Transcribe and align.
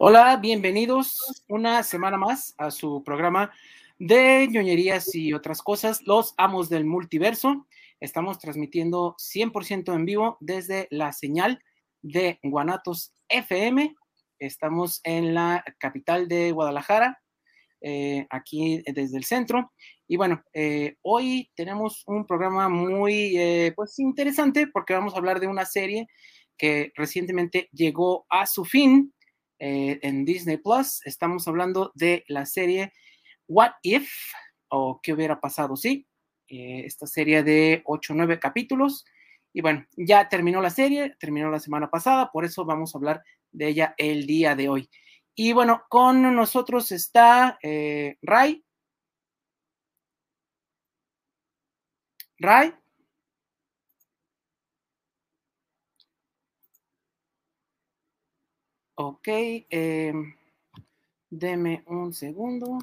Hola, 0.00 0.36
bienvenidos 0.36 1.42
una 1.48 1.82
semana 1.82 2.16
más 2.16 2.54
a 2.56 2.70
su 2.70 3.02
programa 3.02 3.50
de 3.98 4.46
ñoñerías 4.48 5.12
y 5.12 5.32
otras 5.32 5.60
cosas, 5.60 6.06
Los 6.06 6.34
Amos 6.36 6.68
del 6.68 6.84
Multiverso. 6.84 7.66
Estamos 7.98 8.38
transmitiendo 8.38 9.16
100% 9.18 9.92
en 9.92 10.04
vivo 10.04 10.36
desde 10.38 10.86
la 10.92 11.12
señal 11.12 11.60
de 12.00 12.38
Guanatos 12.44 13.12
FM. 13.28 13.96
Estamos 14.38 15.00
en 15.02 15.34
la 15.34 15.64
capital 15.78 16.28
de 16.28 16.52
Guadalajara, 16.52 17.20
eh, 17.80 18.24
aquí 18.30 18.80
desde 18.86 19.16
el 19.16 19.24
centro. 19.24 19.72
Y 20.06 20.16
bueno, 20.16 20.44
eh, 20.52 20.94
hoy 21.02 21.50
tenemos 21.56 22.04
un 22.06 22.24
programa 22.24 22.68
muy 22.68 23.36
eh, 23.36 23.72
pues 23.74 23.98
interesante 23.98 24.68
porque 24.68 24.94
vamos 24.94 25.14
a 25.14 25.16
hablar 25.16 25.40
de 25.40 25.48
una 25.48 25.64
serie 25.64 26.06
que 26.56 26.92
recientemente 26.94 27.68
llegó 27.72 28.26
a 28.30 28.46
su 28.46 28.64
fin 28.64 29.12
eh, 29.58 29.98
en 30.02 30.24
Disney 30.24 30.56
Plus. 30.56 31.04
Estamos 31.04 31.48
hablando 31.48 31.92
de 31.94 32.24
la 32.28 32.46
serie 32.46 32.92
What 33.48 33.72
If 33.82 34.10
o 34.68 35.00
qué 35.02 35.12
hubiera 35.12 35.40
pasado 35.40 35.76
si. 35.76 36.06
Eh, 36.48 36.82
esta 36.86 37.06
serie 37.06 37.42
de 37.42 37.82
8 37.84 38.12
o 38.12 38.16
9 38.16 38.38
capítulos. 38.38 39.04
Y 39.52 39.60
bueno, 39.60 39.86
ya 39.96 40.28
terminó 40.28 40.60
la 40.60 40.70
serie, 40.70 41.16
terminó 41.18 41.50
la 41.50 41.60
semana 41.60 41.90
pasada, 41.90 42.30
por 42.30 42.44
eso 42.44 42.64
vamos 42.64 42.94
a 42.94 42.98
hablar 42.98 43.22
de 43.50 43.68
ella 43.68 43.94
el 43.98 44.26
día 44.26 44.54
de 44.54 44.68
hoy. 44.68 44.90
Y 45.34 45.52
bueno, 45.52 45.84
con 45.88 46.34
nosotros 46.34 46.92
está 46.92 47.58
eh, 47.62 48.16
Ray. 48.22 48.64
Ray. 52.38 52.74
Ok, 59.00 59.28
eh, 59.28 60.12
deme 61.30 61.84
un 61.86 62.12
segundo. 62.12 62.78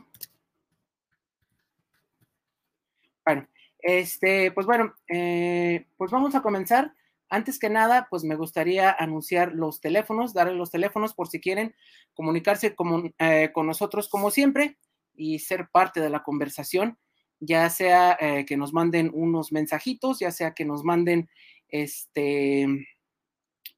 Bueno, 3.25 3.45
este, 3.79 4.49
pues 4.53 4.65
bueno, 4.65 4.93
eh, 5.09 5.87
pues 5.97 6.11
vamos 6.11 6.33
a 6.33 6.41
comenzar. 6.41 6.93
Antes 7.27 7.59
que 7.59 7.69
nada, 7.69 8.07
pues 8.09 8.23
me 8.23 8.35
gustaría 8.37 8.95
anunciar 8.97 9.51
los 9.55 9.81
teléfonos, 9.81 10.33
darle 10.33 10.53
los 10.53 10.71
teléfonos 10.71 11.13
por 11.13 11.27
si 11.27 11.41
quieren 11.41 11.75
comunicarse 12.13 12.75
con, 12.75 13.13
eh, 13.19 13.51
nosotros 13.53 14.07
como 14.07 14.31
siempre 14.31 14.77
y 15.15 15.39
ser 15.39 15.67
parte 15.69 15.99
de 15.99 16.09
la 16.09 16.23
conversación, 16.23 16.97
ya 17.41 17.69
sea 17.69 18.15
eh, 18.21 18.45
que 18.45 18.55
nos 18.55 18.71
manden 18.71 19.11
unos 19.13 19.51
mensajitos, 19.51 20.19
ya 20.19 20.31
sea 20.31 20.53
que 20.53 20.63
nos 20.63 20.85
manden 20.85 21.29
este 21.67 22.87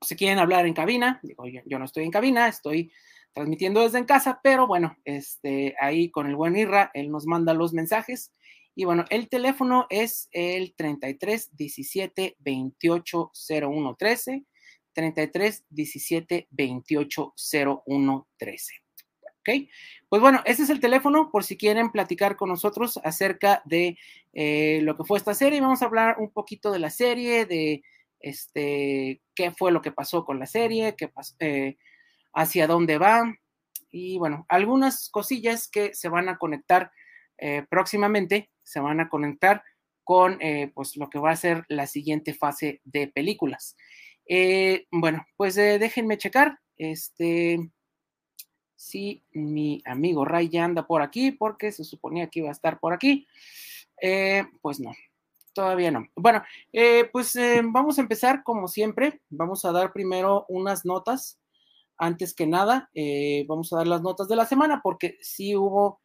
si 0.02 0.16
quieren 0.16 0.40
hablar 0.40 0.66
en 0.66 0.74
cabina, 0.74 1.20
digo, 1.24 1.46
yo, 1.66 1.80
no 1.80 1.86
estoy 1.86 2.04
en 2.04 2.12
cabina, 2.12 2.48
estoy 2.48 2.92
transmitiendo 3.34 3.82
desde 3.82 4.00
en 4.00 4.06
casa, 4.06 4.40
pero 4.44 4.68
bueno, 4.68 4.98
este, 5.06 5.76
ahí 5.80 6.10
con 6.10 6.28
el 6.28 6.36
buen 6.36 6.56
Irra, 6.56 6.92
él 6.94 7.12
nos 7.12 7.26
manda 7.26 7.54
los 7.54 7.74
mensajes. 7.74 8.34
Y 8.76 8.86
bueno, 8.86 9.06
el 9.10 9.28
teléfono 9.28 9.88
es 9.90 10.30
el 10.32 10.76
33 10.76 11.56
17 11.56 12.36
28 12.40 13.32
01 13.64 13.96
13, 13.96 14.44
33 14.94 15.66
17 15.70 16.48
28 16.52 17.34
01 17.86 18.28
13. 18.38 18.74
¿Ok? 19.24 19.70
Pues 20.10 20.22
bueno, 20.22 20.42
ese 20.46 20.64
es 20.64 20.70
el 20.70 20.80
teléfono 20.80 21.32
por 21.32 21.44
si 21.44 21.58
quieren 21.58 21.92
platicar 21.92 22.36
con 22.36 22.50
nosotros 22.50 23.00
acerca 23.04 23.62
de 23.66 23.98
eh, 24.34 24.80
lo 24.84 24.96
que 24.96 25.06
fue 25.06 25.18
esta 25.18 25.34
serie. 25.34 25.62
Vamos 25.62 25.82
a 25.82 25.86
hablar 25.86 26.18
un 26.20 26.30
poquito 26.30 26.72
de 26.72 26.80
la 26.80 26.90
serie, 26.92 27.46
de 27.46 27.82
este, 28.20 29.22
qué 29.36 29.52
fue 29.52 29.72
lo 29.72 29.82
que 29.82 29.92
pasó 29.92 30.26
con 30.26 30.40
la 30.40 30.46
serie, 30.46 30.96
qué 30.96 31.12
eh, 31.40 31.78
hacia 32.34 32.68
dónde 32.68 32.98
va. 32.98 33.36
Y 33.90 34.18
bueno, 34.18 34.46
algunas 34.50 35.10
cosillas 35.10 35.68
que 35.68 35.94
se 35.94 36.10
van 36.10 36.30
a 36.30 36.38
conectar 36.38 36.92
eh, 37.38 37.66
próximamente, 37.70 38.50
se 38.64 38.80
van 38.80 39.00
a 39.00 39.10
conectar 39.10 39.64
con 40.04 40.42
eh, 40.42 40.72
pues 40.74 40.96
lo 40.98 41.10
que 41.10 41.20
va 41.20 41.32
a 41.32 41.36
ser 41.36 41.66
la 41.68 41.88
siguiente 41.88 42.34
fase 42.34 42.82
de 42.84 43.08
películas. 43.08 43.76
bueno, 44.92 45.26
pues 45.38 45.56
déjenme 45.56 46.18
checar, 46.18 46.60
este, 46.78 47.60
si 48.76 49.24
mi 49.32 49.82
amigo 49.86 50.26
Ray 50.26 50.50
ya 50.50 50.66
anda 50.66 50.86
por 50.86 51.02
aquí, 51.02 51.32
porque 51.32 51.72
se 51.72 51.84
suponía 51.84 52.28
que 52.28 52.40
iba 52.40 52.50
a 52.50 52.52
estar 52.52 52.80
por 52.80 52.94
aquí, 52.94 53.28
pues 54.62 54.80
no, 54.80 54.92
Todavía 55.58 55.90
no. 55.90 56.06
Bueno, 56.16 56.44
eh, 56.72 57.10
pues 57.12 57.36
eh, 57.36 57.64
vamos 57.64 57.98
a 57.98 58.02
empezar 58.02 58.44
como 58.44 58.68
siempre. 58.68 59.22
Vamos 59.32 59.66
a 59.66 59.72
dar 59.72 59.92
primero 59.92 60.46
unas 60.50 60.86
notas. 60.86 61.40
Antes 61.98 62.36
que 62.36 62.46
nada, 62.46 62.92
eh, 62.94 63.44
vamos 63.48 63.74
a 63.74 63.78
dar 63.78 63.88
las 63.88 64.04
notas 64.04 64.28
de 64.28 64.36
la 64.36 64.46
semana 64.46 64.82
porque 64.84 65.18
sí 65.20 65.56
hubo 65.56 66.00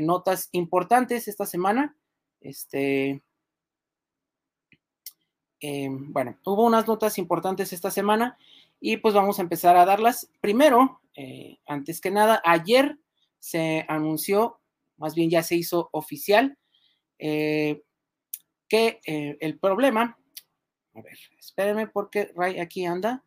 notas 0.00 0.48
importantes 0.50 1.28
esta 1.28 1.46
semana. 1.46 1.96
Este, 2.40 3.22
bueno, 5.62 6.36
hubo 6.44 6.66
unas 6.66 6.88
notas 6.88 7.16
importantes 7.16 7.72
esta 7.72 7.92
semana 7.92 8.36
y 8.80 8.96
pues 8.96 9.14
vamos 9.14 9.38
a 9.38 9.42
empezar 9.42 9.76
a 9.76 9.84
darlas. 9.84 10.32
Primero, 10.40 11.00
antes 11.64 12.00
que 12.00 12.10
nada, 12.10 12.42
ayer 12.44 12.98
se 13.38 13.84
anunció, 13.86 14.58
más 14.96 15.14
bien 15.14 15.30
ya 15.30 15.44
se 15.44 15.54
hizo 15.54 15.90
oficial, 15.92 16.58
que 18.68 19.00
eh, 19.06 19.36
el 19.40 19.58
problema, 19.58 20.18
a 20.94 21.00
ver, 21.02 21.18
espérenme 21.38 21.86
porque 21.88 22.30
Ray 22.36 22.60
aquí 22.60 22.84
anda. 22.86 23.24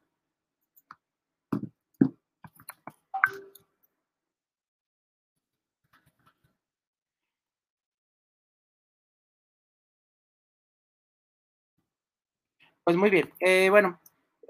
Pues 12.84 12.98
muy 12.98 13.10
bien. 13.10 13.32
Eh, 13.40 13.70
bueno, 13.70 14.00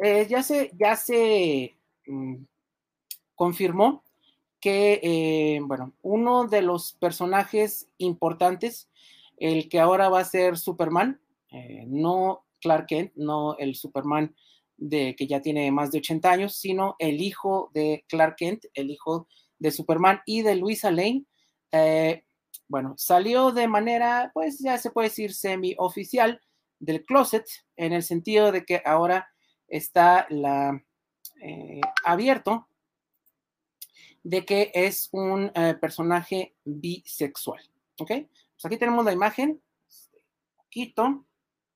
eh, 0.01 0.25
ya 0.27 0.41
se, 0.41 0.71
ya 0.77 0.95
se 0.95 1.75
mm, 2.07 2.35
confirmó 3.35 4.03
que, 4.59 5.59
bueno, 5.65 5.93
uno 6.03 6.45
de 6.45 6.61
los 6.61 6.93
personajes 6.93 7.89
importantes 7.97 8.89
el 9.41 9.69
que 9.69 9.79
ahora 9.79 10.07
va 10.07 10.19
a 10.19 10.25
ser 10.25 10.55
Superman, 10.55 11.19
eh, 11.49 11.85
no 11.87 12.45
Clark 12.61 12.85
Kent, 12.85 13.11
no 13.15 13.57
el 13.57 13.73
Superman 13.73 14.35
de 14.77 15.15
que 15.15 15.25
ya 15.25 15.41
tiene 15.41 15.71
más 15.71 15.91
de 15.91 15.97
80 15.97 16.31
años, 16.31 16.55
sino 16.55 16.95
el 16.99 17.21
hijo 17.21 17.71
de 17.73 18.05
Clark 18.07 18.35
Kent, 18.35 18.65
el 18.75 18.91
hijo 18.91 19.27
de 19.57 19.71
Superman 19.71 20.21
y 20.27 20.43
de 20.43 20.55
Luisa 20.55 20.91
Lane. 20.91 21.25
Eh, 21.71 22.23
bueno, 22.67 22.93
salió 22.97 23.51
de 23.51 23.67
manera, 23.67 24.29
pues 24.31 24.59
ya 24.59 24.77
se 24.77 24.91
puede 24.91 25.09
decir 25.09 25.33
semi-oficial 25.33 26.39
del 26.77 27.03
closet, 27.03 27.45
en 27.75 27.93
el 27.93 28.03
sentido 28.03 28.51
de 28.51 28.63
que 28.63 28.83
ahora 28.85 29.27
está 29.67 30.27
eh, 31.41 31.81
abierto 32.05 32.67
de 34.23 34.45
que 34.45 34.71
es 34.75 35.09
un 35.11 35.51
personaje 35.79 36.53
bisexual, 36.63 37.61
¿ok? 37.99 38.11
Pues 38.61 38.69
aquí 38.71 38.77
tenemos 38.77 39.03
la 39.03 39.11
imagen, 39.11 39.59
poquito. 40.55 41.25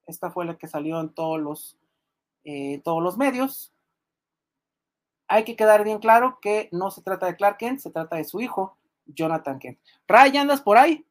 Esta 0.05 0.29
fue 0.29 0.45
la 0.45 0.55
que 0.55 0.67
salió 0.67 0.99
en 1.01 1.11
todos 1.15 1.41
los, 1.41 1.79
eh, 2.43 2.79
todos 2.83 3.01
los 3.01 3.17
medios. 3.17 3.73
Hay 5.27 5.45
que 5.45 5.55
quedar 5.55 5.83
bien 5.83 5.97
claro 5.97 6.37
que 6.39 6.69
no 6.71 6.91
se 6.91 7.01
trata 7.01 7.25
de 7.25 7.35
Clark 7.37 7.57
Kent, 7.57 7.79
se 7.79 7.89
trata 7.89 8.17
de 8.17 8.23
su 8.23 8.39
hijo, 8.39 8.77
Jonathan 9.07 9.57
Kent. 9.57 9.79
Ray, 10.07 10.37
¿andas 10.37 10.61
por 10.61 10.77
ahí? 10.77 11.03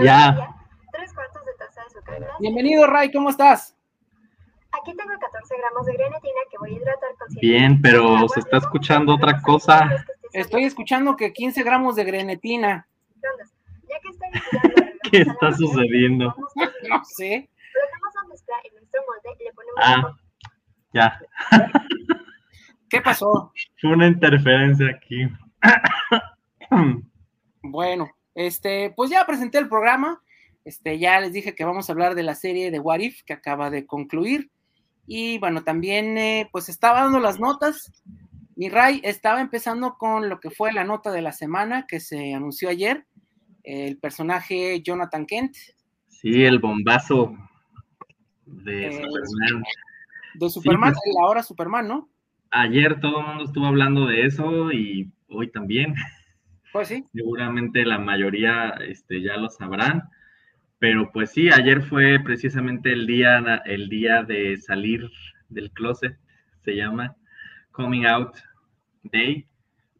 Ya. 0.00 0.56
Bienvenido, 2.40 2.86
Ray, 2.86 3.12
¿cómo 3.12 3.28
estás? 3.28 3.76
Aquí 4.80 4.96
tengo 4.96 5.12
14 5.18 5.56
gramos 5.58 5.84
de 5.84 5.92
grenetina 5.92 6.40
que 6.50 6.56
voy 6.56 6.70
a 6.70 6.76
hidratar 6.76 7.10
con 7.18 7.28
Bien, 7.34 7.82
pero 7.82 8.26
se 8.30 8.40
está 8.40 8.56
escuchando 8.56 9.14
otra 9.14 9.42
cosa. 9.42 10.06
Estoy 10.32 10.64
escuchando 10.64 11.16
que 11.16 11.32
15 11.32 11.62
gramos 11.62 11.96
de 11.96 12.04
grenetina. 12.04 12.88
¿Qué 15.10 15.22
está 15.22 15.52
sucediendo? 15.52 16.34
No 16.88 17.04
sé. 17.04 17.48
Ah, 19.80 20.14
ya. 20.92 21.18
¿Qué 22.88 23.00
pasó? 23.00 23.52
Fue 23.80 23.90
una 23.90 24.06
interferencia 24.06 24.86
aquí. 24.88 25.28
Bueno, 27.62 28.10
este, 28.34 28.92
pues 28.96 29.10
ya 29.10 29.26
presenté 29.26 29.58
el 29.58 29.68
programa. 29.68 30.22
Este, 30.64 30.98
ya 30.98 31.20
les 31.20 31.32
dije 31.32 31.54
que 31.54 31.64
vamos 31.64 31.88
a 31.88 31.92
hablar 31.92 32.14
de 32.14 32.22
la 32.22 32.34
serie 32.34 32.70
de 32.70 32.78
What 32.78 33.00
If 33.00 33.22
que 33.24 33.32
acaba 33.32 33.70
de 33.70 33.86
concluir. 33.86 34.50
Y 35.06 35.38
bueno, 35.38 35.64
también 35.64 36.18
eh, 36.18 36.48
pues 36.52 36.68
estaba 36.68 37.02
dando 37.02 37.20
las 37.20 37.40
notas 37.40 37.90
mi 38.58 38.68
Ray 38.68 39.00
estaba 39.04 39.40
empezando 39.40 39.96
con 39.96 40.28
lo 40.28 40.40
que 40.40 40.50
fue 40.50 40.72
la 40.72 40.82
nota 40.82 41.12
de 41.12 41.22
la 41.22 41.30
semana 41.30 41.86
que 41.86 42.00
se 42.00 42.34
anunció 42.34 42.68
ayer, 42.68 43.06
el 43.62 43.98
personaje 43.98 44.82
Jonathan 44.82 45.26
Kent. 45.26 45.54
Sí, 46.08 46.44
el 46.44 46.58
bombazo 46.58 47.36
de 48.46 48.88
Eh, 48.88 48.92
Superman. 48.92 49.62
De 50.34 50.50
Superman, 50.50 50.92
pues. 50.92 51.14
la 51.16 51.26
hora 51.28 51.42
Superman, 51.44 51.86
¿no? 51.88 52.08
ayer 52.50 52.98
todo 52.98 53.20
el 53.20 53.26
mundo 53.26 53.44
estuvo 53.44 53.66
hablando 53.66 54.06
de 54.06 54.24
eso 54.24 54.72
y 54.72 55.08
hoy 55.28 55.50
también. 55.52 55.94
Pues 56.72 56.88
sí. 56.88 57.04
Seguramente 57.14 57.84
la 57.84 57.98
mayoría 57.98 58.70
este, 58.88 59.22
ya 59.22 59.36
lo 59.36 59.50
sabrán. 59.50 60.02
Pero 60.80 61.10
pues 61.12 61.30
sí, 61.30 61.48
ayer 61.50 61.82
fue 61.82 62.18
precisamente 62.24 62.92
el 62.92 63.06
día, 63.06 63.62
el 63.66 63.88
día 63.88 64.22
de 64.22 64.56
salir 64.56 65.08
del 65.48 65.70
closet, 65.70 66.18
se 66.64 66.74
llama 66.74 67.14
Coming 67.72 68.06
Out 68.06 68.36
Day, 69.10 69.46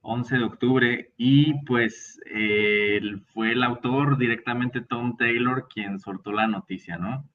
11 0.02 0.38
de 0.38 0.44
octubre, 0.44 1.12
y 1.16 1.54
pues 1.64 2.20
eh, 2.26 3.00
fue 3.32 3.52
el 3.52 3.62
autor 3.62 4.18
directamente 4.18 4.80
Tom 4.80 5.16
Taylor 5.16 5.68
quien 5.68 5.98
soltó 5.98 6.32
la 6.32 6.46
noticia, 6.46 6.96
¿no? 6.96 7.28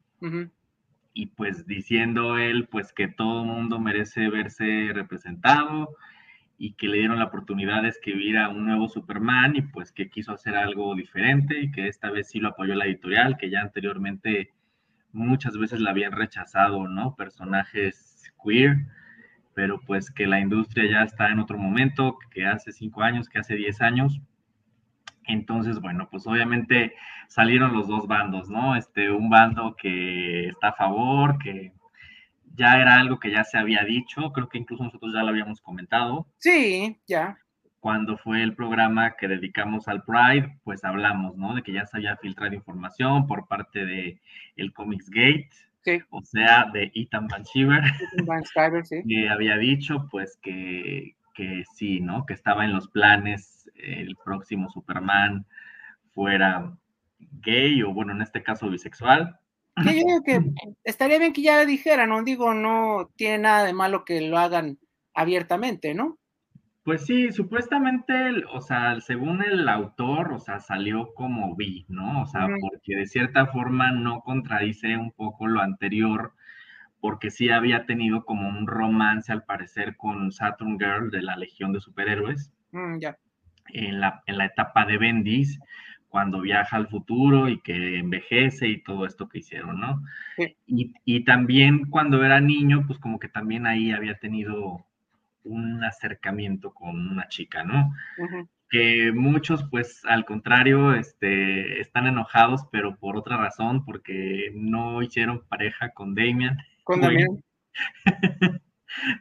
Y 1.14 1.28
pues 1.28 1.68
diciendo 1.68 2.38
él, 2.38 2.68
pues 2.72 2.94
que 2.94 3.08
todo 3.08 3.44
mundo 3.44 3.80
merece 3.80 4.30
verse 4.30 4.92
representado, 4.94 5.96
y 6.58 6.74
que 6.76 6.88
le 6.88 7.00
dieron 7.00 7.20
la 7.20 7.26
oportunidad 7.26 7.82
de 7.82 7.90
escribir 7.90 8.38
a 8.38 8.50
un 8.50 8.66
nuevo 8.66 8.88
Superman 8.88 9.56
y 9.56 9.64
pues 9.64 9.92
que 9.92 10.10
quiso 10.10 10.32
hacer 10.32 10.56
algo 10.56 10.96
diferente 10.96 11.60
y 11.60 11.72
que 11.72 11.88
esta 11.88 12.10
vez 12.10 12.30
sí 12.30 12.40
lo 12.40 12.50
apoyó 12.50 12.76
la 12.76 12.86
editorial, 12.86 13.38
que 13.38 13.50
ya 13.50 13.62
anteriormente 13.62 14.52
muchas 15.12 15.58
veces 15.58 15.82
la 15.82 15.92
habían 15.92 16.14
rechazado, 16.14 16.88
¿no? 16.88 17.16
Personajes 17.16 18.32
queer, 18.44 18.78
pero 19.54 19.80
pues 19.82 20.12
que 20.12 20.28
la 20.28 20.40
industria 20.40 20.90
ya 20.90 21.04
está 21.04 21.30
en 21.30 21.40
otro 21.40 21.58
momento, 21.58 22.18
que 22.32 22.46
hace 22.46 22.72
cinco 22.72 23.02
años, 23.02 23.30
que 23.30 23.40
hace 23.40 23.56
diez 23.56 23.82
años. 23.82 24.20
Entonces, 25.26 25.80
bueno, 25.80 26.10
pues 26.12 26.28
obviamente 26.28 26.94
salieron 27.28 27.74
los 27.74 27.88
dos 27.88 28.08
bandos, 28.08 28.50
¿no? 28.50 28.76
Este, 28.76 29.10
un 29.12 29.30
bando 29.30 29.76
que 29.76 30.50
está 30.50 30.70
a 30.70 30.74
favor, 30.74 31.38
que 31.38 31.72
ya 32.56 32.80
era 32.80 33.00
algo 33.00 33.20
que 33.20 33.32
ya 33.32 33.44
se 33.44 33.58
había 33.58 33.84
dicho, 33.84 34.32
creo 34.32 34.50
que 34.50 34.58
incluso 34.58 34.84
nosotros 34.84 35.14
ya 35.14 35.24
lo 35.24 35.30
habíamos 35.30 35.62
comentado. 35.62 36.28
Sí, 36.38 37.00
ya. 37.08 37.38
Cuando 37.80 38.18
fue 38.18 38.44
el 38.44 38.56
programa 38.56 39.16
que 39.18 39.28
dedicamos 39.28 39.88
al 39.88 40.04
Pride, 40.04 40.60
pues 40.64 40.84
hablamos, 40.86 41.36
¿no? 41.36 41.56
De 41.56 41.64
que 41.64 41.74
ya 41.74 41.86
se 41.86 41.98
había 41.98 42.16
filtrado 42.18 42.54
información 42.54 43.28
por 43.28 43.48
parte 43.48 43.86
de 43.86 44.22
el 44.56 44.72
Comics 44.72 45.10
Gate, 45.10 45.50
sí. 45.84 46.02
o 46.10 46.22
sea, 46.24 46.70
de 46.74 46.92
Ethan 46.96 47.28
Van 47.28 47.46
Sciver 47.46 47.84
sí. 48.86 49.04
que 49.08 49.30
había 49.30 49.58
dicho, 49.58 50.08
pues, 50.12 50.38
que, 50.42 51.16
que 51.34 51.64
sí, 51.76 52.00
¿no? 52.00 52.26
Que 52.26 52.34
estaba 52.34 52.66
en 52.66 52.74
los 52.74 52.88
planes 52.90 53.70
el 53.76 54.16
próximo 54.24 54.70
Superman 54.70 55.46
fuera 56.14 56.72
gay 57.42 57.82
o, 57.84 57.94
bueno, 57.94 58.14
en 58.14 58.22
este 58.22 58.44
caso 58.44 58.70
bisexual 58.70 59.40
yo 59.78 59.92
digo 59.92 60.24
que 60.24 60.42
estaría 60.84 61.20
bien 61.20 61.34
que 61.34 61.42
ya 61.42 61.66
dijera, 61.66 62.06
¿no? 62.06 62.24
Digo, 62.24 62.54
no 62.54 63.12
tiene 63.16 63.40
nada 63.40 63.64
de 63.64 63.74
malo 63.74 64.06
que 64.06 64.22
lo 64.22 64.38
hagan 64.38 64.78
abiertamente, 65.14 65.94
¿no? 65.94 66.18
Pues 66.84 67.06
sí, 67.06 67.32
supuestamente, 67.32 68.44
o 68.52 68.60
sea, 68.60 69.00
según 69.00 69.42
el 69.42 69.70
autor, 69.70 70.34
o 70.34 70.40
sea, 70.40 70.60
salió 70.60 71.14
como 71.14 71.56
vi, 71.56 71.86
¿no? 71.88 72.24
O 72.24 72.26
sea, 72.26 72.46
porque 72.60 72.98
de 72.98 73.06
cierta 73.06 73.48
forma 73.48 73.92
no 73.92 74.20
contradice 74.20 74.98
un 74.98 75.12
poco 75.12 75.48
lo 75.48 75.62
anterior, 75.62 76.34
porque 77.00 77.32
sí 77.32 77.50
había 77.50 77.86
tenido 77.86 78.26
como 78.26 78.50
un 78.50 78.68
romance 78.68 79.32
al 79.32 79.46
parecer 79.46 79.96
con 79.96 80.34
Saturn 80.34 80.78
Girl 80.78 81.10
de 81.10 81.22
la 81.22 81.38
Legión 81.38 81.72
de 81.72 81.80
Superhéroes. 81.80 82.52
Mm, 82.72 83.00
ya. 83.00 83.18
En 83.70 84.02
la, 84.02 84.22
en 84.26 84.38
la 84.38 84.46
etapa 84.46 84.86
de 84.86 84.98
Bendis, 84.98 85.60
cuando 86.10 86.42
viaja 86.42 86.76
al 86.76 86.90
futuro 86.90 87.48
y 87.48 87.62
que 87.62 87.98
envejece 87.98 88.68
y 88.68 88.84
todo 88.84 89.06
esto 89.06 89.30
que 89.30 89.40
hicieron, 89.40 89.80
¿no? 89.80 90.04
Y, 90.68 90.94
y, 91.06 91.24
también 91.24 91.90
cuando 91.90 92.24
era 92.26 92.42
niño, 92.42 92.84
pues 92.86 93.00
como 93.00 93.20
que 93.20 93.30
también 93.30 93.66
ahí 93.66 93.92
había 93.92 94.20
tenido 94.20 94.86
un 95.44 95.84
acercamiento 95.84 96.74
con 96.74 97.10
una 97.10 97.28
chica, 97.28 97.64
¿no? 97.64 97.94
Que 98.70 99.12
muchos, 99.14 99.64
pues 99.70 100.02
al 100.06 100.26
contrario, 100.26 100.94
este, 100.94 101.80
están 101.80 102.08
enojados, 102.08 102.66
pero 102.72 102.98
por 102.98 103.18
otra 103.18 103.38
razón, 103.38 103.86
porque 103.86 104.52
no 104.56 105.02
hicieron 105.02 105.46
pareja 105.48 105.90
con 105.90 106.16
Damian. 106.16 106.58
Con 106.84 107.02
Damian. 107.02 107.44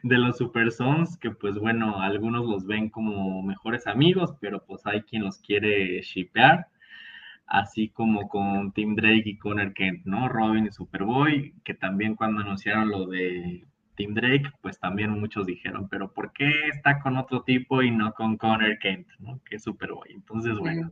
de 0.03 0.17
los 0.17 0.37
Super 0.37 0.71
Sons, 0.71 1.17
que 1.17 1.31
pues 1.31 1.55
bueno, 1.55 2.01
algunos 2.01 2.45
los 2.45 2.65
ven 2.65 2.89
como 2.89 3.41
mejores 3.43 3.87
amigos, 3.87 4.35
pero 4.39 4.65
pues 4.65 4.85
hay 4.85 5.01
quien 5.01 5.23
los 5.23 5.39
quiere 5.39 6.01
shipear 6.01 6.67
así 7.47 7.89
como 7.89 8.27
con 8.29 8.71
Tim 8.73 8.95
Drake 8.95 9.23
y 9.25 9.37
Connor 9.37 9.73
Kent, 9.73 10.05
¿no? 10.05 10.27
Robin 10.29 10.65
y 10.65 10.71
Superboy, 10.71 11.53
que 11.63 11.73
también 11.73 12.15
cuando 12.15 12.41
anunciaron 12.41 12.89
lo 12.89 13.05
de 13.07 13.65
Tim 13.95 14.13
Drake, 14.13 14.51
pues 14.61 14.79
también 14.79 15.11
muchos 15.11 15.45
dijeron, 15.45 15.87
pero 15.89 16.11
¿por 16.11 16.31
qué 16.33 16.49
está 16.73 16.99
con 16.99 17.17
otro 17.17 17.43
tipo 17.43 17.81
y 17.81 17.91
no 17.91 18.13
con 18.13 18.37
Connor 18.37 18.77
Kent, 18.79 19.07
¿no? 19.19 19.39
Que 19.45 19.57
es 19.57 19.63
Superboy. 19.63 20.11
Entonces, 20.11 20.57
bueno, 20.57 20.91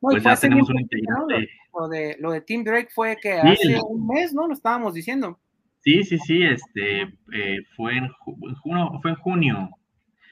pues 0.00 0.22
ya 0.22 0.36
tenemos 0.36 0.68
un 0.70 0.80
integrante. 0.80 1.50
Lo, 1.72 1.88
de, 1.88 2.16
lo 2.18 2.32
de 2.32 2.40
Tim 2.40 2.64
Drake 2.64 2.88
fue 2.94 3.16
que 3.16 3.32
hace 3.32 3.80
un 3.86 4.06
mes, 4.06 4.32
¿no? 4.32 4.46
Lo 4.46 4.54
estábamos 4.54 4.94
diciendo. 4.94 5.38
Sí, 5.80 6.04
sí, 6.04 6.18
sí, 6.18 6.42
este, 6.42 7.02
eh, 7.32 7.58
fue, 7.76 7.96
en 7.96 8.08
junio, 8.08 8.98
fue 9.00 9.10
en 9.10 9.16
junio. 9.16 9.70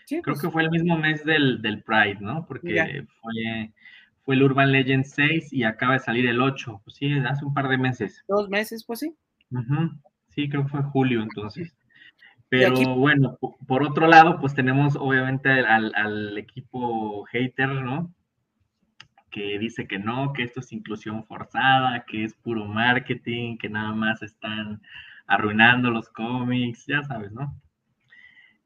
Creo 0.07 0.23
pues 0.23 0.41
que 0.41 0.51
fue 0.51 0.63
el 0.63 0.71
mismo 0.71 0.97
mes 0.97 1.25
del, 1.25 1.61
del 1.61 1.83
Pride, 1.83 2.19
¿no? 2.21 2.47
Porque 2.47 3.07
fue 3.21 3.73
fue 4.29 4.35
el 4.35 4.43
Urban 4.43 4.73
Legend 4.73 5.07
6 5.07 5.55
y 5.55 5.65
acaba 5.65 5.95
de 5.95 6.01
salir 6.01 6.27
el 6.27 6.43
8. 6.43 6.83
Pues 6.85 6.97
sí, 6.97 7.11
hace 7.27 7.47
un 7.47 7.55
par 7.55 7.67
de 7.67 7.79
meses. 7.79 8.23
Dos 8.29 8.51
meses, 8.51 8.85
pues 8.85 8.99
sí. 8.99 9.17
Sí, 10.29 10.51
creo 10.51 10.65
que 10.65 10.69
fue 10.69 10.83
julio 10.83 11.23
entonces. 11.23 11.75
Pero 12.49 12.97
bueno, 12.97 13.39
por 13.67 13.83
otro 13.83 14.07
lado, 14.07 14.39
pues 14.41 14.55
tenemos 14.55 14.97
obviamente 14.97 15.51
al, 15.51 16.37
equipo 16.39 17.25
hater, 17.25 17.69
¿no? 17.69 18.13
Que 19.31 19.59
dice 19.59 19.87
que 19.87 19.99
no, 19.99 20.33
que 20.33 20.45
esto 20.45 20.61
es 20.61 20.73
inclusión 20.73 21.27
forzada, 21.27 22.05
que 22.07 22.25
es 22.25 22.35
puro 22.35 22.65
marketing, 22.65 23.59
que 23.59 23.69
nada 23.69 23.93
más 23.93 24.23
están 24.23 24.81
arruinando 25.27 25.91
los 25.91 26.09
cómics, 26.09 26.87
ya 26.87 27.03
sabes, 27.05 27.33
¿no? 27.33 27.55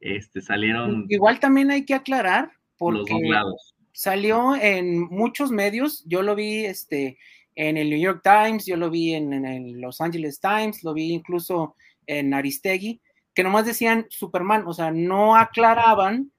Este, 0.00 0.40
salieron... 0.40 1.06
Igual 1.08 1.40
también 1.40 1.72
hay 1.72 1.84
que 1.84 1.94
aclarar, 1.94 2.52
porque 2.76 3.12
los 3.12 3.20
dos 3.20 3.30
lados 3.30 3.72
salió 3.92 4.56
en 4.56 5.00
muchos 5.00 5.50
medios, 5.50 6.02
yo 6.06 6.22
lo 6.22 6.34
vi 6.34 6.64
este, 6.64 7.18
en 7.54 7.76
el 7.76 7.90
New 7.90 8.00
York 8.00 8.22
Times, 8.24 8.66
yo 8.66 8.76
lo 8.76 8.90
vi 8.90 9.14
en, 9.14 9.44
el 9.44 9.80
Los 9.80 10.00
Angeles 10.00 10.40
Times, 10.40 10.82
lo 10.82 10.94
vi 10.94 11.12
incluso 11.12 11.76
en 12.06 12.34
Aristegui, 12.34 13.00
que 13.34 13.42
nomás 13.42 13.66
decían 13.66 14.06
Superman, 14.10 14.64
o 14.66 14.74
sea, 14.74 14.90
no 14.90 15.36
aclaraban 15.36 16.32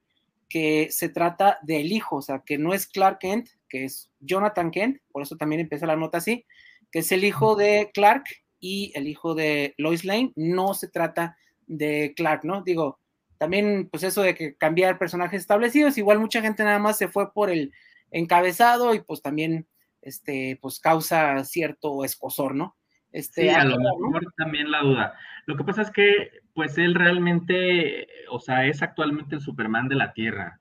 que 0.50 0.90
se 0.92 1.10
trata 1.10 1.58
del 1.64 1.92
hijo, 1.92 2.18
o 2.18 2.22
sea, 2.22 2.44
que 2.46 2.58
no 2.58 2.74
es 2.74 2.88
Clark 2.88 3.20
Kent, 3.20 3.50
que 3.68 3.86
es 3.86 4.12
Jonathan 4.20 4.70
Kent, 4.70 5.00
por 5.12 5.24
eso 5.24 5.36
también 5.36 5.62
empieza 5.62 5.88
la 5.88 5.96
nota 5.96 6.20
así, 6.20 6.46
que 6.92 7.00
es 7.00 7.12
el 7.12 7.24
hijo 7.24 7.56
de 7.56 7.90
Clark 7.94 8.26
y 8.60 8.92
el 8.96 9.08
hijo 9.08 9.34
de 9.34 9.74
Lois 9.78 10.06
Lane, 10.06 10.32
no 10.36 10.76
se 10.76 10.88
trata 10.88 11.36
de 11.66 12.14
Clark, 12.16 12.44
¿no? 12.44 12.62
Digo, 12.62 13.00
también, 13.40 13.90
pues 13.90 14.04
eso 14.04 14.22
de 14.22 14.36
que 14.36 14.56
cambiar 14.56 15.00
personajes 15.00 15.42
establecidos, 15.42 15.98
igual 15.98 16.20
mucha 16.20 16.42
gente 16.42 16.64
nada 16.64 16.80
más 16.80 16.98
se 16.98 17.08
fue 17.08 17.34
por 17.34 17.50
el 17.50 17.74
encabezado 18.12 18.94
y 18.94 19.02
pues 19.02 19.22
también, 19.22 19.68
este, 20.02 20.60
pues 20.62 20.80
causa 20.80 21.44
cierto 21.44 22.06
escosor, 22.06 22.54
¿no? 22.54 22.78
Este, 23.14 23.44
sí, 23.44 23.50
a 23.50 23.64
lo 23.64 23.78
mejor 23.78 24.26
también 24.38 24.72
la 24.72 24.82
duda. 24.82 25.14
Lo 25.46 25.56
que 25.56 25.64
pasa 25.64 25.84
es 25.84 25.92
que, 25.92 26.42
pues 26.54 26.78
él 26.78 26.96
realmente, 26.96 28.08
o 28.30 28.40
sea, 28.40 28.66
es 28.66 28.82
actualmente 28.82 29.36
el 29.36 29.42
Superman 29.42 29.88
de 29.88 29.96
la 29.96 30.14
Tierra. 30.14 30.60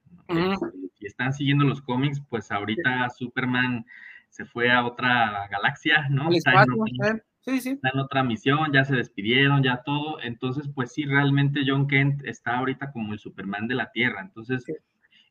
Si 0.94 1.06
están 1.06 1.32
siguiendo 1.32 1.64
los 1.64 1.82
cómics, 1.82 2.22
pues 2.28 2.52
ahorita 2.52 3.08
Superman 3.10 3.84
se 4.28 4.44
fue 4.44 4.70
a 4.70 4.84
otra 4.84 5.48
galaxia, 5.50 6.08
¿no? 6.10 6.30
Sí, 6.30 7.60
sí. 7.60 7.70
Está 7.70 7.90
en 7.92 7.98
otra 7.98 8.22
misión, 8.22 8.72
ya 8.72 8.84
se 8.84 8.94
despidieron, 8.94 9.64
ya 9.64 9.82
todo. 9.84 10.20
Entonces, 10.20 10.70
pues 10.72 10.92
sí, 10.92 11.06
realmente 11.06 11.64
John 11.66 11.88
Kent 11.88 12.24
está 12.24 12.58
ahorita 12.58 12.92
como 12.92 13.12
el 13.14 13.18
Superman 13.18 13.66
de 13.66 13.74
la 13.74 13.90
Tierra. 13.90 14.20
Entonces, 14.20 14.64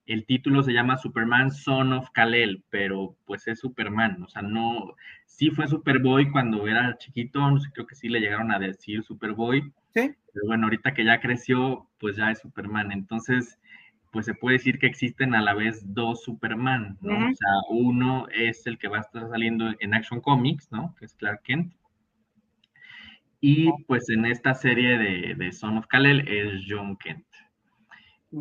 el 0.05 0.25
título 0.25 0.63
se 0.63 0.73
llama 0.73 0.97
Superman 0.97 1.51
Son 1.51 1.93
of 1.93 2.09
Kal-El, 2.11 2.63
pero 2.69 3.15
pues 3.25 3.47
es 3.47 3.59
Superman. 3.59 4.23
O 4.23 4.27
sea, 4.27 4.41
no, 4.41 4.95
sí 5.25 5.49
fue 5.51 5.67
Superboy 5.67 6.31
cuando 6.31 6.67
era 6.67 6.97
chiquito, 6.97 7.39
no 7.39 7.59
sé, 7.59 7.69
creo 7.73 7.87
que 7.87 7.95
sí 7.95 8.09
le 8.09 8.19
llegaron 8.19 8.51
a 8.51 8.59
decir 8.59 9.03
Superboy. 9.03 9.61
Sí. 9.93 10.11
Pero 10.33 10.47
bueno, 10.47 10.65
ahorita 10.65 10.93
que 10.93 11.05
ya 11.05 11.19
creció, 11.19 11.87
pues 11.99 12.15
ya 12.15 12.31
es 12.31 12.39
Superman. 12.39 12.91
Entonces, 12.91 13.59
pues 14.11 14.25
se 14.25 14.33
puede 14.33 14.57
decir 14.57 14.79
que 14.79 14.87
existen 14.87 15.35
a 15.35 15.41
la 15.41 15.53
vez 15.53 15.81
dos 15.93 16.23
Superman, 16.23 16.97
¿no? 17.01 17.15
O 17.15 17.35
sea, 17.35 17.51
uno 17.69 18.27
es 18.29 18.67
el 18.67 18.77
que 18.77 18.87
va 18.87 18.97
a 18.97 19.01
estar 19.01 19.29
saliendo 19.29 19.73
en 19.79 19.93
Action 19.93 20.19
Comics, 20.19 20.71
¿no? 20.71 20.95
Que 20.99 21.05
es 21.05 21.15
Clark 21.15 21.41
Kent. 21.43 21.73
Y 23.39 23.71
pues 23.87 24.09
en 24.09 24.25
esta 24.25 24.53
serie 24.53 24.97
de, 24.97 25.35
de 25.35 25.51
Son 25.51 25.77
of 25.77 25.87
Kalel 25.87 26.27
es 26.27 26.63
John 26.67 26.97
Kent. 26.97 27.25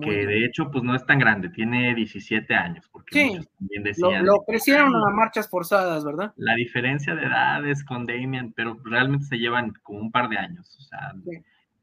Que 0.03 0.27
de 0.27 0.45
hecho 0.45 0.71
pues 0.71 0.85
no 0.85 0.95
es 0.95 1.05
tan 1.05 1.19
grande, 1.19 1.49
tiene 1.49 1.95
17 1.95 2.55
años, 2.55 2.89
porque 2.93 3.13
sí, 3.13 3.49
también 3.59 3.83
decían... 3.83 4.25
Lo, 4.25 4.45
crecieron 4.47 4.95
a 4.95 5.11
marchas 5.11 5.49
forzadas, 5.49 6.05
¿verdad? 6.05 6.33
La 6.37 6.55
diferencia 6.55 7.15
de 7.15 7.25
edades 7.25 7.85
con 7.85 8.07
Damian, 8.07 8.53
pero 8.53 8.79
realmente 8.85 9.27
se 9.27 9.39
llevan 9.39 9.73
como 9.83 10.01
un 10.01 10.13
par 10.13 10.29
de 10.29 10.39
años, 10.39 10.77
o 10.79 10.83
sea, 10.83 11.13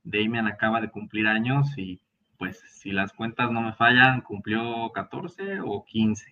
Damian 0.03 0.47
acaba 0.47 0.79
de 0.79 0.89
cumplir 0.89 1.27
años 1.27 1.77
y 1.77 1.99
pues 2.37 2.61
si 2.69 2.91
las 2.91 3.13
cuentas 3.13 3.51
no 3.51 3.61
me 3.61 3.73
fallan, 3.73 4.21
cumplió 4.21 4.91
14 4.93 5.59
o 5.65 5.83
15. 5.83 6.25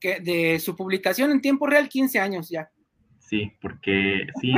Que 0.00 0.20
de 0.20 0.58
su 0.58 0.74
publicación 0.74 1.30
en 1.30 1.40
tiempo 1.40 1.66
real, 1.66 1.88
15 1.88 2.18
años 2.18 2.48
ya. 2.48 2.70
Sí, 3.18 3.52
porque 3.60 4.28
sí, 4.40 4.54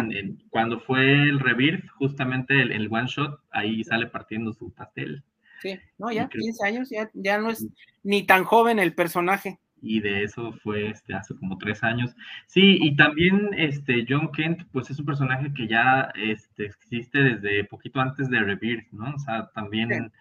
cuando 0.51 0.79
fue 0.81 1.23
el 1.23 1.41
Rebirth, 1.41 1.89
justamente 1.97 2.61
el, 2.61 2.89
one 2.93 3.07
shot, 3.07 3.41
ahí 3.51 3.83
sale 3.83 4.07
partiendo 4.07 4.53
su 4.53 4.73
pastel. 4.75 5.25
Sí, 5.61 5.79
no, 5.99 6.11
ya, 6.11 6.29
15 6.29 6.67
años, 6.67 6.91
ya, 6.91 7.11
ya 7.15 7.39
no 7.39 7.51
es 7.51 7.67
ni 8.03 8.25
tan 8.25 8.45
joven 8.45 8.79
el 8.79 8.95
personaje. 8.95 9.59
Y 9.81 10.01
de 10.01 10.25
eso 10.25 10.53
fue 10.65 10.91
este, 10.91 11.15
hace 11.15 11.37
como 11.37 11.57
tres 11.59 11.83
años. 11.85 12.15
Sí, 12.47 12.79
y 12.81 12.97
también 12.97 13.51
este, 13.57 14.05
John 14.09 14.33
Kent, 14.33 14.63
pues 14.73 14.91
es 14.91 14.99
un 14.99 15.07
personaje 15.07 15.53
que 15.55 15.69
ya 15.69 16.13
este, 16.17 16.67
existe 16.67 17.19
desde 17.21 17.65
poquito 17.65 18.01
antes 18.01 18.29
de 18.29 18.41
Rebirth, 18.41 18.91
¿no? 18.91 19.15
O 19.15 19.19
sea, 19.19 19.51
también 19.55 20.13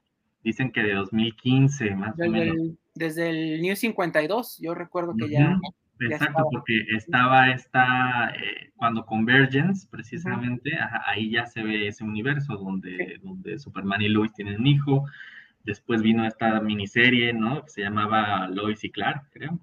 dicen 0.44 0.72
que 0.72 0.84
de 0.84 0.94
2015, 0.94 1.96
más 1.96 2.14
o 2.20 2.30
menos. 2.30 2.56
desde 2.94 3.30
el 3.30 3.62
New 3.62 3.76
52, 3.76 4.60
yo 4.60 4.76
recuerdo 4.76 5.16
que 5.16 5.30
ya 5.30 5.60
Exacto, 6.00 6.48
porque 6.52 6.86
estaba 6.96 7.50
esta, 7.50 8.30
eh, 8.30 8.72
cuando 8.76 9.06
Convergence, 9.06 9.88
precisamente, 9.90 10.72
ahí 11.06 11.32
ya 11.32 11.46
se 11.46 11.64
ve 11.64 11.88
ese 11.88 12.04
universo 12.04 12.56
donde, 12.58 13.20
donde 13.24 13.58
Superman 13.60 14.02
y 14.02 14.10
Lois 14.10 14.34
tienen 14.34 14.60
un 14.60 14.68
hijo. 14.68 15.06
Después 15.64 16.02
vino 16.02 16.26
esta 16.26 16.60
miniserie, 16.62 17.34
¿no? 17.34 17.64
Que 17.64 17.70
se 17.70 17.82
llamaba 17.82 18.48
Lois 18.48 18.84
y 18.84 18.92
Clark, 18.92 19.30
creo. 19.32 19.60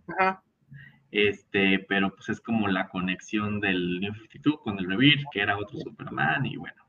Este, 1.11 1.79
pero 1.88 2.14
pues 2.14 2.29
es 2.29 2.41
como 2.41 2.67
la 2.69 2.88
conexión 2.88 3.61
del 3.61 4.00
New 4.00 4.14
52 4.14 4.61
con 4.61 4.79
el 4.79 4.88
Rebirth, 4.88 5.25
que 5.33 5.41
era 5.41 5.57
otro 5.57 5.79
Superman, 5.79 6.45
y 6.45 6.57
bueno, 6.57 6.83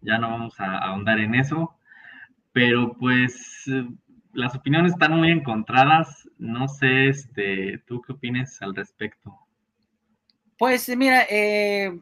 ya 0.00 0.18
no 0.18 0.30
vamos 0.30 0.58
a 0.58 0.78
ahondar 0.78 1.18
en 1.18 1.34
eso. 1.34 1.74
Pero 2.52 2.94
pues 2.98 3.70
las 4.32 4.54
opiniones 4.54 4.92
están 4.92 5.16
muy 5.16 5.30
encontradas. 5.30 6.27
No 6.38 6.68
sé, 6.68 7.08
este, 7.08 7.78
¿tú 7.86 8.00
qué 8.00 8.12
opinas 8.12 8.62
al 8.62 8.74
respecto? 8.74 9.36
Pues 10.56 10.88
mira, 10.96 11.26
eh, 11.28 12.00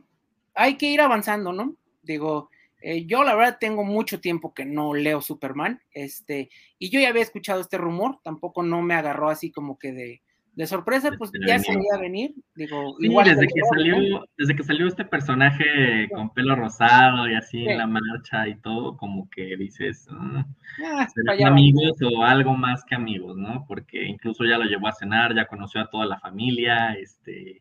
hay 0.55 0.77
que 0.77 0.87
ir 0.87 1.01
avanzando, 1.01 1.53
¿no? 1.53 1.77
Digo, 2.03 2.51
eh, 2.81 3.07
yo 3.07 3.25
la 3.25 3.35
verdad 3.35 3.59
tengo 3.59 3.85
mucho 3.85 4.21
tiempo 4.21 4.55
que 4.55 4.65
no 4.65 4.95
leo 4.95 5.21
Superman, 5.21 5.83
este, 5.93 6.51
y 6.79 6.91
yo 6.91 7.01
ya 7.01 7.09
había 7.09 7.23
escuchado 7.23 7.61
este 7.61 7.79
rumor, 7.79 8.21
tampoco 8.23 8.63
no 8.63 8.83
me 8.83 8.95
agarró 8.95 9.29
así 9.31 9.51
como 9.51 9.79
que 9.79 9.93
de, 9.93 10.23
de 10.57 10.67
sorpresa, 10.67 11.11
pues 11.19 11.31
ya 11.47 11.59
se 11.59 11.77
veía 11.77 12.01
venir. 12.01 12.35
Digo, 12.55 12.97
igual 13.01 13.29
desde 13.29 13.47
que 13.47 13.61
salió, 13.69 14.25
desde 14.39 14.57
que 14.57 14.63
salió 14.63 14.87
este 14.87 15.05
personaje 15.05 16.09
con 16.15 16.33
pelo 16.33 16.57
rosado 16.57 17.29
y 17.29 17.35
así 17.35 17.69
en 17.69 17.77
la 17.77 17.87
marcha 17.87 18.49
y 18.49 18.57
todo, 18.57 18.97
como 18.97 19.29
que 19.29 19.55
dices, 19.59 20.09
mm, 20.11 20.39
ah, 20.87 21.07
amigos 21.45 21.99
o 22.03 22.25
algo 22.25 22.57
más 22.57 22.83
que 22.87 22.95
amigos, 22.95 23.37
¿no? 23.37 23.67
Porque 23.69 24.07
incluso 24.07 24.45
ya 24.45 24.57
lo 24.57 24.65
llevó 24.65 24.89
a 24.89 24.93
cenar, 24.93 25.35
ya 25.35 25.47
conoció 25.47 25.83
a 25.83 25.91
toda 25.91 26.07
la 26.07 26.19
familia, 26.19 26.95
este, 26.95 27.61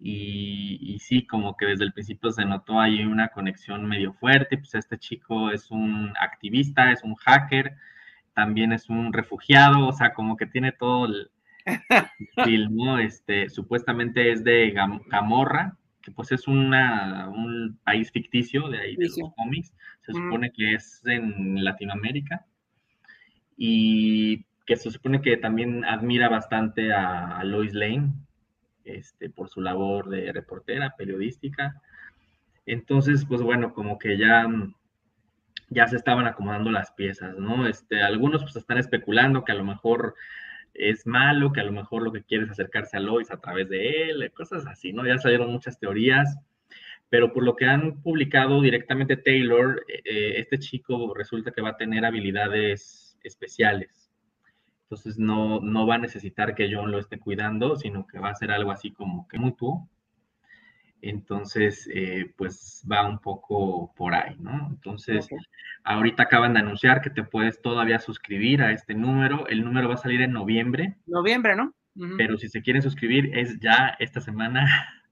y, 0.00 0.78
y, 0.80 0.98
sí, 1.00 1.26
como 1.26 1.54
que 1.54 1.66
desde 1.66 1.84
el 1.84 1.92
principio 1.92 2.30
se 2.30 2.46
notó 2.46 2.80
ahí 2.80 3.04
una 3.04 3.28
conexión 3.28 3.84
medio 3.86 4.14
fuerte, 4.14 4.56
pues 4.56 4.74
este 4.74 4.98
chico 4.98 5.50
es 5.50 5.70
un 5.70 6.14
activista, 6.18 6.92
es 6.92 7.02
un 7.04 7.14
hacker, 7.14 7.76
también 8.32 8.72
es 8.72 8.88
un 8.88 9.12
refugiado, 9.12 9.86
o 9.86 9.92
sea, 9.92 10.14
como 10.14 10.38
que 10.38 10.46
tiene 10.46 10.72
todo 10.72 11.06
el 11.06 11.30
filmó, 12.44 12.98
este, 12.98 13.48
supuestamente 13.48 14.32
es 14.32 14.44
de 14.44 14.70
Gamorra, 14.70 15.76
que 16.00 16.12
pues 16.12 16.30
es 16.32 16.46
una, 16.46 17.28
un 17.28 17.78
país 17.84 18.10
ficticio 18.12 18.68
de 18.68 18.78
ahí 18.78 18.96
de 18.96 19.08
los 19.08 19.34
cómics, 19.34 19.72
se 20.02 20.12
supone 20.12 20.52
que 20.52 20.74
es 20.74 21.02
en 21.04 21.64
Latinoamérica, 21.64 22.46
y 23.56 24.44
que 24.66 24.76
se 24.76 24.90
supone 24.90 25.22
que 25.22 25.36
también 25.36 25.84
admira 25.84 26.28
bastante 26.28 26.92
a, 26.92 27.42
Lois 27.44 27.72
Lane, 27.72 28.12
este, 28.84 29.30
por 29.30 29.48
su 29.48 29.60
labor 29.60 30.08
de 30.08 30.32
reportera, 30.32 30.94
periodística. 30.96 31.80
Entonces, 32.66 33.24
pues 33.24 33.42
bueno, 33.42 33.72
como 33.74 33.98
que 33.98 34.18
ya, 34.18 34.46
ya 35.70 35.86
se 35.86 35.96
estaban 35.96 36.26
acomodando 36.26 36.70
las 36.70 36.92
piezas, 36.92 37.36
¿no? 37.38 37.66
Este, 37.66 38.02
algunos 38.02 38.42
pues 38.42 38.56
están 38.56 38.78
especulando 38.78 39.44
que 39.44 39.52
a 39.52 39.56
lo 39.56 39.64
mejor 39.64 40.14
es 40.78 41.06
malo, 41.06 41.52
que 41.52 41.60
a 41.60 41.64
lo 41.64 41.72
mejor 41.72 42.02
lo 42.02 42.12
que 42.12 42.22
quiere 42.22 42.44
es 42.44 42.50
acercarse 42.50 42.96
a 42.96 43.00
Lois 43.00 43.30
a 43.30 43.40
través 43.40 43.68
de 43.68 44.10
él, 44.10 44.32
cosas 44.32 44.66
así, 44.66 44.92
¿no? 44.92 45.06
Ya 45.06 45.18
salieron 45.18 45.50
muchas 45.52 45.78
teorías, 45.78 46.38
pero 47.08 47.32
por 47.32 47.44
lo 47.44 47.56
que 47.56 47.66
han 47.66 48.02
publicado 48.02 48.60
directamente 48.60 49.16
Taylor, 49.16 49.84
eh, 49.88 50.02
eh, 50.04 50.34
este 50.38 50.58
chico 50.58 51.14
resulta 51.14 51.52
que 51.52 51.62
va 51.62 51.70
a 51.70 51.76
tener 51.76 52.04
habilidades 52.04 53.18
especiales. 53.22 54.10
Entonces 54.82 55.18
no, 55.18 55.60
no 55.60 55.86
va 55.86 55.96
a 55.96 55.98
necesitar 55.98 56.54
que 56.54 56.72
John 56.72 56.90
lo 56.92 56.98
esté 56.98 57.18
cuidando, 57.18 57.76
sino 57.76 58.06
que 58.06 58.18
va 58.18 58.30
a 58.30 58.34
ser 58.34 58.52
algo 58.52 58.70
así 58.70 58.92
como 58.92 59.26
que 59.28 59.38
mutuo. 59.38 59.88
Entonces, 61.08 61.88
eh, 61.92 62.32
pues 62.36 62.84
va 62.90 63.06
un 63.06 63.20
poco 63.20 63.94
por 63.94 64.14
ahí, 64.14 64.36
¿no? 64.40 64.68
Entonces, 64.70 65.28
ahorita 65.84 66.24
acaban 66.24 66.54
de 66.54 66.60
anunciar 66.60 67.00
que 67.00 67.10
te 67.10 67.22
puedes 67.22 67.62
todavía 67.62 68.00
suscribir 68.00 68.62
a 68.62 68.72
este 68.72 68.94
número. 68.94 69.46
El 69.46 69.64
número 69.64 69.88
va 69.88 69.94
a 69.94 69.98
salir 69.98 70.20
en 70.20 70.32
noviembre. 70.32 70.96
Noviembre, 71.06 71.54
¿no? 71.54 71.72
Pero 72.18 72.36
si 72.36 72.48
se 72.48 72.60
quieren 72.60 72.82
suscribir, 72.82 73.30
es 73.38 73.58
ya 73.60 73.96
esta 73.98 74.20
semana. 74.20 74.66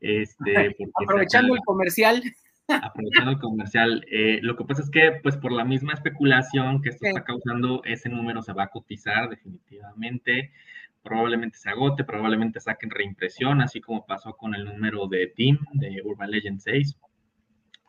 Este, 0.00 0.76
aprovechando 0.94 1.56
el 1.56 1.60
comercial. 1.66 2.22
Aprovechando 2.68 3.32
el 3.32 3.38
comercial. 3.40 4.06
Eh, 4.08 4.38
lo 4.42 4.56
que 4.56 4.64
pasa 4.64 4.82
es 4.82 4.90
que, 4.90 5.18
pues 5.24 5.36
por 5.36 5.50
la 5.50 5.64
misma 5.64 5.92
especulación 5.92 6.80
que 6.82 6.90
esto 6.90 7.04
está 7.04 7.24
causando, 7.24 7.82
ese 7.84 8.08
número 8.08 8.40
se 8.40 8.52
va 8.52 8.62
a 8.62 8.68
cotizar 8.68 9.28
definitivamente 9.28 10.52
probablemente 11.02 11.58
se 11.58 11.70
agote, 11.70 12.04
probablemente 12.04 12.60
saquen 12.60 12.90
reimpresión, 12.90 13.60
así 13.60 13.80
como 13.80 14.06
pasó 14.06 14.34
con 14.34 14.54
el 14.54 14.64
número 14.64 15.06
de 15.06 15.28
Team 15.28 15.58
de 15.72 16.02
Urban 16.04 16.30
Legend 16.30 16.60
6. 16.60 16.96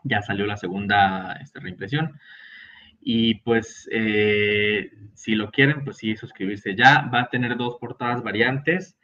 Ya 0.04 0.22
salió 0.22 0.46
la 0.46 0.58
segunda 0.58 1.34
este, 1.42 1.60
reimpresión. 1.60 2.20
Y 3.02 3.36
pues 3.36 3.88
eh, 3.92 4.92
si 5.14 5.36
lo 5.36 5.52
quieren, 5.52 5.84
pues 5.84 5.98
sí, 5.98 6.16
suscribirse 6.16 6.76
ya. 6.76 7.10
Va 7.14 7.22
a 7.22 7.30
tener 7.30 7.58
dos 7.58 7.78
portadas 7.80 8.24
variantes. 8.24 8.98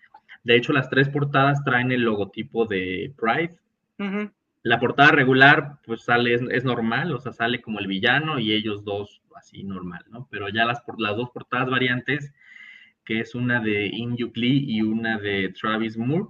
De 0.44 0.56
hecho, 0.56 0.74
las 0.74 0.90
tres 0.90 1.10
portadas 1.10 1.64
traen 1.64 1.92
el 1.92 2.02
logotipo 2.02 2.66
de 2.66 3.14
Pride. 3.18 3.58
La 4.64 4.80
portada 4.80 5.12
regular, 5.12 5.80
pues 5.86 6.04
sale, 6.04 6.34
es, 6.34 6.64
normal, 6.64 7.14
o 7.14 7.20
sea, 7.20 7.32
sale 7.32 7.62
como 7.62 7.80
el 7.80 7.88
villano 7.88 8.40
y 8.40 8.52
ellos 8.52 8.84
dos 8.84 9.22
así 9.36 9.64
normal, 9.64 10.04
¿no? 10.10 10.28
Pero 10.32 10.50
ya 10.50 10.66
las, 10.66 10.82
las 10.98 11.16
dos 11.16 11.30
portadas 11.30 11.70
variantes 11.70 12.34
que 13.06 13.20
es 13.20 13.36
una 13.36 13.62
de 13.62 13.86
In 13.88 14.16
Lee 14.16 14.66
y 14.68 14.82
una 14.82 15.18
de 15.20 15.50
Travis 15.50 15.98
Moore, 15.98 16.26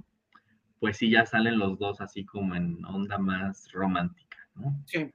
pues 0.80 0.98
sí 0.98 1.10
ya 1.10 1.26
salen 1.26 1.58
los 1.58 1.80
dos 1.80 2.02
así 2.02 2.26
como 2.26 2.56
en 2.56 2.84
onda 2.86 3.18
más 3.18 3.72
romántica, 3.72 4.38
¿no? 4.56 4.78
Sí. 4.86 5.10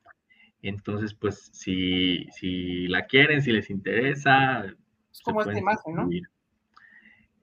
Entonces, 0.62 1.14
pues 1.14 1.50
si, 1.52 2.26
si 2.32 2.86
la 2.88 3.06
quieren, 3.06 3.42
si 3.42 3.52
les 3.52 3.70
interesa. 3.70 4.64
Es 5.12 5.20
como 5.22 5.40
esta 5.40 5.58
imagen, 5.58 5.94
¿no? 5.94 6.08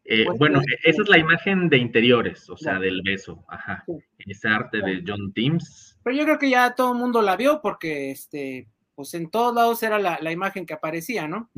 Eh, 0.10 0.24
pues 0.26 0.40
bueno, 0.40 0.62
esa 0.84 1.02
es 1.02 1.10
la 1.10 1.18
imagen 1.18 1.68
de 1.68 1.78
interiores, 1.78 2.50
o 2.50 2.56
sea, 2.56 2.80
del 2.80 3.02
beso, 3.04 3.44
ajá. 3.50 3.84
Ese 4.20 4.48
arte 4.48 4.78
de 4.78 5.04
John 5.06 5.34
Timms. 5.34 6.00
Pero 6.02 6.16
yo 6.16 6.24
creo 6.24 6.40
que 6.40 6.50
ya 6.50 6.76
todo 6.76 6.94
el 6.94 7.00
mundo 7.00 7.22
la 7.22 7.36
vio 7.36 7.60
porque, 7.62 8.12
este, 8.12 8.70
pues 8.96 9.14
en 9.16 9.30
todos 9.30 9.54
lados 9.54 9.84
era 9.84 10.00
la, 10.00 10.32
imagen 10.32 10.66
que 10.66 10.74
aparecía, 10.74 11.28
¿no? 11.28 11.50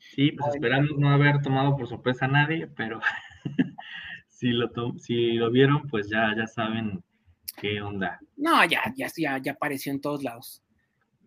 Sí, 0.00 0.32
pues 0.32 0.54
esperamos 0.54 0.96
no 0.98 1.10
haber 1.10 1.40
tomado 1.42 1.76
por 1.76 1.86
sorpresa 1.86 2.24
a 2.24 2.28
nadie, 2.28 2.66
pero 2.66 3.00
si, 4.28 4.48
lo 4.48 4.70
si 4.98 5.34
lo 5.34 5.50
vieron, 5.50 5.86
pues 5.88 6.08
ya, 6.08 6.34
ya 6.36 6.46
saben 6.46 7.02
qué 7.56 7.80
onda. 7.80 8.18
No, 8.36 8.64
ya, 8.64 8.80
ya, 8.96 9.08
ya, 9.16 9.38
ya 9.38 9.52
apareció 9.52 9.92
en 9.92 10.00
todos 10.00 10.22
lados. 10.22 10.62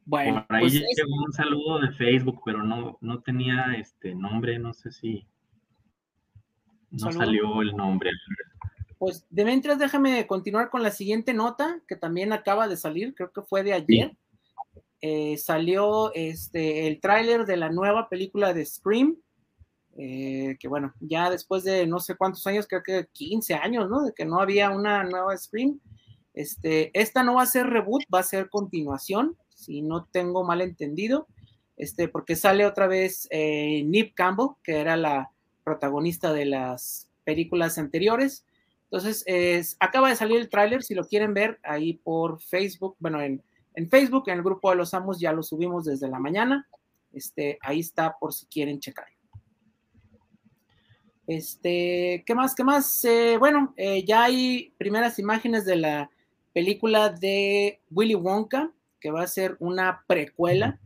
Bueno, 0.06 0.46
por 0.46 0.58
ahí 0.58 0.64
pues 0.64 0.74
llegó 0.74 1.24
un 1.26 1.32
saludo 1.32 1.80
de 1.80 1.92
Facebook, 1.94 2.42
pero 2.44 2.64
no, 2.64 2.98
no 3.00 3.22
tenía 3.22 3.76
este 3.78 4.14
nombre, 4.14 4.60
no 4.60 4.74
sé 4.74 4.92
si 4.92 5.26
no 6.92 7.12
salió 7.12 7.62
el 7.62 7.76
nombre. 7.76 8.12
Pues 8.98 9.26
de 9.30 9.46
mientras 9.46 9.80
déjame 9.80 10.28
continuar 10.28 10.70
con 10.70 10.84
la 10.84 10.92
siguiente 10.92 11.34
nota 11.34 11.80
que 11.88 11.96
también 11.96 12.34
acaba 12.34 12.68
de 12.68 12.78
salir, 12.78 13.14
creo 13.16 13.32
que 13.32 13.42
fue 13.42 13.64
de 13.64 13.74
ayer. 13.74 14.16
Eh, 15.06 15.36
salió 15.38 16.14
este, 16.14 16.88
el 16.88 17.02
tráiler 17.02 17.46
de 17.46 17.58
la 17.58 17.68
nueva 17.70 18.08
película 18.08 18.54
de 18.54 18.66
Scream, 18.66 19.18
eh, 19.98 20.56
que 20.58 20.70
bueno, 20.70 20.94
ya 21.02 21.30
después 21.30 21.66
de 21.66 21.86
no 21.86 22.00
sé 22.00 22.16
cuántos 22.16 22.48
años, 22.48 22.68
creo 22.70 22.84
que 22.84 23.08
15 23.12 23.56
años, 23.56 23.90
¿no? 23.90 24.06
De 24.06 24.14
que 24.14 24.24
no 24.24 24.40
había 24.40 24.70
una 24.70 25.04
nueva 25.04 25.36
Scream. 25.36 25.82
Este, 26.34 26.90
esta 26.98 27.22
no 27.22 27.36
va 27.36 27.42
a 27.42 27.48
ser 27.48 27.68
reboot, 27.68 28.04
va 28.14 28.20
a 28.20 28.24
ser 28.24 28.50
continuación, 28.50 29.36
si 29.54 29.82
no 29.82 30.06
tengo 30.06 30.46
mal 30.46 30.62
entendido, 30.62 31.28
este, 31.76 32.08
porque 32.08 32.38
sale 32.38 32.66
otra 32.66 32.88
vez 32.88 33.28
eh, 33.30 33.84
Nip 33.84 34.14
Campbell, 34.16 34.56
que 34.64 34.80
era 34.80 34.96
la 34.96 35.32
protagonista 35.66 36.32
de 36.32 36.46
las 36.46 37.10
películas 37.26 37.78
anteriores. 37.78 38.46
Entonces, 38.86 39.76
acaba 39.82 40.08
de 40.08 40.16
salir 40.16 40.38
el 40.38 40.48
tráiler, 40.48 40.82
si 40.82 40.96
lo 40.96 41.04
quieren 41.04 41.34
ver 41.34 41.60
ahí 41.64 41.96
por 41.96 42.40
Facebook, 42.40 42.96
bueno, 43.00 43.22
en, 43.22 43.44
en 43.76 43.90
Facebook, 43.90 44.24
en 44.28 44.38
el 44.38 44.44
grupo 44.44 44.70
de 44.70 44.78
los 44.78 44.94
amos 44.94 45.20
ya 45.20 45.32
lo 45.32 45.44
subimos 45.44 45.86
desde 45.86 46.08
la 46.08 46.20
mañana. 46.20 46.68
Este, 47.12 47.58
ahí 47.62 47.80
está 47.80 48.18
por 48.18 48.34
si 48.34 48.46
quieren 48.48 48.80
checar. 48.80 49.06
Este, 51.26 52.24
¿qué 52.26 52.36
más? 52.36 52.54
¿Qué 52.54 52.64
más? 52.64 53.06
Eh, 53.06 53.38
bueno, 53.40 53.74
eh, 53.78 54.04
ya 54.04 54.24
hay 54.24 54.74
primeras 54.78 55.20
imágenes 55.20 55.66
de 55.66 55.78
la 55.78 56.10
película 56.54 57.10
de 57.10 57.82
Willy 57.92 58.16
Wonka, 58.16 58.72
que 59.00 59.12
va 59.12 59.24
a 59.24 59.28
ser 59.28 59.56
una 59.60 60.04
precuela. 60.06 60.80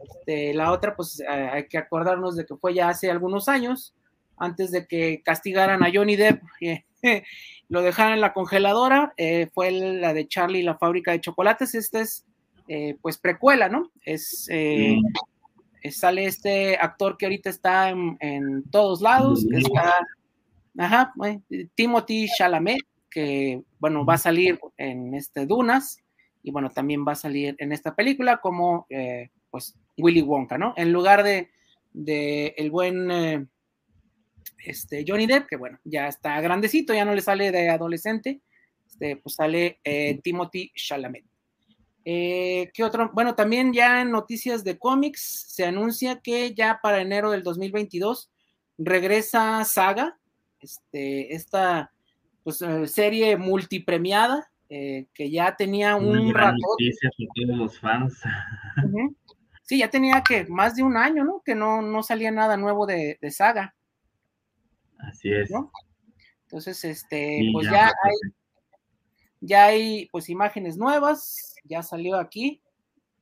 Este, 0.00 0.54
la 0.54 0.72
otra, 0.72 0.96
pues 0.96 1.22
hay 1.26 1.68
que 1.68 1.78
acordarnos 1.78 2.36
de 2.36 2.46
que 2.46 2.56
fue 2.56 2.74
ya 2.74 2.88
hace 2.88 3.10
algunos 3.10 3.48
años, 3.48 3.94
antes 4.36 4.72
de 4.72 4.86
que 4.86 5.22
castigaran 5.22 5.84
a 5.84 5.90
Johnny 5.92 6.16
Depp, 6.16 6.42
lo 7.70 7.80
dejaran 7.80 8.12
en 8.12 8.20
la 8.20 8.34
congeladora, 8.34 9.14
eh, 9.16 9.48
fue 9.54 9.70
la 9.70 10.12
de 10.12 10.28
Charlie 10.28 10.58
y 10.60 10.64
la 10.64 10.76
fábrica 10.76 11.12
de 11.12 11.22
chocolates. 11.22 11.74
Esta 11.74 12.00
es, 12.00 12.26
pues, 13.00 13.16
precuela, 13.16 13.68
¿no? 13.68 13.90
Es 14.04 14.46
eh, 15.82 15.92
sale 15.92 16.26
este 16.26 16.76
actor 16.76 17.16
que 17.16 17.26
ahorita 17.26 17.48
está 17.48 17.88
en, 17.90 18.64
todos 18.70 19.00
lados, 19.00 19.46
que 19.50 19.58
está, 19.58 20.06
ajá, 20.78 21.12
Timothy 21.74 22.28
Chalamet, 22.36 22.82
que, 23.10 23.62
bueno, 23.78 24.04
va 24.04 24.14
a 24.14 24.18
salir 24.18 24.60
en 24.76 25.14
este 25.14 25.46
Dunas, 25.46 25.98
y 26.42 26.50
bueno, 26.50 26.70
también 26.70 27.04
va 27.06 27.12
a 27.12 27.16
salir 27.16 27.56
en 27.58 27.72
esta 27.72 27.94
película 27.94 28.38
como, 28.38 28.86
eh, 28.90 29.30
pues, 29.50 29.74
Willy 29.96 30.22
Wonka, 30.22 30.58
¿no? 30.58 30.74
En 30.76 30.92
lugar 30.92 31.22
de, 31.22 31.50
de 31.92 32.54
el 32.56 32.70
buen 32.70 33.10
eh, 33.10 33.46
este, 34.64 35.04
Johnny 35.06 35.26
Depp, 35.26 35.46
que 35.48 35.56
bueno, 35.56 35.78
ya 35.84 36.08
está 36.08 36.40
grandecito, 36.40 36.94
ya 36.94 37.04
no 37.04 37.14
le 37.14 37.20
sale 37.20 37.50
de 37.50 37.68
adolescente, 37.68 38.40
este, 38.86 39.16
pues 39.16 39.34
sale 39.34 39.80
Timothy 40.22 40.72
Chalamet. 40.74 41.24
Eh, 42.04 42.70
¿Qué 42.72 42.82
otro? 42.82 43.10
Bueno, 43.12 43.34
también 43.34 43.72
ya 43.72 44.00
en 44.00 44.10
noticias 44.10 44.64
de 44.64 44.78
cómics 44.78 45.44
se 45.48 45.66
anuncia 45.66 46.20
que 46.20 46.54
ya 46.54 46.80
para 46.82 47.00
enero 47.00 47.30
del 47.30 47.42
2022 47.42 48.30
regresa 48.78 49.62
Saga, 49.64 50.18
este, 50.60 51.34
esta 51.34 51.92
pues, 52.42 52.62
eh, 52.62 52.86
serie 52.86 53.36
multipremiada 53.36 54.50
eh, 54.70 55.06
que 55.12 55.30
ya 55.30 55.56
tenía 55.56 55.96
un 55.96 56.32
rato. 56.32 56.56
Todos 57.34 57.58
los 57.58 57.78
fans. 57.78 58.20
Sí, 59.62 59.78
ya 59.78 59.90
tenía 59.90 60.22
que 60.22 60.46
más 60.46 60.74
de 60.74 60.82
un 60.82 60.96
año, 60.96 61.22
¿no? 61.24 61.42
Que 61.44 61.54
no, 61.54 61.82
no 61.82 62.02
salía 62.02 62.30
nada 62.30 62.56
nuevo 62.56 62.86
de, 62.86 63.18
Saga. 63.30 63.74
Así 65.08 65.32
es. 65.32 65.50
Entonces, 66.42 66.84
este, 66.84 67.48
pues 67.52 67.70
ya, 67.70 67.86
hay, 67.86 68.32
ya 69.40 69.64
hay 69.66 70.08
pues 70.10 70.28
imágenes 70.28 70.76
nuevas, 70.76 71.54
ya 71.64 71.82
salió 71.82 72.16
aquí 72.16 72.62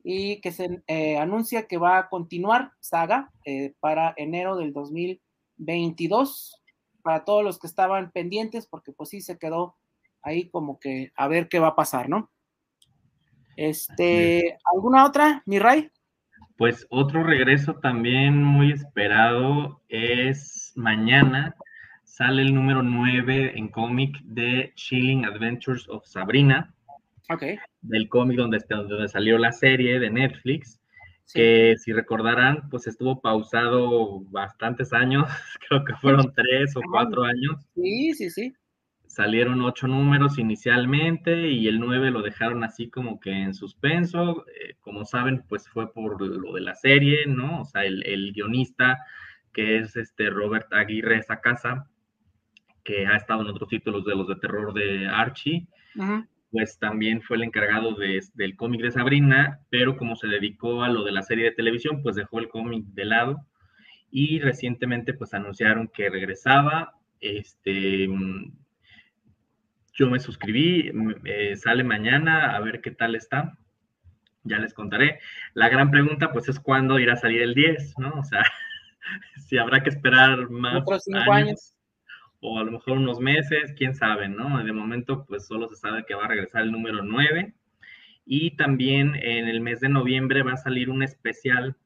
y 0.02 0.40
que 0.40 0.52
se 0.52 0.82
eh, 0.86 1.18
anuncia 1.18 1.66
que 1.66 1.76
va 1.76 1.98
a 1.98 2.08
continuar 2.08 2.72
Saga 2.80 3.30
eh, 3.44 3.74
para 3.80 4.14
enero 4.16 4.56
del 4.56 4.72
2022 4.72 6.62
para 7.02 7.24
todos 7.24 7.44
los 7.44 7.58
que 7.58 7.66
estaban 7.66 8.10
pendientes 8.12 8.66
porque 8.66 8.92
pues 8.92 9.10
sí 9.10 9.20
se 9.20 9.38
quedó 9.38 9.76
ahí 10.22 10.48
como 10.50 10.78
que 10.78 11.12
a 11.16 11.28
ver 11.28 11.48
qué 11.48 11.58
va 11.58 11.68
a 11.68 11.76
pasar, 11.76 12.08
¿no? 12.08 12.30
Este, 13.56 14.56
¿alguna 14.72 15.04
otra, 15.04 15.42
mi 15.46 15.58
Ray? 15.58 15.90
Pues 16.56 16.86
otro 16.90 17.22
regreso 17.22 17.74
también 17.74 18.42
muy 18.42 18.72
esperado 18.72 19.82
es 19.88 20.72
mañana 20.76 21.56
sale 22.18 22.42
el 22.42 22.52
número 22.52 22.82
9 22.82 23.52
en 23.56 23.68
cómic 23.68 24.20
de 24.24 24.72
Chilling 24.74 25.24
Adventures 25.24 25.88
of 25.88 26.04
Sabrina 26.04 26.74
del 27.80 28.08
cómic 28.08 28.38
donde, 28.38 28.58
donde 28.68 29.06
salió 29.06 29.38
la 29.38 29.52
serie 29.52 30.00
de 30.00 30.10
Netflix, 30.10 30.80
que 31.32 31.76
si 31.78 31.92
recordarán, 31.92 32.68
pues 32.70 32.88
estuvo 32.88 33.20
pausado 33.20 34.18
bastantes 34.32 34.92
años, 34.92 35.28
creo 35.68 35.84
que 35.84 35.94
fueron 35.94 36.32
tres 36.34 36.76
o 36.76 36.80
cuatro 36.90 37.22
años. 37.22 37.60
Sí, 37.76 38.12
sí, 38.14 38.30
sí. 38.30 38.52
Salieron 39.06 39.62
ocho 39.62 39.86
números 39.86 40.40
inicialmente 40.40 41.46
y 41.46 41.68
el 41.68 41.78
nueve 41.78 42.10
lo 42.10 42.22
dejaron 42.22 42.64
así 42.64 42.90
como 42.90 43.20
que 43.20 43.30
en 43.30 43.54
suspenso. 43.54 44.44
Eh, 44.48 44.74
como 44.80 45.04
saben, 45.04 45.44
pues 45.48 45.68
fue 45.68 45.92
por 45.92 46.20
lo 46.20 46.52
de 46.52 46.62
la 46.62 46.74
serie, 46.74 47.26
¿no? 47.26 47.60
O 47.60 47.64
sea, 47.64 47.84
el, 47.84 48.32
guionista 48.32 48.98
que 49.52 49.78
es 49.78 49.94
este 49.94 50.30
Robert 50.30 50.72
Aguirre 50.72 51.22
casa 51.40 51.86
que 52.88 53.06
ha 53.06 53.16
estado 53.16 53.42
en 53.42 53.48
otros 53.48 53.68
títulos 53.68 54.02
de 54.06 54.16
los 54.16 54.26
de 54.26 54.36
terror 54.36 54.72
de 54.72 55.06
Archie, 55.06 55.66
pues 56.50 56.78
también 56.78 57.20
fue 57.20 57.36
el 57.36 57.42
encargado 57.42 57.94
del 57.94 58.56
cómic 58.56 58.80
de 58.80 58.92
Sabrina, 58.92 59.60
pero 59.68 59.98
como 59.98 60.16
se 60.16 60.26
dedicó 60.26 60.82
a 60.82 60.88
lo 60.88 61.04
de 61.04 61.12
la 61.12 61.20
serie 61.20 61.44
de 61.44 61.52
televisión, 61.52 62.00
pues 62.02 62.16
dejó 62.16 62.38
el 62.38 62.48
cómic 62.48 62.86
de 62.86 63.04
lado 63.04 63.46
y 64.10 64.40
recientemente 64.40 65.12
pues 65.12 65.34
anunciaron 65.34 65.88
que 65.88 66.08
regresaba. 66.08 66.94
Este, 67.20 68.08
yo 69.92 70.08
me 70.08 70.18
suscribí, 70.18 70.90
eh, 71.26 71.56
sale 71.56 71.84
mañana 71.84 72.56
a 72.56 72.60
ver 72.60 72.80
qué 72.80 72.90
tal 72.90 73.16
está. 73.16 73.58
Ya 74.44 74.58
les 74.58 74.72
contaré. 74.72 75.18
La 75.52 75.68
gran 75.68 75.90
pregunta 75.90 76.32
pues 76.32 76.48
es 76.48 76.58
cuándo 76.58 76.98
irá 76.98 77.12
a 77.12 77.16
salir 77.16 77.42
el 77.42 77.52
10, 77.52 77.98
¿no? 77.98 78.14
O 78.14 78.24
sea, 78.24 78.42
si 79.46 79.58
habrá 79.58 79.82
que 79.82 79.90
esperar 79.90 80.48
más 80.48 80.82
años 81.30 81.74
o 82.40 82.58
a 82.58 82.64
lo 82.64 82.72
mejor 82.72 82.98
unos 82.98 83.20
meses, 83.20 83.74
quién 83.76 83.94
sabe, 83.94 84.28
¿no? 84.28 84.62
De 84.62 84.72
momento, 84.72 85.24
pues 85.26 85.46
solo 85.46 85.68
se 85.68 85.76
sabe 85.76 86.04
que 86.06 86.14
va 86.14 86.24
a 86.24 86.28
regresar 86.28 86.62
el 86.62 86.72
número 86.72 87.02
9. 87.02 87.54
Y 88.24 88.56
también 88.56 89.14
en 89.16 89.48
el 89.48 89.60
mes 89.60 89.80
de 89.80 89.88
noviembre 89.88 90.42
va 90.42 90.52
a 90.52 90.56
salir 90.56 90.90
un 90.90 91.02
especial 91.02 91.76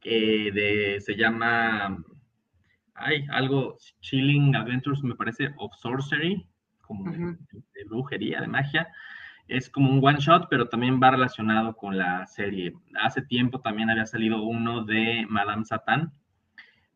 que 0.00 0.50
de, 0.52 1.00
se 1.00 1.16
llama, 1.16 2.02
hay 2.94 3.26
algo, 3.30 3.76
Chilling 4.00 4.54
Adventures, 4.54 5.02
me 5.02 5.16
parece, 5.16 5.50
of 5.58 5.74
Sorcery, 5.76 6.46
como 6.80 7.10
de, 7.10 7.36
de, 7.74 7.84
brujería, 7.84 8.40
de 8.40 8.46
magia. 8.46 8.88
Es 9.48 9.68
como 9.68 9.90
un 9.90 10.06
one 10.06 10.20
shot, 10.20 10.46
pero 10.48 10.68
también 10.68 11.00
va 11.02 11.10
relacionado 11.10 11.74
con 11.76 11.98
la 11.98 12.26
serie. 12.26 12.72
Hace 13.02 13.22
tiempo 13.22 13.60
también 13.60 13.90
había 13.90 14.06
salido 14.06 14.42
uno 14.42 14.84
de 14.84 15.26
Madame 15.28 15.64
Satán, 15.64 16.12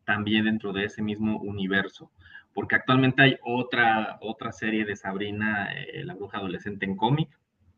también 0.05 0.45
dentro 0.45 0.71
de 0.71 0.85
ese 0.85 1.01
mismo 1.01 1.39
universo 1.39 2.11
porque 2.53 2.75
actualmente 2.75 3.21
hay 3.21 3.37
otra, 3.43 4.17
otra 4.21 4.51
serie 4.51 4.85
de 4.85 4.95
Sabrina, 4.95 5.71
eh, 5.73 6.03
la 6.03 6.15
bruja 6.15 6.37
adolescente 6.37 6.85
en 6.85 6.95
cómic. 6.95 7.29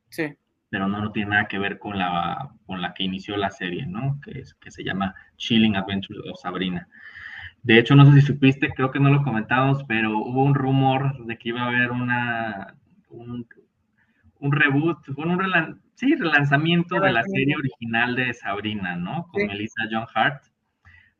Sí. 0.09 0.35
Pero 0.69 0.87
no, 0.87 1.01
no 1.01 1.11
tiene 1.11 1.31
nada 1.31 1.47
que 1.47 1.59
ver 1.59 1.79
con 1.79 1.97
la, 1.97 2.51
con 2.65 2.81
la 2.81 2.93
que 2.93 3.03
inició 3.03 3.37
la 3.37 3.51
serie, 3.51 3.85
¿no? 3.85 4.19
Que, 4.23 4.39
es, 4.39 4.53
que 4.55 4.71
se 4.71 4.83
llama 4.83 5.15
Chilling 5.37 5.75
Adventures 5.75 6.19
of 6.29 6.39
Sabrina. 6.39 6.87
De 7.63 7.79
hecho, 7.79 7.95
no 7.95 8.05
sé 8.05 8.19
si 8.19 8.27
supiste, 8.27 8.69
creo 8.73 8.91
que 8.91 8.99
no 8.99 9.09
lo 9.09 9.23
comentábamos, 9.23 9.83
pero 9.85 10.17
hubo 10.17 10.43
un 10.43 10.53
rumor 10.53 11.25
de 11.25 11.37
que 11.37 11.49
iba 11.49 11.61
a 11.61 11.67
haber 11.67 11.91
una, 11.91 12.75
un, 13.09 13.47
un 14.39 14.51
reboot, 14.51 15.09
un 15.17 15.39
sí, 15.95 16.15
relanzamiento 16.15 16.99
de 16.99 17.11
la 17.11 17.23
serie 17.23 17.55
original 17.55 18.15
de 18.15 18.33
Sabrina, 18.33 18.95
¿no? 18.95 19.27
Con 19.31 19.47
Melissa 19.47 19.83
John 19.89 20.05
Hart. 20.13 20.43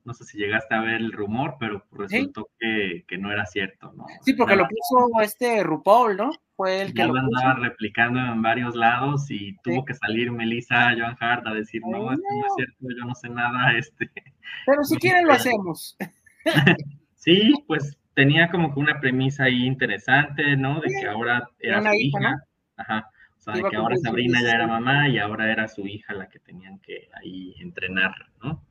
No 0.06 0.14
sé 0.14 0.24
si 0.24 0.38
llegaste 0.38 0.76
a 0.76 0.82
ver 0.82 0.96
el 0.96 1.12
rumor, 1.12 1.56
pero 1.60 1.84
resultó 1.92 2.48
que, 2.60 3.04
no 3.18 3.32
era 3.32 3.46
cierto, 3.46 3.92
¿no? 3.94 4.06
Sí, 4.22 4.34
porque 4.34 4.56
lo 4.56 4.68
puso 4.68 5.22
este 5.22 5.64
RuPaul, 5.64 6.16
¿no? 6.16 6.32
Fue 6.56 6.82
el 6.82 6.94
que 6.94 7.04
lo, 7.04 7.16
andaba 7.16 7.56
replicando 7.56 8.20
en 8.20 8.42
varios 8.42 8.76
lados 8.76 9.30
y 9.30 9.58
tuvo 9.64 9.84
que 9.84 9.94
salir 9.96 10.32
Melissa 10.32 10.94
Joan 10.98 11.18
Hart 11.20 11.46
a 11.48 11.54
decir, 11.54 11.82
no, 11.86 12.12
esto 12.12 12.24
no 12.24 12.46
es 12.46 12.54
cierto, 12.56 12.96
yo 12.98 13.06
no 13.06 13.16
sé 13.16 13.30
nada, 13.30 13.72
este. 13.78 14.10
Pero 14.66 14.84
si 14.84 14.96
quieren 14.98 15.26
lo 15.26 15.34
hacemos. 15.34 15.98
sí, 17.16 17.54
pues 17.68 17.98
tenía 18.14 18.50
como 18.50 18.74
que 18.74 18.80
una 18.80 19.00
premisa 19.00 19.46
ahí 19.46 19.66
interesante, 19.66 20.56
¿no? 20.56 20.80
De 20.82 20.88
que 20.88 21.08
ahora 21.08 21.50
era 21.60 21.82
su 21.82 21.94
hija. 21.94 22.44
Ajá. 22.78 23.10
O 23.38 23.42
sea, 23.42 23.54
de 23.54 23.64
que 23.70 23.76
ahora 23.76 23.96
Sabrina 23.98 24.42
ya 24.42 24.52
era 24.52 24.68
mamá 24.68 25.10
y 25.10 25.20
ahora 25.20 25.52
era 25.52 25.68
su 25.68 25.86
hija 25.86 26.14
la 26.14 26.30
que 26.30 26.40
tenían 26.40 26.80
que 26.80 27.10
ahí 27.14 27.54
entrenar, 27.60 28.14
¿no? 28.42 28.65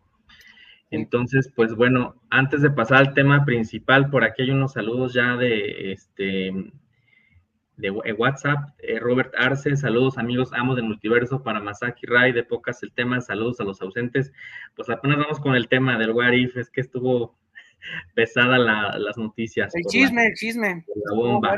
Entonces, 0.94 1.52
pues 1.54 1.74
bueno, 1.74 2.14
antes 2.30 2.62
de 2.62 2.70
pasar 2.70 2.98
al 2.98 3.14
tema 3.14 3.44
principal, 3.44 4.10
por 4.10 4.24
aquí 4.24 4.42
hay 4.42 4.50
unos 4.50 4.72
saludos 4.72 5.12
ya 5.14 5.36
de 5.36 5.92
este 5.92 6.52
de 7.76 7.90
WhatsApp. 7.90 8.70
Eh, 8.78 9.00
Robert 9.00 9.34
Arce, 9.36 9.76
saludos 9.76 10.18
amigos, 10.18 10.52
amos 10.52 10.76
del 10.76 10.84
multiverso 10.84 11.42
para 11.42 11.60
Masaki 11.60 12.06
Rai, 12.06 12.32
de 12.32 12.44
pocas 12.44 12.82
el 12.82 12.92
tema, 12.92 13.20
saludos 13.20 13.60
a 13.60 13.64
los 13.64 13.80
ausentes. 13.82 14.32
Pues 14.76 14.88
apenas 14.90 15.18
vamos 15.18 15.40
con 15.40 15.54
el 15.54 15.68
tema 15.68 15.98
del 15.98 16.12
What 16.12 16.32
If, 16.32 16.56
es 16.56 16.70
que 16.70 16.80
estuvo 16.80 17.36
pesada 18.14 18.58
las 18.58 19.18
noticias. 19.18 19.74
El 19.74 19.84
chisme, 19.86 20.26
el 20.26 20.34
chisme. 20.34 20.84
La 21.04 21.16
bomba. 21.16 21.56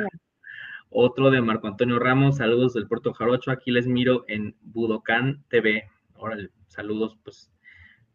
Otro 0.89 1.31
de 1.31 1.43
Marco 1.43 1.67
Antonio 1.67 1.99
Ramos, 1.99 2.39
saludos 2.39 2.73
del 2.73 2.87
Puerto 2.87 3.13
Jarocho, 3.13 3.51
aquí 3.51 3.71
les 3.71 3.87
miro 3.87 4.25
en 4.29 4.55
Budokan 4.63 5.45
TV. 5.49 5.91
Órale, 6.15 6.49
saludos, 6.69 7.19
pues 7.23 7.51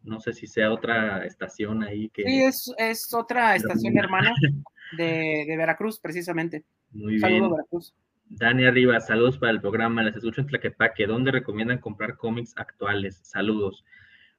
no 0.04 0.20
sé 0.20 0.32
si 0.32 0.46
sea 0.46 0.72
otra 0.72 1.24
estación 1.24 1.82
ahí 1.82 2.08
que... 2.10 2.22
Sí, 2.24 2.72
es, 2.78 3.14
otra 3.14 3.56
estación 3.56 3.96
hermana 3.98 4.32
de, 4.96 5.54
Veracruz, 5.56 5.98
precisamente. 6.00 6.64
Muy 6.90 7.16
bien. 7.16 7.50
Veracruz. 7.50 7.94
Dani 8.26 8.64
Arriba, 8.64 8.98
saludos 9.00 9.36
para 9.36 9.52
el 9.52 9.60
programa, 9.60 10.02
les 10.02 10.16
escucho 10.16 10.40
en 10.40 10.46
Tlaquepaque, 10.46 11.06
¿dónde 11.06 11.32
recomiendan 11.32 11.78
comprar 11.78 12.16
cómics 12.16 12.54
actuales? 12.56 13.20
Saludos. 13.22 13.84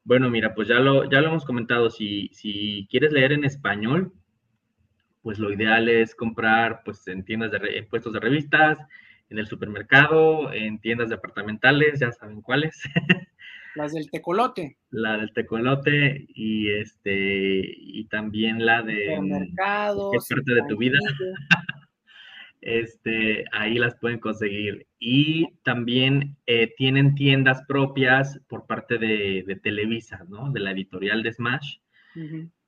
Bueno, 0.04 0.30
mira, 0.32 0.56
pues 0.56 0.68
ya 0.68 0.80
lo, 0.80 1.10
ya 1.10 1.22
lo 1.22 1.28
hemos 1.30 1.46
comentado, 1.46 1.92
si, 1.92 2.30
si 2.34 2.88
quieres 2.90 3.12
leer 3.12 3.34
en 3.34 3.46
español, 3.46 4.12
pues 5.22 5.40
lo 5.40 5.52
ideal 5.52 5.90
es 5.90 6.16
comprar 6.16 6.82
pues 6.84 7.08
en 7.08 7.24
tiendas 7.24 7.52
de 7.52 7.60
en 7.78 7.88
puestos 7.88 8.14
de 8.14 8.20
revistas, 8.20 8.80
en 9.30 9.40
el 9.40 9.48
supermercado, 9.48 10.52
en 10.52 10.80
tiendas 10.80 11.10
departamentales, 11.10 12.00
ya 12.00 12.12
saben 12.12 12.42
cuáles. 12.42 12.82
Las 13.76 13.94
del 13.94 14.10
tecolote. 14.12 14.78
La 14.92 15.18
del 15.18 15.34
tecolote 15.34 16.26
y 16.30 16.70
este 16.70 17.62
y 17.66 18.06
también 18.06 18.66
la 18.66 18.84
de 18.84 19.20
mercado, 19.22 20.12
es 20.14 20.28
parte 20.28 20.54
de 20.54 20.62
tu 20.70 20.78
vida. 20.78 21.00
este, 22.62 23.46
ahí 23.52 23.76
las 23.76 23.96
pueden 23.96 24.20
conseguir. 24.20 24.88
Y 25.00 25.54
también 25.64 26.38
eh, 26.46 26.74
tienen 26.78 27.16
tiendas 27.16 27.64
propias 27.68 28.40
por 28.48 28.66
parte 28.66 28.98
de, 28.98 29.60
Televisa, 29.62 30.24
¿no? 30.30 30.52
De 30.52 30.60
la 30.60 30.72
editorial 30.72 31.24
de 31.24 31.34
Smash, 31.34 31.78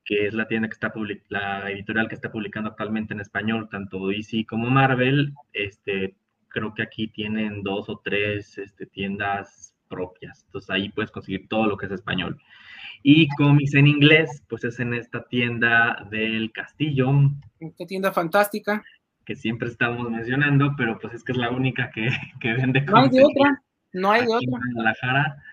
que 0.04 0.28
es 0.28 0.34
la 0.34 0.48
tienda 0.48 0.68
que 0.68 0.74
está 0.74 0.92
la 1.30 1.72
editorial 1.72 2.08
que 2.08 2.16
está 2.16 2.32
publicando 2.32 2.72
actualmente 2.72 3.14
en 3.14 3.22
español, 3.22 3.70
tanto 3.70 4.08
DC 4.08 4.46
como 4.48 4.70
Marvel. 4.70 5.34
Este, 5.54 6.16
creo 6.48 6.74
que 6.74 6.84
aquí 6.84 7.08
tienen 7.08 7.64
dos 7.64 7.90
o 7.90 8.02
tres 8.04 8.58
este, 8.58 8.86
tiendas 8.86 9.75
propias. 9.96 10.44
Entonces 10.46 10.70
ahí 10.70 10.90
puedes 10.90 11.12
conseguir 11.12 11.48
todo 11.48 11.68
lo 11.68 11.78
que 11.78 11.86
es 11.86 11.92
español. 11.94 12.38
Y 13.02 13.28
cómics 13.38 13.76
en 13.76 13.88
inglés, 13.88 14.44
pues 14.50 14.64
es 14.66 14.80
en 14.80 14.94
esta 14.94 15.24
tienda 15.28 16.06
del 16.12 16.52
Castillo. 16.52 17.12
Esta 17.60 17.86
tienda 17.86 18.12
fantástica 18.12 18.84
que 19.26 19.36
siempre 19.36 19.70
estamos 19.70 20.10
mencionando, 20.10 20.74
pero 20.78 21.00
pues 21.00 21.14
es 21.16 21.24
que 21.24 21.32
es 21.32 21.38
la 21.38 21.50
única 21.50 21.90
que, 21.92 22.08
que 22.40 22.54
vende 22.54 22.82
No 22.82 22.98
hay 22.98 23.10
de 23.10 23.24
otra, 23.24 23.64
no 23.94 24.12
hay 24.12 24.22
de 24.22 24.34
otra. 24.34 24.60
En 24.68 24.74
Guadalajara 24.74 25.44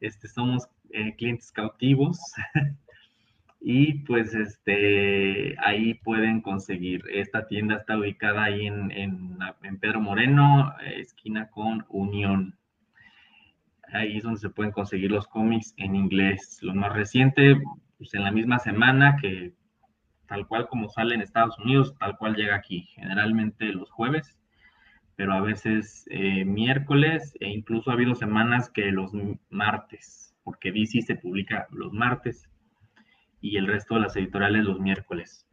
este, 0.00 0.28
somos 0.28 0.68
eh, 0.90 1.14
clientes 1.16 1.50
cautivos 1.52 2.18
y 3.60 3.94
pues 4.04 4.34
este, 4.34 5.56
ahí 5.64 5.94
pueden 5.94 6.40
conseguir. 6.40 7.04
Esta 7.10 7.46
tienda 7.46 7.76
está 7.76 7.98
ubicada 7.98 8.44
ahí 8.44 8.66
en, 8.66 8.90
en, 8.90 9.38
en 9.62 9.78
Pedro 9.78 10.00
Moreno, 10.00 10.74
esquina 10.96 11.48
con 11.50 11.86
Unión. 11.88 12.56
Ahí 13.92 14.16
es 14.16 14.24
donde 14.24 14.40
se 14.40 14.50
pueden 14.50 14.72
conseguir 14.72 15.10
los 15.10 15.26
cómics 15.26 15.74
en 15.76 15.94
inglés. 15.94 16.58
Lo 16.62 16.74
más 16.74 16.92
reciente, 16.92 17.60
pues 17.98 18.14
en 18.14 18.24
la 18.24 18.30
misma 18.30 18.58
semana 18.58 19.16
que 19.20 19.54
tal 20.26 20.46
cual 20.46 20.66
como 20.66 20.88
sale 20.88 21.14
en 21.14 21.20
Estados 21.20 21.58
Unidos, 21.58 21.94
tal 21.98 22.16
cual 22.16 22.34
llega 22.34 22.56
aquí, 22.56 22.84
generalmente 22.94 23.66
los 23.66 23.90
jueves, 23.90 24.38
pero 25.14 25.34
a 25.34 25.42
veces 25.42 26.06
eh, 26.10 26.46
miércoles 26.46 27.34
e 27.38 27.50
incluso 27.50 27.90
ha 27.90 27.94
habido 27.94 28.14
semanas 28.14 28.70
que 28.70 28.90
los 28.92 29.12
martes, 29.50 30.34
porque 30.42 30.72
DC 30.72 31.02
se 31.02 31.16
publica 31.16 31.66
los 31.70 31.92
martes 31.92 32.48
y 33.42 33.58
el 33.58 33.66
resto 33.66 33.96
de 33.96 34.00
las 34.00 34.16
editoriales 34.16 34.64
los 34.64 34.80
miércoles. 34.80 35.46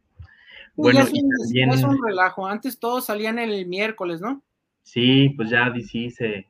bueno, 0.76 1.04
también, 1.04 1.70
es 1.70 1.82
un 1.84 2.02
relajo, 2.02 2.46
antes 2.46 2.78
todos 2.78 3.04
salían 3.04 3.38
el 3.38 3.66
miércoles, 3.66 4.22
¿no? 4.22 4.42
Sí, 4.82 5.28
pues 5.36 5.50
ya 5.50 5.68
DC 5.68 6.10
se, 6.10 6.49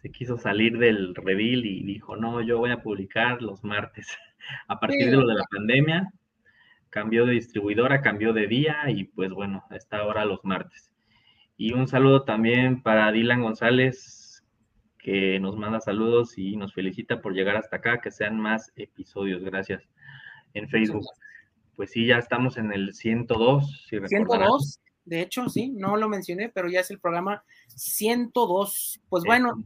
se 0.00 0.10
quiso 0.10 0.38
salir 0.38 0.78
del 0.78 1.14
reveal 1.14 1.66
y 1.66 1.82
dijo, 1.84 2.16
no, 2.16 2.40
yo 2.40 2.58
voy 2.58 2.70
a 2.70 2.82
publicar 2.82 3.42
los 3.42 3.64
martes. 3.64 4.06
A 4.68 4.78
partir 4.78 5.10
de 5.10 5.16
lo 5.16 5.26
de 5.26 5.34
la 5.34 5.44
pandemia, 5.50 6.12
cambió 6.90 7.26
de 7.26 7.32
distribuidora, 7.32 8.00
cambió 8.00 8.32
de 8.32 8.46
día 8.46 8.76
y 8.88 9.04
pues 9.04 9.30
bueno, 9.30 9.64
está 9.70 9.98
ahora 9.98 10.24
los 10.24 10.44
martes. 10.44 10.92
Y 11.56 11.72
un 11.74 11.88
saludo 11.88 12.22
también 12.22 12.82
para 12.82 13.10
Dylan 13.10 13.42
González, 13.42 14.44
que 14.98 15.40
nos 15.40 15.56
manda 15.56 15.80
saludos 15.80 16.38
y 16.38 16.56
nos 16.56 16.72
felicita 16.72 17.20
por 17.20 17.34
llegar 17.34 17.56
hasta 17.56 17.76
acá, 17.76 18.00
que 18.00 18.12
sean 18.12 18.38
más 18.38 18.72
episodios. 18.76 19.42
Gracias. 19.42 19.82
En 20.54 20.68
Facebook. 20.68 21.06
Pues 21.74 21.90
sí, 21.90 22.06
ya 22.06 22.18
estamos 22.18 22.56
en 22.56 22.72
el 22.72 22.94
102. 22.94 23.86
Si 23.88 23.98
102, 23.98 24.80
de 25.08 25.22
hecho, 25.22 25.48
sí, 25.48 25.70
no 25.70 25.96
lo 25.96 26.08
mencioné, 26.08 26.50
pero 26.50 26.68
ya 26.68 26.80
es 26.80 26.90
el 26.90 27.00
programa 27.00 27.42
102. 27.68 29.00
Pues 29.08 29.24
bueno, 29.24 29.64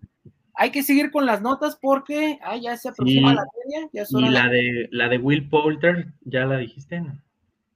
hay 0.55 0.71
que 0.71 0.83
seguir 0.83 1.11
con 1.11 1.27
las 1.27 1.41
notas 1.41 1.77
porque 1.81 2.39
ah, 2.43 2.57
ya 2.57 2.77
se 2.77 2.91
aproxima 2.91 3.35
la 3.35 3.45
feria. 3.55 3.89
y 3.93 4.31
la, 4.31 4.49
de, 4.49 4.89
la 4.91 5.09
de 5.09 5.19
Will 5.19 5.49
Poulter, 5.49 6.13
¿ya 6.23 6.45
la 6.45 6.59
dijiste? 6.59 7.01
No, 7.01 7.19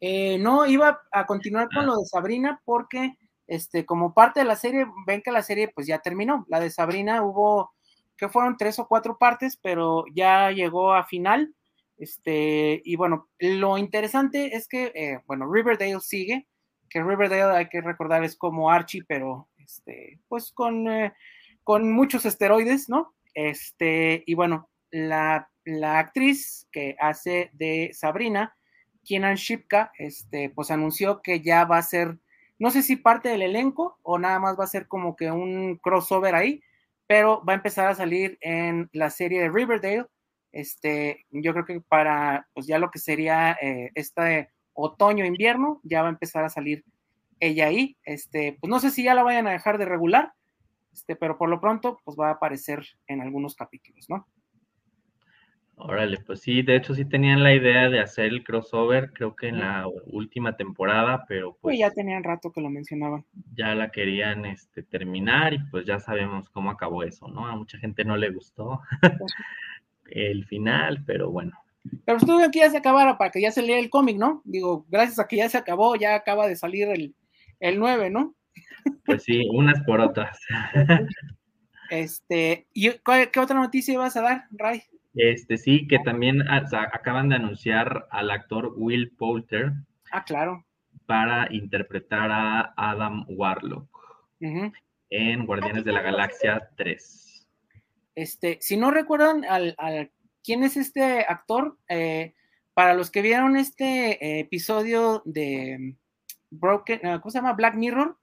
eh, 0.00 0.38
no 0.38 0.66
iba 0.66 1.00
a 1.10 1.26
continuar 1.26 1.68
con 1.68 1.84
ah. 1.84 1.86
lo 1.86 1.98
de 1.98 2.06
Sabrina 2.06 2.60
porque 2.64 3.16
este, 3.46 3.86
como 3.86 4.12
parte 4.12 4.40
de 4.40 4.46
la 4.46 4.56
serie, 4.56 4.86
ven 5.06 5.22
que 5.22 5.30
la 5.30 5.42
serie 5.42 5.68
pues 5.74 5.86
ya 5.86 6.00
terminó. 6.00 6.44
La 6.48 6.60
de 6.60 6.70
Sabrina 6.70 7.22
hubo, 7.22 7.72
que 8.16 8.28
fueron 8.28 8.56
tres 8.56 8.78
o 8.78 8.86
cuatro 8.86 9.16
partes, 9.18 9.58
pero 9.62 10.04
ya 10.14 10.50
llegó 10.50 10.92
a 10.92 11.04
final. 11.04 11.54
Este, 11.98 12.82
y 12.84 12.96
bueno, 12.96 13.28
lo 13.38 13.78
interesante 13.78 14.54
es 14.54 14.68
que, 14.68 14.92
eh, 14.94 15.20
bueno, 15.26 15.50
Riverdale 15.50 16.00
sigue, 16.00 16.46
que 16.90 17.02
Riverdale 17.02 17.56
hay 17.56 17.68
que 17.68 17.80
recordar 17.80 18.22
es 18.22 18.36
como 18.36 18.70
Archie, 18.70 19.04
pero 19.06 19.48
este, 19.56 20.20
pues 20.28 20.52
con... 20.52 20.88
Eh, 20.88 21.12
con 21.66 21.90
muchos 21.90 22.24
esteroides, 22.24 22.88
¿no? 22.88 23.12
Este, 23.34 24.22
y 24.24 24.34
bueno, 24.34 24.70
la, 24.92 25.48
actriz 25.98 26.68
que 26.70 26.94
hace 27.00 27.50
de 27.54 27.90
Sabrina, 27.92 28.56
Kienan 29.02 29.34
Shipka, 29.34 29.90
este, 29.98 30.48
pues 30.50 30.70
anunció 30.70 31.22
que 31.22 31.40
ya 31.40 31.64
va 31.64 31.78
a 31.78 31.82
ser, 31.82 32.18
no 32.60 32.70
sé 32.70 32.84
si 32.84 32.94
parte 32.94 33.30
del 33.30 33.42
elenco 33.42 33.98
o 34.02 34.16
nada 34.16 34.38
más 34.38 34.56
va 34.56 34.62
a 34.62 34.68
ser 34.68 34.86
como 34.86 35.16
que 35.16 35.32
un 35.32 35.80
crossover 35.82 36.36
ahí, 36.36 36.62
pero 37.08 37.44
va 37.44 37.54
a 37.54 37.56
empezar 37.56 37.88
a 37.88 37.96
salir 37.96 38.38
en 38.42 38.88
la 38.92 39.10
serie 39.10 39.42
de 39.42 39.50
Riverdale. 39.50 40.06
Este, 40.52 41.26
yo 41.32 41.52
creo 41.52 41.64
que 41.64 41.80
para, 41.80 42.46
pues 42.54 42.68
ya 42.68 42.78
lo 42.78 42.92
que 42.92 43.00
sería 43.00 43.58
eh, 43.60 43.90
este 43.96 44.50
otoño-invierno, 44.72 45.80
ya 45.82 46.02
va 46.02 46.06
a 46.06 46.12
empezar 46.12 46.44
a 46.44 46.48
salir 46.48 46.84
ella 47.40 47.66
ahí. 47.66 47.96
Este, 48.04 48.56
pues 48.60 48.70
no 48.70 48.78
sé 48.78 48.92
si 48.92 49.02
ya 49.02 49.14
la 49.14 49.24
vayan 49.24 49.48
a 49.48 49.52
dejar 49.52 49.78
de 49.78 49.84
regular, 49.84 50.32
este, 50.96 51.14
pero 51.14 51.36
por 51.36 51.50
lo 51.50 51.60
pronto, 51.60 52.00
pues 52.04 52.16
va 52.18 52.28
a 52.28 52.32
aparecer 52.32 52.82
en 53.06 53.20
algunos 53.20 53.54
capítulos, 53.54 54.06
¿no? 54.08 54.26
Órale, 55.78 56.16
pues 56.26 56.40
sí, 56.40 56.62
de 56.62 56.74
hecho 56.74 56.94
sí 56.94 57.04
tenían 57.04 57.42
la 57.42 57.52
idea 57.52 57.90
de 57.90 58.00
hacer 58.00 58.26
el 58.26 58.42
crossover, 58.42 59.12
creo 59.12 59.36
que 59.36 59.48
en 59.48 59.60
la 59.60 59.86
última 60.06 60.56
temporada, 60.56 61.26
pero 61.28 61.58
pues... 61.60 61.78
ya 61.78 61.90
tenían 61.90 62.24
rato 62.24 62.50
que 62.50 62.62
lo 62.62 62.70
mencionaban. 62.70 63.26
Ya 63.54 63.74
la 63.74 63.90
querían 63.90 64.46
este, 64.46 64.82
terminar 64.82 65.52
y 65.52 65.58
pues 65.70 65.84
ya 65.84 66.00
sabemos 66.00 66.48
cómo 66.48 66.70
acabó 66.70 67.02
eso, 67.02 67.28
¿no? 67.28 67.46
A 67.46 67.54
mucha 67.56 67.76
gente 67.76 68.06
no 68.06 68.16
le 68.16 68.30
gustó 68.30 68.80
el 70.06 70.46
final, 70.46 71.04
pero 71.04 71.30
bueno. 71.30 71.52
Pero 72.06 72.16
estuve 72.16 72.42
aquí 72.42 72.60
ya 72.60 72.70
se 72.70 72.78
acabara 72.78 73.18
para 73.18 73.30
que 73.30 73.42
ya 73.42 73.52
se 73.52 73.60
lea 73.60 73.78
el 73.78 73.90
cómic, 73.90 74.16
¿no? 74.16 74.40
Digo, 74.46 74.86
gracias 74.88 75.18
a 75.18 75.28
que 75.28 75.36
ya 75.36 75.50
se 75.50 75.58
acabó, 75.58 75.94
ya 75.94 76.14
acaba 76.14 76.48
de 76.48 76.56
salir 76.56 76.88
el, 76.88 77.14
el 77.60 77.78
9, 77.78 78.08
¿no? 78.08 78.34
Pues 79.04 79.24
sí, 79.24 79.48
unas 79.52 79.80
por 79.84 80.00
otras. 80.00 80.38
Este, 81.88 82.66
¿y 82.72 82.90
qué 82.90 83.40
otra 83.40 83.60
noticia 83.60 83.96
vas 83.96 84.16
a 84.16 84.22
dar, 84.22 84.46
Ray? 84.50 84.82
Este, 85.14 85.56
sí, 85.56 85.86
que 85.88 85.98
también 86.00 86.42
ah, 86.48 86.64
acaban 86.92 87.30
de 87.30 87.36
anunciar 87.36 88.06
al 88.10 88.30
actor 88.30 88.74
Will 88.76 89.12
Poulter. 89.16 89.72
Ah, 90.12 90.24
claro. 90.24 90.66
Para 91.06 91.52
interpretar 91.52 92.30
a 92.30 92.74
Adam 92.76 93.24
Warlock 93.28 93.88
en 94.40 95.46
Guardianes 95.46 95.84
de 95.84 95.92
la 95.92 96.02
Galaxia 96.02 96.68
3. 96.76 97.46
Este, 98.14 98.58
si 98.60 98.76
no 98.76 98.90
recuerdan 98.90 99.44
al, 99.44 99.76
quién 100.42 100.64
es 100.64 100.76
este 100.76 101.20
actor, 101.20 101.78
eh, 101.88 102.34
para 102.74 102.92
los 102.92 103.10
que 103.10 103.22
vieron 103.22 103.56
este 103.56 104.40
episodio 104.40 105.22
de 105.24 105.96
Broken, 106.50 107.00
ah, 107.06 107.20
¿cómo 107.22 107.30
se 107.30 107.38
llama? 107.38 107.54
Black 107.54 107.74
Mirror, 107.74 108.18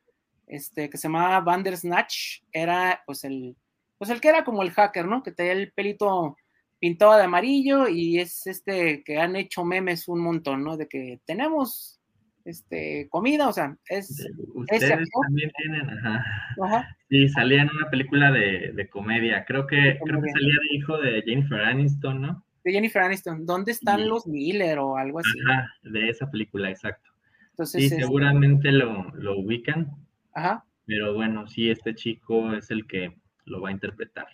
este, 0.47 0.89
que 0.89 0.97
se 0.97 1.07
llamaba 1.07 1.39
Bandersnatch, 1.41 2.43
era 2.51 3.01
pues 3.05 3.23
el, 3.23 3.55
pues 3.97 4.09
el 4.09 4.21
que 4.21 4.29
era 4.29 4.43
como 4.43 4.63
el 4.63 4.71
hacker, 4.71 5.05
¿no? 5.07 5.23
Que 5.23 5.31
tenía 5.31 5.53
el 5.53 5.71
pelito 5.71 6.37
pintado 6.79 7.15
de 7.15 7.23
amarillo 7.23 7.87
y 7.87 8.19
es 8.19 8.45
este 8.45 9.03
que 9.03 9.17
han 9.17 9.37
hecho 9.37 9.63
memes 9.63 10.07
un 10.09 10.19
montón, 10.19 10.63
¿no? 10.63 10.75
De 10.75 10.87
que 10.87 11.21
tenemos 11.25 12.01
este 12.45 13.07
comida, 13.09 13.47
o 13.47 13.53
sea, 13.53 13.77
es 13.87 14.27
ustedes 14.53 15.09
también 15.21 15.49
tienen, 15.55 15.89
ajá. 16.59 16.97
Sí, 17.09 17.29
salía 17.29 17.61
en 17.61 17.69
una 17.69 17.89
película 17.89 18.31
de, 18.31 18.89
comedia, 18.91 19.45
creo 19.45 19.65
que 19.65 19.97
creo 20.03 20.21
que 20.21 20.29
salía 20.29 20.53
de 20.53 20.77
hijo 20.77 20.97
de 20.97 21.21
Jennifer 21.21 21.61
Aniston, 21.61 22.21
¿no? 22.21 22.45
De 22.65 22.71
Jennifer 22.73 23.03
Aniston, 23.03 23.45
¿dónde 23.45 23.71
están 23.71 24.07
los 24.07 24.27
Miller 24.27 24.79
o 24.79 24.97
algo 24.97 25.19
así? 25.19 25.39
Ajá, 25.47 25.73
de 25.83 26.09
esa 26.09 26.29
película, 26.29 26.69
exacto. 26.69 27.09
Entonces, 27.51 27.89
sí, 27.89 27.89
seguramente 27.95 28.71
lo, 28.71 29.09
lo 29.11 29.39
ubican. 29.39 29.91
Ajá. 30.33 30.65
Pero 30.85 31.13
bueno, 31.13 31.47
sí, 31.47 31.69
este 31.69 31.95
chico 31.95 32.53
es 32.53 32.69
el 32.71 32.85
que 32.87 33.15
lo 33.45 33.61
va 33.61 33.69
a 33.69 33.71
interpretar. 33.71 34.27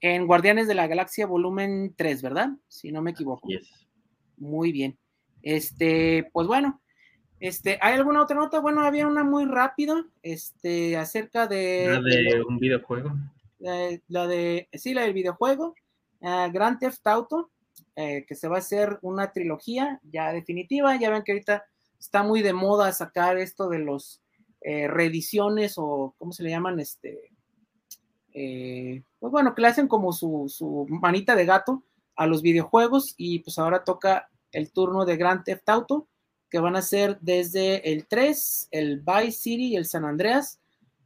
En 0.00 0.26
Guardianes 0.26 0.68
de 0.68 0.74
la 0.74 0.86
Galaxia, 0.86 1.26
volumen 1.26 1.94
3, 1.96 2.22
¿verdad? 2.22 2.50
Si 2.68 2.92
no 2.92 3.02
me 3.02 3.12
equivoco. 3.12 3.48
Yes. 3.48 3.70
Muy 4.36 4.72
bien. 4.72 4.98
Este, 5.42 6.28
pues 6.32 6.46
bueno, 6.46 6.80
Este, 7.38 7.78
¿hay 7.82 7.94
alguna 7.94 8.22
otra 8.22 8.36
nota? 8.36 8.60
Bueno, 8.60 8.80
había 8.80 9.06
una 9.06 9.22
muy 9.22 9.44
rápida, 9.44 10.06
este, 10.22 10.96
acerca 10.96 11.46
de... 11.46 11.86
La 11.88 12.00
de 12.00 12.42
un 12.42 12.58
videojuego. 12.58 13.12
La, 13.58 13.90
la 14.08 14.26
de, 14.26 14.68
sí, 14.72 14.94
la 14.94 15.02
del 15.02 15.12
videojuego, 15.12 15.74
uh, 16.20 16.50
Grand 16.50 16.78
Theft 16.78 17.06
Auto, 17.06 17.50
eh, 17.94 18.24
que 18.26 18.34
se 18.34 18.48
va 18.48 18.56
a 18.56 18.60
hacer 18.60 18.98
una 19.02 19.32
trilogía 19.32 20.00
ya 20.02 20.32
definitiva. 20.32 20.96
Ya 20.96 21.10
ven 21.10 21.22
que 21.22 21.32
ahorita 21.32 21.64
está 21.98 22.22
muy 22.22 22.42
de 22.42 22.52
moda 22.52 22.92
sacar 22.92 23.38
esto 23.38 23.68
de 23.68 23.78
los 23.78 24.22
eh, 24.68 24.88
reediciones 24.88 25.74
o, 25.76 26.12
¿cómo 26.18 26.32
se 26.32 26.42
le 26.42 26.50
llaman? 26.50 26.80
Este, 26.80 27.30
eh, 28.34 29.04
pues 29.20 29.30
bueno, 29.30 29.54
que 29.54 29.62
le 29.62 29.68
hacen 29.68 29.86
como 29.86 30.12
su, 30.12 30.46
su 30.48 30.88
manita 30.88 31.36
de 31.36 31.46
gato 31.46 31.84
a 32.16 32.26
los 32.26 32.42
videojuegos 32.42 33.14
y 33.16 33.38
pues 33.38 33.60
ahora 33.60 33.84
toca 33.84 34.28
el 34.50 34.72
turno 34.72 35.04
de 35.04 35.16
Grand 35.16 35.44
Theft 35.44 35.68
Auto 35.68 36.08
que 36.50 36.58
van 36.58 36.74
a 36.74 36.82
ser 36.82 37.16
desde 37.20 37.92
el 37.92 38.08
3, 38.08 38.68
el 38.72 39.02
Vice 39.02 39.38
City 39.38 39.68
y 39.68 39.76
el 39.76 39.86
San 39.86 40.04
Andreas, 40.04 40.58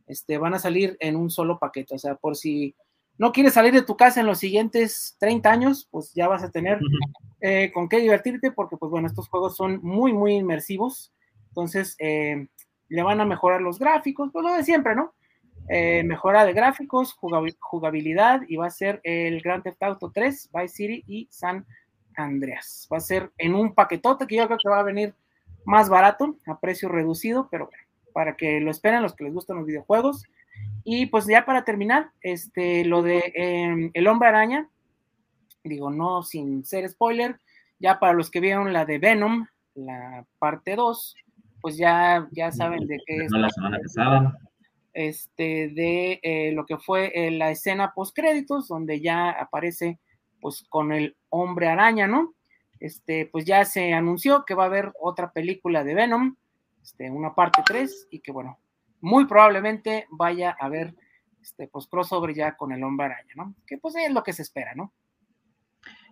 este, 0.07 0.39
van 0.39 0.55
a 0.55 0.59
salir 0.59 0.97
en 0.99 1.17
un 1.17 1.29
solo 1.29 1.59
paquete. 1.59 1.95
O 1.95 1.99
sea, 1.99 2.15
por 2.15 2.37
si 2.37 2.75
no 3.19 3.31
quieres 3.31 3.53
salir 3.53 3.75
de 3.75 3.83
tu 3.83 3.95
casa 3.95 4.21
en 4.21 4.27
los 4.27 4.39
siguientes 4.39 5.17
30 5.19 5.51
años, 5.51 5.87
pues 5.91 6.15
ya 6.15 6.29
vas 6.29 6.43
a 6.45 6.51
tener 6.51 6.79
eh, 7.43 7.71
con 7.75 7.91
qué 7.91 7.99
divertirte, 8.01 8.53
porque 8.53 8.79
pues 8.79 8.91
bueno, 8.91 9.07
estos 9.07 9.29
juegos 9.29 9.55
son 9.55 9.81
muy, 9.83 10.15
muy 10.15 10.37
inmersivos. 10.37 11.13
Entonces, 11.49 11.95
eh, 11.99 12.47
le 12.91 13.03
van 13.03 13.21
a 13.21 13.25
mejorar 13.25 13.63
los 13.63 13.79
gráficos, 13.79 14.31
pues 14.33 14.45
lo 14.45 14.53
de 14.53 14.65
siempre, 14.65 14.95
¿no? 14.95 15.15
Eh, 15.69 16.03
mejora 16.03 16.45
de 16.45 16.53
gráficos, 16.53 17.17
jugabilidad, 17.61 18.43
y 18.49 18.57
va 18.57 18.67
a 18.67 18.71
ser 18.71 19.01
el 19.05 19.41
Grand 19.41 19.63
Theft 19.63 19.83
Auto 19.83 20.11
3, 20.13 20.51
Vice 20.53 20.75
City 20.75 21.05
y 21.07 21.29
San 21.31 21.65
Andreas. 22.17 22.89
Va 22.93 22.97
a 22.97 23.01
ser 23.01 23.31
en 23.39 23.55
un 23.55 23.73
paquetote 23.73 24.27
que 24.27 24.37
yo 24.37 24.47
creo 24.47 24.59
que 24.59 24.69
va 24.69 24.81
a 24.81 24.85
venir 24.85 25.15
más 25.65 25.89
barato, 25.89 26.37
a 26.47 26.59
precio 26.59 26.89
reducido, 26.89 27.49
pero 27.51 27.67
bueno, 27.67 27.85
para 28.13 28.37
que 28.37 28.61
lo 28.61 28.73
esperen 28.73 29.03
los 29.03 29.15
que 29.15 29.25
les 29.25 29.33
gustan 29.33 29.59
los 29.59 29.67
videojuegos. 29.67 30.25
Y 30.83 31.07
pues 31.07 31.27
ya 31.27 31.45
para 31.47 31.65
terminar, 31.65 32.11
este, 32.21 32.85
lo 32.85 33.03
de 33.03 33.33
eh, 33.37 33.91
El 33.95 34.07
Hombre 34.09 34.29
Araña, 34.29 34.69
digo, 35.63 35.91
no 35.91 36.25
sin 36.25 36.65
ser 36.65 36.89
spoiler, 36.89 37.39
ya 37.79 38.01
para 38.01 38.13
los 38.13 38.31
que 38.31 38.41
vieron 38.41 38.73
la 38.73 38.85
de 38.85 38.99
Venom, 38.99 39.47
la 39.75 40.25
parte 40.41 40.75
2, 40.75 41.15
pues 41.61 41.77
ya, 41.77 42.29
ya 42.33 42.51
saben 42.53 42.87
de 42.87 42.99
qué 43.07 43.25
es. 43.25 43.31
la 43.33 43.51
semana 43.51 43.79
pasada. 43.79 44.39
Este, 44.93 45.69
de 45.69 46.21
eh, 46.23 46.53
lo 46.53 46.67
que 46.67 46.77
fue 46.77 47.13
eh, 47.15 47.31
la 47.31 47.51
escena 47.51 47.93
post 47.95 48.15
créditos, 48.15 48.69
donde 48.69 49.01
ya 49.01 49.31
aparece 49.31 50.01
pues 50.41 50.65
con 50.69 50.93
el 50.93 51.17
hombre 51.29 51.69
araña, 51.69 52.07
¿no? 52.07 52.35
este, 52.81 53.29
pues 53.31 53.45
ya 53.45 53.65
se 53.65 53.93
anunció 53.93 54.45
que 54.45 54.55
va 54.55 54.65
a 54.65 54.67
haber 54.67 54.93
otra 54.99 55.31
película 55.33 55.85
de 55.85 55.95
Venom, 55.95 56.37
este, 56.83 57.11
una 57.11 57.35
parte 57.35 57.63
3, 57.65 58.09
y 58.11 58.21
que 58.21 58.33
bueno, 58.33 58.59
muy 59.01 59.27
probablemente 59.27 60.07
vaya 60.11 60.57
a 60.59 60.67
haber 60.67 60.95
este, 61.41 61.69
pues 61.69 61.87
crossover 61.87 62.35
ya 62.35 62.57
con 62.57 62.73
el 62.73 62.83
hombre 62.83 63.07
araña, 63.07 63.35
¿no? 63.37 63.55
Que 63.67 63.79
pues 63.79 63.95
es 63.97 64.11
lo 64.13 64.23
que 64.23 64.33
se 64.33 64.43
espera, 64.43 64.75
¿no? 64.75 64.93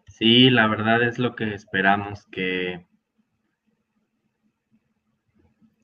Sí, 0.07 0.51
la 0.51 0.67
verdad 0.67 1.03
es 1.03 1.19
lo 1.19 1.35
que 1.35 1.55
esperamos, 1.55 2.27
que, 2.27 2.87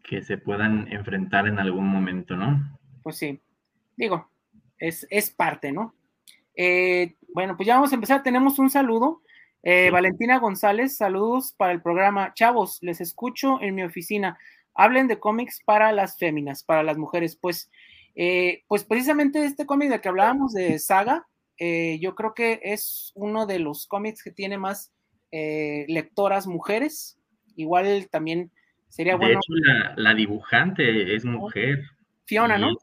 que 0.05 0.23
se 0.23 0.39
puedan 0.39 0.87
enfrentar 0.93 1.49
en 1.49 1.59
algún 1.59 1.89
momento, 1.89 2.37
¿no? 2.37 2.79
Pues 3.03 3.17
sí, 3.17 3.41
digo, 3.97 4.31
es, 4.79 5.07
es 5.11 5.31
parte, 5.31 5.73
¿no? 5.73 5.95
Eh, 6.55 7.17
bueno, 7.35 7.57
pues 7.57 7.67
ya 7.67 7.75
vamos 7.75 7.91
a 7.91 7.97
empezar, 7.97 8.23
tenemos 8.23 8.59
un 8.59 8.71
saludo 8.71 9.23
eh, 9.67 9.91
Valentina 9.91 10.39
González, 10.39 10.99
saludos 10.99 11.55
para 11.57 11.73
el 11.73 11.81
programa. 11.81 12.35
Chavos, 12.35 12.79
les 12.83 13.01
escucho 13.01 13.63
en 13.63 13.75
mi 13.75 13.83
oficina. 13.83 14.39
Hablen 14.75 15.09
de 15.09 15.19
cómics 15.19 15.61
para 15.65 15.91
las 15.91 16.19
féminas, 16.19 16.63
para 16.65 16.83
las 16.83 16.99
mujeres. 16.99 17.39
Pues, 17.41 17.71
eh, 18.15 18.63
pues 18.69 18.85
precisamente 18.85 19.43
este 19.43 19.65
cómic 19.65 19.89
del 19.89 20.03
que 20.03 20.11
hablábamos 20.11 20.53
de 20.53 20.79
Saga, 20.79 21.27
yo 21.59 22.15
creo 22.15 22.35
que 22.35 22.61
es 22.63 23.11
uno 23.15 23.47
de 23.47 23.59
los 23.59 23.87
cómics 23.87 24.23
que 24.23 24.33
tiene 24.33 24.59
más 24.59 24.93
lectoras 25.31 26.47
mujeres. 26.47 27.19
Igual 27.57 28.09
también 28.11 28.53
sería 28.95 29.17
bueno. 29.17 29.33
De 29.33 29.35
hecho, 29.35 29.95
la, 29.97 30.15
dibujante 30.15 31.15
es 31.15 31.25
mujer. 31.25 31.85
Fiona, 32.27 32.57
¿no? 32.57 32.77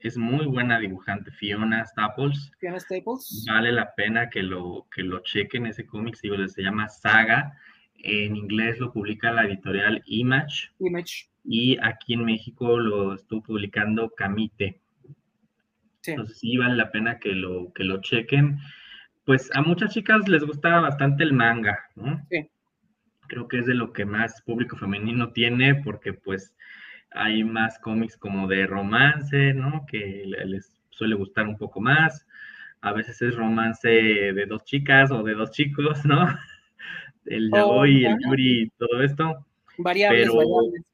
es 0.00 0.16
muy 0.16 0.46
buena 0.46 0.78
dibujante, 0.78 1.30
Fiona 1.32 1.84
Staples. 1.84 2.52
Fiona 2.58 2.80
Staples. 2.80 3.44
Vale 3.48 3.72
la 3.72 3.94
pena 3.94 4.30
que 4.30 4.42
lo, 4.42 4.86
que 4.94 5.02
lo 5.02 5.20
chequen 5.20 5.66
ese 5.66 5.86
cómic, 5.86 6.14
se 6.14 6.62
llama 6.62 6.88
Saga. 6.88 7.52
En 7.96 8.36
inglés 8.36 8.78
lo 8.78 8.92
publica 8.92 9.32
la 9.32 9.44
editorial 9.44 10.02
Image. 10.06 10.70
Image. 10.78 11.28
Y 11.44 11.76
aquí 11.82 12.14
en 12.14 12.24
México 12.24 12.78
lo 12.78 13.14
estuvo 13.14 13.42
publicando 13.42 14.10
Camite. 14.10 14.80
Sí. 16.00 16.12
Entonces 16.12 16.38
sí 16.38 16.56
vale 16.56 16.76
la 16.76 16.92
pena 16.92 17.18
que 17.18 17.32
lo, 17.32 17.72
que 17.72 17.84
lo 17.84 18.00
chequen. 18.00 18.58
Pues 19.24 19.50
a 19.54 19.62
muchas 19.62 19.92
chicas 19.92 20.28
les 20.28 20.44
gusta 20.44 20.80
bastante 20.80 21.24
el 21.24 21.32
manga, 21.32 21.78
¿no? 21.96 22.24
Sí. 22.30 22.48
Creo 23.28 23.46
que 23.46 23.58
es 23.58 23.66
de 23.66 23.74
lo 23.74 23.92
que 23.92 24.04
más 24.04 24.42
público 24.42 24.76
femenino 24.76 25.32
tiene, 25.32 25.76
porque 25.76 26.12
pues 26.12 26.54
hay 27.12 27.44
más 27.44 27.78
cómics 27.78 28.16
como 28.16 28.48
de 28.48 28.66
romance, 28.66 29.54
¿no? 29.54 29.86
Que 29.86 30.24
les 30.46 30.78
suele 30.90 31.14
gustar 31.14 31.46
un 31.46 31.56
poco 31.56 31.80
más. 31.80 32.26
A 32.80 32.92
veces 32.92 33.20
es 33.22 33.34
romance 33.34 33.88
de 33.88 34.46
dos 34.46 34.64
chicas 34.64 35.10
o 35.10 35.22
de 35.22 35.34
dos 35.34 35.50
chicos, 35.50 36.04
¿no? 36.04 36.26
El 37.26 37.50
yaoi, 37.50 38.06
el 38.06 38.16
yuri, 38.24 38.72
todo 38.78 39.02
esto. 39.02 39.44
Variables, 39.76 40.28
variables. 40.28 40.86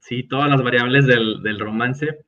Sí, 0.00 0.24
todas 0.24 0.50
las 0.50 0.62
variables 0.62 1.06
del, 1.06 1.58
romance. 1.60 2.25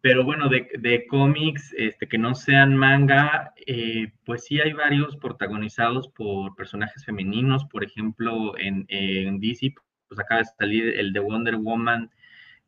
Pero 0.00 0.24
bueno, 0.24 0.48
de, 0.48 1.06
cómics 1.08 1.74
este, 1.76 2.06
que 2.06 2.18
no 2.18 2.34
sean 2.34 2.76
manga, 2.76 3.52
eh, 3.66 4.12
pues 4.24 4.44
sí 4.44 4.60
hay 4.60 4.72
varios 4.72 5.16
protagonizados 5.16 6.08
por 6.08 6.54
personajes 6.54 7.04
femeninos. 7.04 7.64
Por 7.64 7.82
ejemplo, 7.82 8.56
en, 8.58 8.86
en 8.88 9.40
DC, 9.40 9.74
pues 10.06 10.20
acaba 10.20 10.40
de 10.40 10.46
salir 10.56 10.98
el 10.98 11.12
de 11.12 11.20
Wonder 11.20 11.56
Woman 11.56 12.10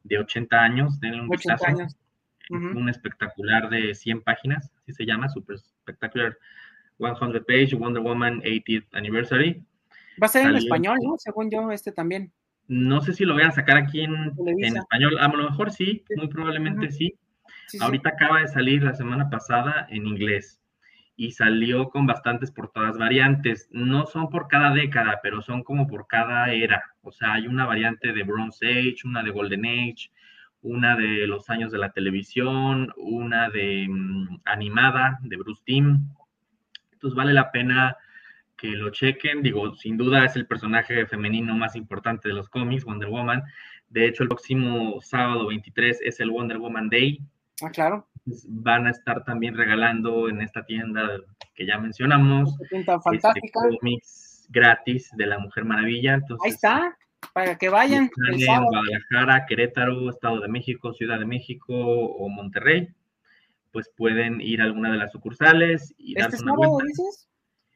de 0.03 0.19
80 0.19 0.61
años, 0.61 1.01
denle 1.01 1.23
un 1.23 1.33
80 1.33 1.67
Años. 1.67 1.97
Un 2.51 2.89
espectacular 2.89 3.71
de 3.71 3.95
100 3.95 4.23
páginas, 4.23 4.73
así 4.83 4.93
se 4.93 5.07
llama, 5.07 5.29
Super 5.29 5.57
Spectacular 5.57 6.37
100 6.99 7.45
Page 7.45 7.77
Wonder 7.77 8.03
Woman 8.03 8.43
80th 8.43 8.89
Anniversary. 8.93 9.65
Va 10.21 10.27
a 10.27 10.29
ser 10.29 10.49
en 10.49 10.57
español, 10.57 10.99
¿no? 11.01 11.15
Según 11.17 11.49
yo, 11.49 11.71
este 11.71 11.93
también. 11.93 12.33
No 12.71 13.01
sé 13.01 13.15
si 13.15 13.25
lo 13.25 13.35
vayan 13.35 13.49
a 13.49 13.55
sacar 13.55 13.77
aquí 13.77 14.01
en, 14.01 14.33
en 14.47 14.77
español. 14.77 15.19
A 15.19 15.27
lo 15.27 15.51
mejor 15.51 15.73
sí, 15.73 16.05
muy 16.15 16.29
probablemente 16.29 16.93
sí. 16.93 17.19
Ahorita 17.81 18.11
acaba 18.11 18.43
de 18.43 18.47
salir 18.47 18.85
la 18.85 18.95
semana 18.95 19.29
pasada 19.29 19.89
en 19.91 20.07
inglés 20.07 20.63
y 21.17 21.33
salió 21.33 21.89
con 21.91 22.07
bastantes 22.07 22.53
portadas 22.53 22.97
variantes. 22.97 23.69
No 23.73 24.07
son 24.07 24.31
por 24.31 24.47
cada 24.47 24.73
década, 24.73 25.19
pero 25.21 25.43
son 25.43 25.65
como 25.65 25.89
por 25.89 26.07
cada 26.07 26.53
era. 26.53 26.85
O 27.03 27.11
sea, 27.11 27.33
hay 27.33 27.49
una 27.49 27.67
variante 27.67 28.13
de 28.13 28.23
Bronze 28.23 28.65
Age, 28.65 28.99
una 29.05 29.25
de 29.25 29.31
Golden 29.31 29.67
Age, 29.67 30.13
una 30.63 30.95
de 30.95 31.27
los 31.27 31.51
años 31.51 31.73
de 31.73 31.79
la 31.79 31.91
televisión, 31.91 32.93
una 32.97 33.51
de 33.51 33.89
mm, 33.91 34.43
animada 34.45 35.19
de 35.23 35.37
Bruce 35.39 35.63
Timm. 35.65 36.07
Entonces 36.93 37.17
vale 37.17 37.33
la 37.33 37.51
pena 37.51 37.97
que 38.61 38.69
lo 38.69 38.91
chequen. 38.91 39.43
Digo, 39.43 39.75
sin 39.75 39.97
duda 39.97 40.25
es 40.25 40.37
el 40.37 40.47
personaje 40.47 41.07
femenino 41.07 41.55
más 41.57 41.77
importante 41.77 42.29
de 42.29 42.35
los 42.35 42.49
cómics, 42.49 42.85
Wonder 42.85 43.09
Woman. 43.09 43.43
De 43.89 44.07
hecho, 44.07 44.23
el 44.23 44.29
próximo 44.29 45.01
sábado 45.01 45.49
23 45.49 46.01
es 46.03 46.21
el 46.21 46.31
Wonder 46.31 46.59
Woman 46.59 46.89
Day. 46.91 47.21
Ah, 47.63 47.71
claro 47.71 48.07
van 48.47 48.87
a 48.87 48.91
estar 48.91 49.25
también 49.25 49.57
regalando 49.57 50.29
en 50.29 50.41
esta 50.43 50.65
tienda 50.65 51.09
que 51.55 51.67
ya 51.67 51.79
mencionamos. 51.79 52.57
Este, 52.71 53.51
cómics 53.53 54.47
gratis 54.51 55.11
de 55.17 55.27
la 55.27 55.39
Mujer 55.39 55.65
Maravilla. 55.65 56.15
Entonces, 56.15 56.45
Ahí 56.45 56.51
está, 56.53 56.97
para 57.33 57.57
que 57.57 57.69
vayan. 57.69 58.11
en 58.31 58.47
Guadalajara, 58.47 59.47
Querétaro, 59.47 60.11
Estado 60.11 60.41
de 60.41 60.49
México, 60.49 60.93
Ciudad 60.93 61.19
de 61.19 61.27
México 61.27 61.75
o 61.75 62.29
Monterrey, 62.29 62.89
pues 63.73 63.91
pueden 63.97 64.41
ir 64.41 64.61
a 64.61 64.65
alguna 64.65 64.91
de 64.91 64.99
las 64.99 65.13
sucursales 65.13 65.95
y 65.97 66.13
¿Este 66.13 66.23
darse 66.23 66.43
una 66.43 66.55
vuelta. 66.55 66.85
dices? 66.87 67.29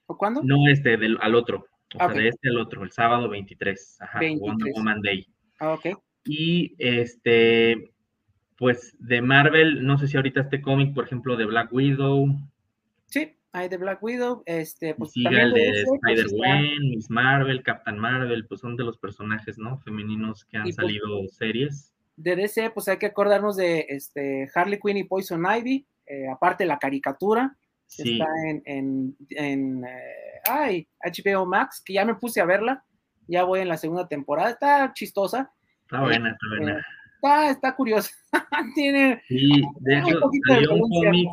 ¿O 0.07 0.17
cuándo? 0.17 0.43
No, 0.43 0.69
este, 0.69 0.97
del, 0.97 1.19
al 1.21 1.35
otro. 1.35 1.67
O 1.95 1.99
sea, 1.99 2.09
de 2.09 2.29
este 2.29 2.49
al 2.49 2.59
otro, 2.59 2.83
el 2.83 2.91
sábado 2.91 3.29
23. 3.29 3.99
Ajá, 4.01 4.21
Wonder 4.39 4.73
Woman 4.75 5.01
Day. 5.01 5.27
Ah, 5.61 5.75
ok. 5.75 5.99
Y 6.25 6.75
este, 6.79 7.93
pues 8.57 8.97
de 8.99 9.21
Marvel, 9.23 9.85
no 9.85 9.99
sé 9.99 10.09
si 10.09 10.17
ahorita 10.17 10.41
este 10.41 10.63
cómic, 10.63 10.95
por 10.95 11.05
ejemplo, 11.05 11.37
de 11.37 11.45
Black 11.47 11.73
Widow. 11.73 12.29
Sí, 13.07 13.37
hay 13.53 13.69
de 13.69 13.77
Black 13.77 14.03
Widow, 14.03 14.43
este, 14.47 14.95
pues 14.95 15.13
sigue 15.13 15.41
el 15.41 15.53
de, 15.53 15.85
pues, 15.87 16.19
Spider-Man, 16.19 16.89
Miss 16.91 17.11
Marvel, 17.11 17.63
Captain 17.63 17.99
Marvel, 17.99 18.47
pues 18.47 18.61
son 18.61 18.77
de 18.77 18.85
los 18.85 18.99
personajes, 18.99 19.59
¿no? 19.59 19.79
Femeninos 19.79 20.45
que 20.45 20.57
han 20.57 20.65
pues 20.65 20.75
salido 20.77 21.29
series. 21.29 21.93
De 22.17 22.37
DC, 22.37 22.71
pues 22.71 22.89
hay 22.89 22.99
que 22.99 23.07
acordarnos 23.07 23.57
de 23.57 23.87
este 23.89 24.49
Harley 24.55 24.81
Quinn 24.81 24.97
y 24.97 25.05
Poison 25.05 25.45
Ivy, 25.45 25.87
eh, 26.07 26.29
aparte 26.29 26.65
la 26.65 26.79
caricatura, 26.79 27.57
sí. 27.87 28.13
está 28.15 28.27
en, 28.49 28.63
en, 28.67 29.17
en 29.31 29.85
eh, 29.85 30.41
ay, 30.51 30.89
HBO 31.05 31.47
Max, 31.47 31.83
que 31.85 31.95
ya 31.95 32.05
me 32.05 32.15
puse 32.17 32.41
a 32.41 32.45
verla, 32.47 32.85
ya 33.27 33.45
voy 33.45 33.61
en 33.61 33.69
la 33.69 33.77
segunda 33.77 34.07
temporada, 34.09 34.51
está 34.51 34.93
chistosa, 34.95 35.51
Está 35.83 36.01
buena, 36.01 36.31
está 36.31 36.47
buena. 36.59 36.79
Eh, 36.79 36.83
está, 37.17 37.51
está 37.51 37.77
curiosa. 37.77 38.11
Tiene. 38.75 39.23
Sí, 39.29 39.63
de 39.81 39.99
hecho, 39.99 40.19
salió 40.49 40.75
un 40.75 40.81
cómic. 40.91 41.29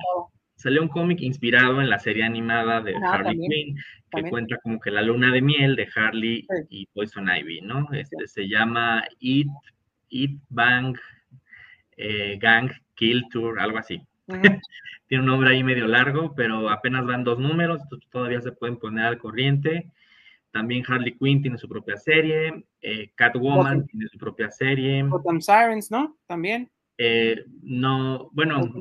Salió 0.58 0.82
un 0.84 0.90
cómic 0.90 1.22
inspirado 1.22 1.82
en 1.82 1.90
la 1.90 1.98
serie 1.98 2.24
animada 2.24 2.82
de 2.82 2.94
Ah, 2.96 3.14
Harley 3.14 3.36
Quinn, 3.40 3.76
que 3.76 3.82
también. 4.12 4.30
cuenta 4.30 4.58
como 4.62 4.80
que 4.80 4.92
la 4.92 5.02
luna 5.02 5.32
de 5.32 5.42
miel 5.42 5.76
de 5.76 5.88
Harley 5.96 6.42
Sí. 6.42 6.66
y 6.70 6.86
Poison 6.88 7.28
Ivy, 7.30 7.62
¿no? 7.62 7.88
Este 7.94 8.28
se 8.28 8.48
llama 8.48 9.04
Eat, 9.22 9.48
Eat 10.12 10.32
Bang 10.50 10.96
eh, 11.98 12.38
Gang 12.40 12.70
Kill 12.96 13.24
Tour, 13.32 13.60
algo 13.60 13.78
así. 13.80 14.00
Tiene 15.12 15.24
un 15.26 15.30
nombre 15.30 15.50
ahí 15.50 15.62
medio 15.62 15.88
largo, 15.88 16.34
pero 16.36 16.70
apenas 16.70 17.06
van 17.06 17.26
dos 17.26 17.38
números, 17.38 17.82
entonces 17.84 18.10
todavía 18.10 18.40
se 18.40 18.54
pueden 18.54 18.78
poner 18.78 19.04
al 19.04 19.18
corriente. 19.18 19.92
También 20.52 20.86
Harley 20.88 21.18
Quinn 21.18 21.42
tiene 21.42 21.58
su 21.58 21.68
propia 21.68 21.98
serie, 21.98 22.64
eh, 22.82 23.12
Catwoman 23.16 23.80
Gotham. 23.80 23.88
tiene 23.88 24.08
su 24.08 24.18
propia 24.18 24.50
serie. 24.50 25.04
Gotham 25.04 25.42
Sirens, 25.42 25.92
¿no? 25.92 26.16
También. 26.28 26.72
Eh, 26.98 27.44
no, 27.62 28.30
bueno, 28.32 28.72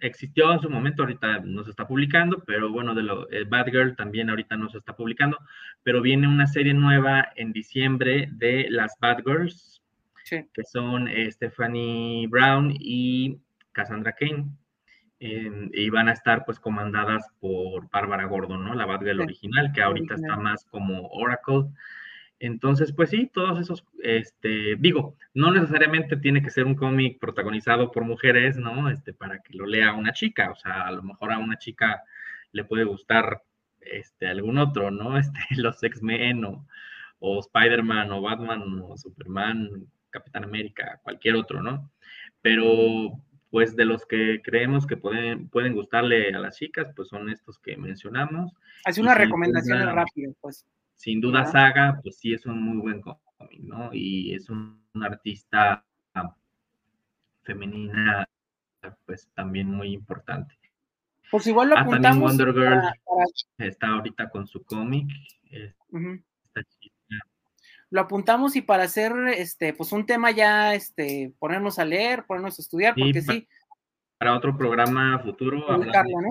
existió 0.00 0.52
en 0.52 0.58
su 0.60 0.68
momento, 0.68 1.04
ahorita 1.04 1.38
no 1.44 1.62
se 1.62 1.70
está 1.70 1.86
publicando, 1.86 2.42
pero 2.44 2.68
bueno, 2.72 2.92
de 2.92 3.04
lo 3.04 3.30
eh, 3.30 3.44
Batgirl 3.44 3.94
también 3.94 4.28
ahorita 4.28 4.56
no 4.56 4.68
se 4.70 4.78
está 4.78 4.96
publicando, 4.96 5.38
pero 5.84 6.02
viene 6.02 6.26
una 6.26 6.48
serie 6.48 6.74
nueva 6.74 7.28
en 7.36 7.52
diciembre 7.52 8.28
de 8.32 8.66
las 8.70 8.96
Batgirls, 9.00 9.76
Sí. 10.24 10.44
que 10.52 10.64
son 10.64 11.06
eh, 11.06 11.30
Stephanie 11.30 12.26
Brown 12.26 12.74
y 12.76 13.38
Cassandra 13.70 14.12
Kane. 14.18 14.46
Eh, 15.20 15.70
y 15.72 15.90
van 15.90 16.08
a 16.08 16.12
estar 16.12 16.44
pues 16.44 16.58
comandadas 16.60 17.28
por 17.40 17.90
Bárbara 17.90 18.24
Gordon, 18.26 18.64
¿no? 18.64 18.74
La 18.74 18.86
Batgirl 18.86 19.20
Sí, 19.20 19.22
original, 19.22 19.72
que 19.72 19.82
ahorita 19.82 20.14
está 20.14 20.34
original. 20.34 20.42
más 20.42 20.64
como 20.66 21.08
Oracle. 21.08 21.66
Entonces, 22.38 22.92
pues 22.92 23.10
sí, 23.10 23.30
todos 23.32 23.60
esos, 23.60 23.84
este, 24.02 24.76
digo, 24.78 25.16
no 25.34 25.50
necesariamente 25.52 26.16
tiene 26.16 26.42
que 26.42 26.50
ser 26.50 26.64
un 26.64 26.74
cómic 26.74 27.18
protagonizado 27.20 27.90
por 27.92 28.04
mujeres, 28.04 28.56
¿no? 28.56 28.88
Este, 28.90 29.12
para 29.12 29.40
que 29.42 29.54
lo 29.56 29.66
lea 29.66 29.92
una 29.92 30.12
chica, 30.12 30.50
o 30.50 30.56
sea, 30.56 30.86
a 30.86 30.92
lo 30.92 31.02
mejor 31.02 31.32
a 31.32 31.38
una 31.38 31.58
chica 31.58 32.02
le 32.52 32.64
puede 32.64 32.84
gustar, 32.84 33.42
este, 33.80 34.26
algún 34.26 34.58
otro, 34.58 34.90
¿no? 34.90 35.18
Este, 35.18 35.38
los 35.56 35.82
X-Men 35.82 36.44
o, 36.46 36.66
o 37.18 37.40
Spider-Man 37.40 38.10
o 38.12 38.22
Batman 38.22 38.62
o 38.84 38.96
Superman, 38.96 39.68
Capitán 40.10 40.44
América, 40.44 40.98
cualquier 41.02 41.36
otro, 41.36 41.62
¿no? 41.62 41.90
Pero, 42.42 42.64
pues 43.50 43.74
de 43.76 43.84
los 43.84 44.06
que 44.06 44.40
creemos 44.42 44.86
que 44.86 44.96
pueden, 44.96 45.48
pueden 45.48 45.74
gustarle 45.74 46.32
a 46.34 46.38
las 46.38 46.56
chicas, 46.56 46.88
pues 46.94 47.08
son 47.08 47.28
estos 47.30 47.58
que 47.58 47.76
mencionamos. 47.76 48.52
Hace 48.84 49.00
unas 49.00 49.14
sin 49.16 49.24
recomendaciones 49.24 49.82
duda- 49.84 49.92
rápidas, 49.94 50.34
pues. 50.40 50.66
sin 50.94 51.20
duda 51.20 51.40
¿verdad? 51.40 51.52
Saga, 51.52 52.00
pues 52.02 52.16
sí 52.18 52.32
es 52.32 52.46
un 52.46 52.62
muy 52.62 52.78
buen 52.78 53.00
cómic, 53.00 53.60
¿no? 53.60 53.90
Y 53.92 54.34
es 54.34 54.48
un, 54.50 54.80
un 54.94 55.02
artista 55.04 55.84
femenina, 57.42 58.28
pues 59.06 59.28
también 59.34 59.68
muy 59.70 59.92
importante. 59.92 60.54
Pues 61.30 61.46
igual 61.46 61.70
lo 61.70 61.76
Ah, 61.76 61.84
también 61.84 62.06
apuntamos. 62.06 62.36
Wonder 62.36 62.54
Girl. 62.54 62.64
para- 62.80 62.94
para- 63.04 63.68
Está 63.68 63.88
ahorita 63.88 64.30
con 64.30 64.46
su 64.46 64.62
cómic. 64.64 65.08
eh. 65.50 65.72
Esta 66.44 66.62
chica. 66.64 66.94
Lo 67.90 68.02
apuntamos 68.02 68.54
y 68.54 68.62
para 68.62 68.84
hacer 68.84 69.12
este, 69.36 69.74
pues 69.74 69.90
un 69.90 70.06
tema 70.06 70.30
ya, 70.30 70.74
este, 70.74 71.32
ponernos 71.40 71.78
a 71.80 71.84
leer, 71.84 72.24
ponernos 72.24 72.58
a 72.58 72.62
estudiar, 72.62 72.94
Sí, 72.94 73.02
porque 73.02 73.22
sí, 73.22 73.48
Para 74.16 74.36
otro 74.36 74.56
programa 74.56 75.18
futuro, 75.18 75.66
publicarlo, 75.66 76.20
¿no? 76.20 76.28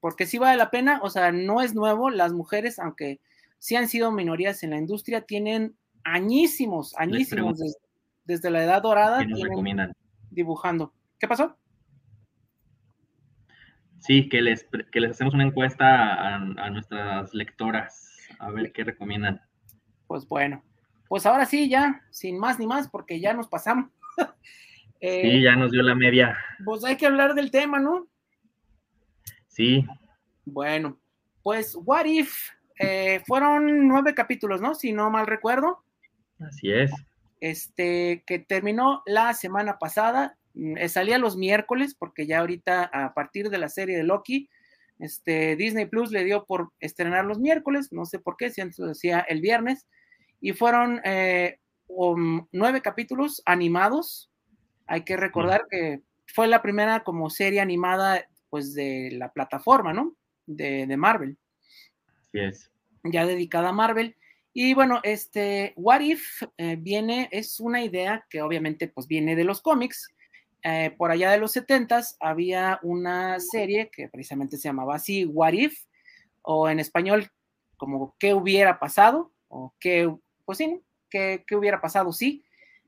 Porque 0.00 0.26
sí 0.26 0.38
vale 0.38 0.56
la 0.56 0.70
pena, 0.70 1.00
o 1.02 1.10
sea, 1.10 1.30
no 1.30 1.62
es 1.62 1.74
nuevo, 1.74 2.10
las 2.10 2.32
mujeres, 2.32 2.78
aunque 2.78 3.20
sí 3.58 3.76
han 3.76 3.88
sido 3.88 4.10
minorías 4.10 4.62
en 4.62 4.70
la 4.70 4.78
industria, 4.78 5.22
tienen 5.22 5.76
añísimos, 6.02 6.94
añísimos, 6.96 7.60
desde 8.24 8.50
la 8.50 8.64
edad 8.64 8.82
dorada, 8.82 9.18
nos 9.18 9.26
tienen 9.26 9.50
recomiendan. 9.50 9.92
dibujando. 10.30 10.92
¿Qué 11.18 11.28
pasó? 11.28 11.56
Sí, 14.00 14.28
que 14.28 14.42
les, 14.42 14.66
que 14.92 15.00
les 15.00 15.12
hacemos 15.12 15.34
una 15.34 15.44
encuesta 15.44 16.14
a, 16.14 16.34
a 16.36 16.70
nuestras 16.70 17.34
lectoras, 17.34 18.28
a 18.38 18.50
ver 18.50 18.72
qué 18.72 18.84
recomiendan. 18.84 19.40
Pues 20.06 20.26
bueno, 20.28 20.62
pues 21.08 21.26
ahora 21.26 21.46
sí, 21.46 21.68
ya, 21.68 22.02
sin 22.10 22.38
más 22.38 22.58
ni 22.58 22.66
más, 22.66 22.88
porque 22.88 23.20
ya 23.20 23.32
nos 23.34 23.48
pasamos. 23.48 23.90
Eh, 24.98 25.20
Sí, 25.30 25.42
ya 25.42 25.54
nos 25.56 25.72
dio 25.72 25.82
la 25.82 25.94
media. 25.94 26.38
Pues 26.64 26.82
hay 26.82 26.96
que 26.96 27.04
hablar 27.04 27.34
del 27.34 27.50
tema, 27.50 27.78
¿no? 27.78 28.06
Sí, 29.46 29.86
Bueno, 30.46 30.98
pues 31.42 31.76
What 31.84 32.06
If 32.06 32.34
eh, 32.78 33.20
fueron 33.26 33.88
nueve 33.88 34.14
capítulos, 34.14 34.62
¿no? 34.62 34.74
Si 34.74 34.92
no 34.94 35.10
mal 35.10 35.26
recuerdo, 35.26 35.84
así 36.40 36.72
es. 36.72 36.90
este 37.40 38.24
que 38.26 38.38
terminó 38.38 39.02
la 39.04 39.34
semana 39.34 39.78
pasada, 39.78 40.38
mm, 40.54 40.78
eh, 40.78 40.88
salía 40.88 41.18
los 41.18 41.36
miércoles 41.36 41.94
porque 41.94 42.26
ya 42.26 42.38
ahorita 42.40 42.84
a 42.84 43.12
partir 43.12 43.50
de 43.50 43.58
la 43.58 43.68
serie 43.68 43.98
de 43.98 44.02
Loki, 44.04 44.48
este 44.98 45.56
Disney 45.56 45.86
Plus 45.86 46.10
le 46.10 46.24
dio 46.24 46.44
por 46.44 46.72
estrenar 46.80 47.24
los 47.24 47.38
miércoles, 47.38 47.92
no 47.92 48.04
sé 48.04 48.18
por 48.18 48.36
qué, 48.36 48.50
si 48.50 48.60
antes 48.60 48.78
lo 48.78 48.86
decía 48.86 49.20
el 49.20 49.40
viernes, 49.40 49.86
y 50.40 50.52
fueron 50.52 51.00
eh, 51.04 51.58
um, 51.88 52.46
nueve 52.52 52.80
capítulos 52.80 53.42
animados. 53.44 54.30
Hay 54.86 55.02
que 55.02 55.16
recordar 55.16 55.66
que 55.70 56.02
fue 56.26 56.46
la 56.46 56.62
primera 56.62 57.02
como 57.02 57.30
serie 57.30 57.60
animada 57.60 58.26
pues 58.50 58.74
de 58.74 59.10
la 59.12 59.32
plataforma, 59.32 59.92
¿no? 59.92 60.14
De, 60.46 60.86
de 60.86 60.96
Marvel, 60.96 61.36
Así 62.28 62.38
es. 62.38 62.70
ya 63.02 63.26
dedicada 63.26 63.70
a 63.70 63.72
Marvel. 63.72 64.16
Y 64.52 64.72
bueno, 64.72 65.00
este 65.02 65.74
What 65.76 66.00
If 66.00 66.42
eh, 66.56 66.76
viene, 66.78 67.28
es 67.32 67.60
una 67.60 67.82
idea 67.84 68.24
que 68.30 68.40
obviamente 68.40 68.88
pues 68.88 69.06
viene 69.06 69.36
de 69.36 69.44
los 69.44 69.60
cómics. 69.60 70.14
Eh, 70.68 70.90
por 70.98 71.12
allá 71.12 71.30
de 71.30 71.38
los 71.38 71.54
70s 71.54 72.16
había 72.18 72.80
una 72.82 73.38
serie 73.38 73.88
que 73.88 74.08
precisamente 74.08 74.56
se 74.56 74.66
llamaba 74.66 74.96
así, 74.96 75.24
What 75.24 75.52
If, 75.52 75.84
o 76.42 76.68
en 76.68 76.80
español 76.80 77.30
como 77.76 78.16
¿Qué 78.18 78.34
hubiera 78.34 78.80
pasado? 78.80 79.30
O 79.46 79.74
¿Qué, 79.78 80.12
pues 80.44 80.58
sí, 80.58 80.66
¿no? 80.66 80.80
¿Qué, 81.08 81.44
qué 81.46 81.54
hubiera 81.54 81.80
pasado? 81.80 82.12
Sí. 82.12 82.42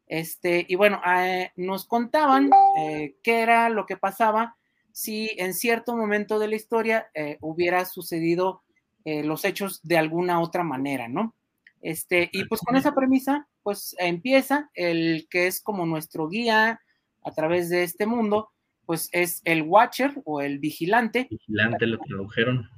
Este, 0.08 0.66
y 0.68 0.74
bueno, 0.74 1.00
eh, 1.06 1.52
nos 1.54 1.86
contaban 1.86 2.50
eh, 2.80 3.14
qué 3.22 3.42
era 3.42 3.68
lo 3.68 3.86
que 3.86 3.96
pasaba 3.96 4.56
si 4.90 5.30
en 5.36 5.54
cierto 5.54 5.96
momento 5.96 6.40
de 6.40 6.48
la 6.48 6.56
historia 6.56 7.08
hubiera 7.40 7.84
sucedido 7.84 8.64
los 9.04 9.44
hechos 9.44 9.80
de 9.84 9.96
alguna 9.96 10.40
otra 10.40 10.64
manera, 10.64 11.06
¿no? 11.06 11.36
Este, 11.80 12.28
y 12.32 12.46
pues 12.46 12.60
con 12.62 12.74
esa 12.74 12.92
premisa, 12.92 13.46
pues 13.62 13.94
empieza 13.98 14.68
el 14.74 15.28
que 15.30 15.46
es 15.46 15.60
como 15.60 15.86
nuestro 15.86 16.28
guía 16.28 16.80
a 17.22 17.30
través 17.32 17.68
de 17.68 17.82
este 17.82 18.06
mundo, 18.06 18.50
pues 18.86 19.10
es 19.12 19.42
el 19.44 19.62
Watcher 19.62 20.14
o 20.24 20.40
el 20.40 20.58
vigilante, 20.58 21.28
Vigilante 21.30 21.86
lo 21.86 21.98
tradujeron. 21.98 22.70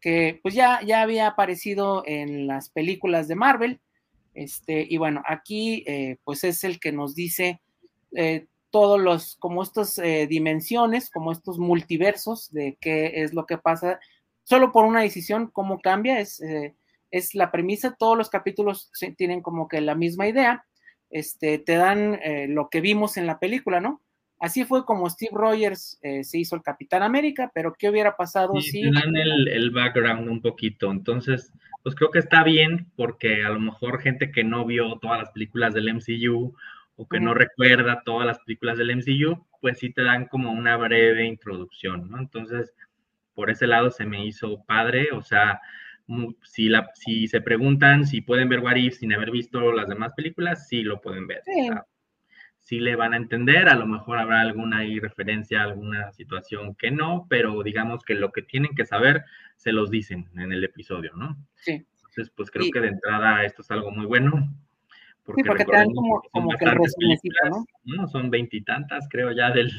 que 0.00 0.40
pues 0.42 0.52
ya, 0.54 0.80
ya 0.82 1.02
había 1.02 1.28
aparecido 1.28 2.02
en 2.06 2.46
las 2.46 2.70
películas 2.70 3.28
de 3.28 3.36
Marvel. 3.36 3.80
Este, 4.34 4.84
y 4.88 4.96
bueno, 4.96 5.22
aquí 5.26 5.84
eh, 5.86 6.16
pues 6.24 6.42
es 6.42 6.64
el 6.64 6.80
que 6.80 6.90
nos 6.90 7.14
dice 7.14 7.62
eh, 8.16 8.48
todos 8.70 9.00
los, 9.00 9.36
como 9.36 9.62
estas 9.62 9.96
eh, 9.98 10.26
dimensiones, 10.26 11.08
como 11.08 11.30
estos 11.30 11.60
multiversos 11.60 12.50
de 12.50 12.76
qué 12.80 13.22
es 13.22 13.32
lo 13.32 13.46
que 13.46 13.56
pasa, 13.56 14.00
solo 14.42 14.72
por 14.72 14.86
una 14.86 15.02
decisión, 15.02 15.52
cómo 15.52 15.78
cambia, 15.78 16.18
es, 16.18 16.42
es 17.12 17.34
la 17.36 17.52
premisa, 17.52 17.94
todos 17.96 18.18
los 18.18 18.28
capítulos 18.28 18.90
tienen 19.16 19.40
como 19.40 19.68
que 19.68 19.80
la 19.80 19.94
misma 19.94 20.26
idea, 20.26 20.66
este, 21.14 21.58
te 21.58 21.76
dan 21.76 22.18
eh, 22.24 22.48
lo 22.48 22.68
que 22.68 22.80
vimos 22.80 23.16
en 23.16 23.28
la 23.28 23.38
película, 23.38 23.80
¿no? 23.80 24.02
Así 24.40 24.64
fue 24.64 24.84
como 24.84 25.08
Steve 25.08 25.30
Rogers 25.32 25.96
eh, 26.02 26.24
se 26.24 26.38
hizo 26.38 26.56
el 26.56 26.62
Capitán 26.62 27.04
América, 27.04 27.52
pero 27.54 27.72
¿qué 27.78 27.88
hubiera 27.88 28.16
pasado 28.16 28.60
Sí, 28.60 28.70
si... 28.70 28.82
te 28.82 28.90
dan 28.90 29.16
el, 29.16 29.46
el 29.46 29.70
background 29.70 30.28
un 30.28 30.42
poquito. 30.42 30.90
Entonces, 30.90 31.52
pues 31.84 31.94
creo 31.94 32.10
que 32.10 32.18
está 32.18 32.42
bien 32.42 32.90
porque 32.96 33.44
a 33.44 33.50
lo 33.50 33.60
mejor 33.60 34.00
gente 34.00 34.32
que 34.32 34.42
no 34.42 34.64
vio 34.64 34.98
todas 35.00 35.20
las 35.20 35.30
películas 35.30 35.72
del 35.72 35.94
MCU 35.94 36.52
o 36.96 37.08
que 37.08 37.20
no 37.20 37.32
recuerda 37.32 38.02
todas 38.04 38.26
las 38.26 38.40
películas 38.40 38.76
del 38.76 38.96
MCU, 38.96 39.46
pues 39.60 39.78
sí 39.78 39.92
te 39.92 40.02
dan 40.02 40.26
como 40.26 40.50
una 40.50 40.76
breve 40.76 41.26
introducción, 41.26 42.10
¿no? 42.10 42.18
Entonces, 42.18 42.74
por 43.34 43.50
ese 43.50 43.68
lado 43.68 43.92
se 43.92 44.04
me 44.04 44.26
hizo 44.26 44.64
padre, 44.64 45.10
o 45.12 45.22
sea, 45.22 45.60
si, 46.42 46.68
la, 46.68 46.90
si 46.94 47.28
se 47.28 47.40
preguntan 47.40 48.06
si 48.06 48.20
pueden 48.20 48.48
ver 48.48 48.60
What 48.60 48.76
If 48.76 48.96
sin 48.96 49.12
haber 49.12 49.30
visto 49.30 49.72
las 49.72 49.88
demás 49.88 50.12
películas, 50.14 50.68
sí 50.68 50.82
lo 50.82 51.00
pueden 51.00 51.26
ver. 51.26 51.42
Sí. 51.44 51.60
O 51.62 51.72
sea, 51.72 51.86
sí 52.64 52.80
le 52.80 52.96
van 52.96 53.12
a 53.12 53.18
entender, 53.18 53.68
a 53.68 53.74
lo 53.74 53.86
mejor 53.86 54.18
habrá 54.18 54.40
alguna 54.40 54.78
ahí 54.78 54.98
referencia 54.98 55.60
a 55.60 55.64
alguna 55.64 56.12
situación 56.12 56.74
que 56.74 56.90
no, 56.90 57.26
pero 57.28 57.62
digamos 57.62 58.02
que 58.04 58.14
lo 58.14 58.32
que 58.32 58.42
tienen 58.42 58.74
que 58.74 58.86
saber 58.86 59.24
se 59.56 59.72
los 59.72 59.90
dicen 59.90 60.28
en 60.36 60.50
el 60.50 60.64
episodio, 60.64 61.12
¿no? 61.14 61.36
Sí. 61.56 61.84
Entonces, 61.96 62.32
pues 62.34 62.50
creo 62.50 62.70
que 62.72 62.80
de 62.80 62.88
entrada 62.88 63.44
esto 63.44 63.62
es 63.62 63.70
algo 63.70 63.90
muy 63.90 64.06
bueno. 64.06 64.54
Porque, 65.24 65.42
Sí, 65.42 65.48
porque 65.48 65.64
te 65.64 65.72
dan 65.72 65.90
como, 65.92 66.22
que 66.22 66.28
son 66.32 66.42
como 66.42 66.58
que 66.58 66.64
el 66.64 66.78
películas, 66.96 67.66
¿no? 67.84 68.08
Son 68.08 68.30
veintitantas, 68.30 69.08
creo 69.10 69.32
ya, 69.32 69.50
del, 69.50 69.70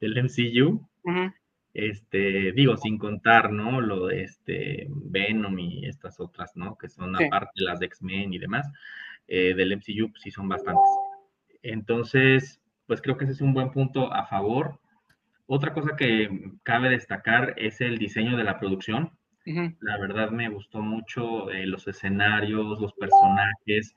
del 0.00 0.24
MCU. 0.24 0.88
¿no? 1.04 1.12
Ujú. 1.12 1.34
Este, 1.74 2.52
digo, 2.52 2.76
sin 2.76 2.98
contar, 2.98 3.50
¿no? 3.52 3.80
Lo 3.80 4.06
de 4.06 4.22
este 4.22 4.86
Venom 4.88 5.58
y 5.58 5.86
estas 5.86 6.20
otras, 6.20 6.56
¿no? 6.56 6.76
Que 6.78 6.88
son 6.88 7.14
Sí. 7.18 7.24
aparte 7.24 7.50
las 7.56 7.80
de 7.80 7.86
X-Men 7.86 8.32
y 8.32 8.38
demás. 8.38 8.66
eh, 9.26 9.54
del 9.54 9.72
MCU, 9.72 10.10
pues 10.10 10.22
sí 10.22 10.30
son 10.30 10.48
bastantes. 10.50 10.84
Entonces, 11.62 12.60
pues 12.86 13.00
creo 13.00 13.16
que 13.16 13.24
ese 13.24 13.32
es 13.32 13.40
un 13.40 13.54
buen 13.54 13.70
punto 13.70 14.12
a 14.12 14.26
favor. 14.26 14.78
Otra 15.46 15.72
cosa 15.72 15.96
que 15.96 16.52
cabe 16.62 16.90
destacar 16.90 17.54
es 17.56 17.80
el 17.80 17.96
diseño 17.96 18.36
de 18.36 18.44
la 18.44 18.58
producción. 18.58 19.12
La 19.80 19.98
verdad 19.98 20.30
me 20.30 20.48
gustó 20.48 20.80
mucho 20.80 21.50
eh, 21.50 21.66
los 21.66 21.86
escenarios, 21.88 22.80
los 22.80 22.92
personajes. 22.94 23.94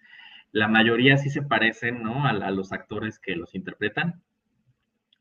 La 0.54 0.68
mayoría 0.70 1.18
sí 1.18 1.30
se 1.30 1.42
parecen, 1.42 2.04
¿no? 2.04 2.26
A, 2.26 2.52
los 2.52 2.72
actores 2.72 3.20
que 3.20 3.36
los 3.36 3.54
interpretan. 3.54 4.22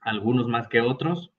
Algunos 0.01 0.47
más 0.49 0.69
que 0.69 0.81
otros. 0.81 1.33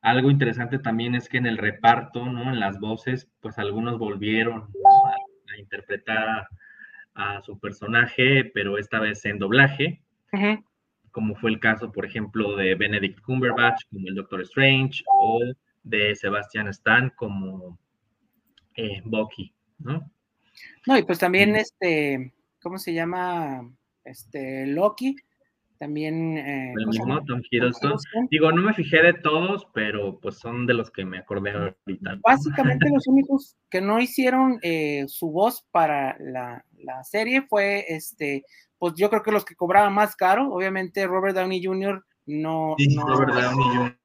Algo 0.00 0.30
interesante 0.30 0.78
también 0.78 1.14
es 1.14 1.28
que 1.28 1.38
en 1.38 1.46
el 1.46 1.58
reparto, 1.58 2.26
¿no? 2.26 2.52
En 2.52 2.60
las 2.60 2.78
voces, 2.78 3.28
pues 3.40 3.58
algunos 3.58 3.98
volvieron 3.98 4.68
a, 5.52 5.58
interpretar 5.58 6.48
a, 7.14 7.42
su 7.42 7.58
personaje, 7.58 8.44
pero 8.54 8.78
esta 8.78 9.00
vez 9.00 9.24
en 9.24 9.38
doblaje. 9.38 10.02
Como 11.10 11.34
fue 11.34 11.50
el 11.50 11.58
caso, 11.58 11.90
por 11.90 12.06
ejemplo, 12.06 12.54
de 12.54 12.74
Benedict 12.74 13.20
Cumberbatch 13.22 13.82
como 13.90 14.06
el 14.08 14.14
Doctor 14.14 14.42
Strange 14.42 15.02
o 15.20 15.40
de 15.82 16.14
Sebastian 16.14 16.68
Stan 16.68 17.10
como 17.16 17.78
eh, 18.76 19.02
Bucky, 19.04 19.52
¿no? 19.78 20.08
No, 20.86 20.96
y 20.98 21.02
pues 21.02 21.18
también 21.18 21.56
este, 21.56 22.32
¿cómo 22.60 22.78
se 22.78 22.94
llama? 22.94 23.68
Este, 24.04 24.66
Loki, 24.66 25.16
también... 25.78 26.36
Eh, 26.36 26.74
el 26.76 26.86
mismo 26.86 27.24
Tom 27.24 27.40
Hiddleston. 27.50 27.96
Digo, 28.30 28.52
no 28.52 28.62
me 28.62 28.74
fijé 28.74 29.02
de 29.02 29.14
todos, 29.14 29.66
pero 29.72 30.18
pues 30.20 30.38
son 30.38 30.66
de 30.66 30.74
los 30.74 30.90
que 30.90 31.04
me 31.04 31.18
acordé 31.18 31.52
ahorita. 31.52 32.18
Básicamente 32.22 32.90
los 32.90 33.06
únicos 33.06 33.56
que 33.70 33.80
no 33.80 34.00
hicieron 34.00 34.58
eh, 34.62 35.04
su 35.08 35.30
voz 35.30 35.64
para 35.70 36.16
la, 36.18 36.64
la, 36.78 37.04
serie 37.04 37.42
fue, 37.42 37.84
este, 37.88 38.44
pues 38.78 38.94
yo 38.96 39.08
creo 39.08 39.22
que 39.22 39.32
los 39.32 39.44
que 39.44 39.54
cobraban 39.54 39.94
más 39.94 40.16
caro, 40.16 40.52
obviamente 40.52 41.06
Robert 41.06 41.36
Downey 41.36 41.64
Jr. 41.64 42.04
no... 42.26 42.74
no 42.76 43.06
Robert 43.06 43.34
Downey 43.34 43.64
Jr. 43.76 43.98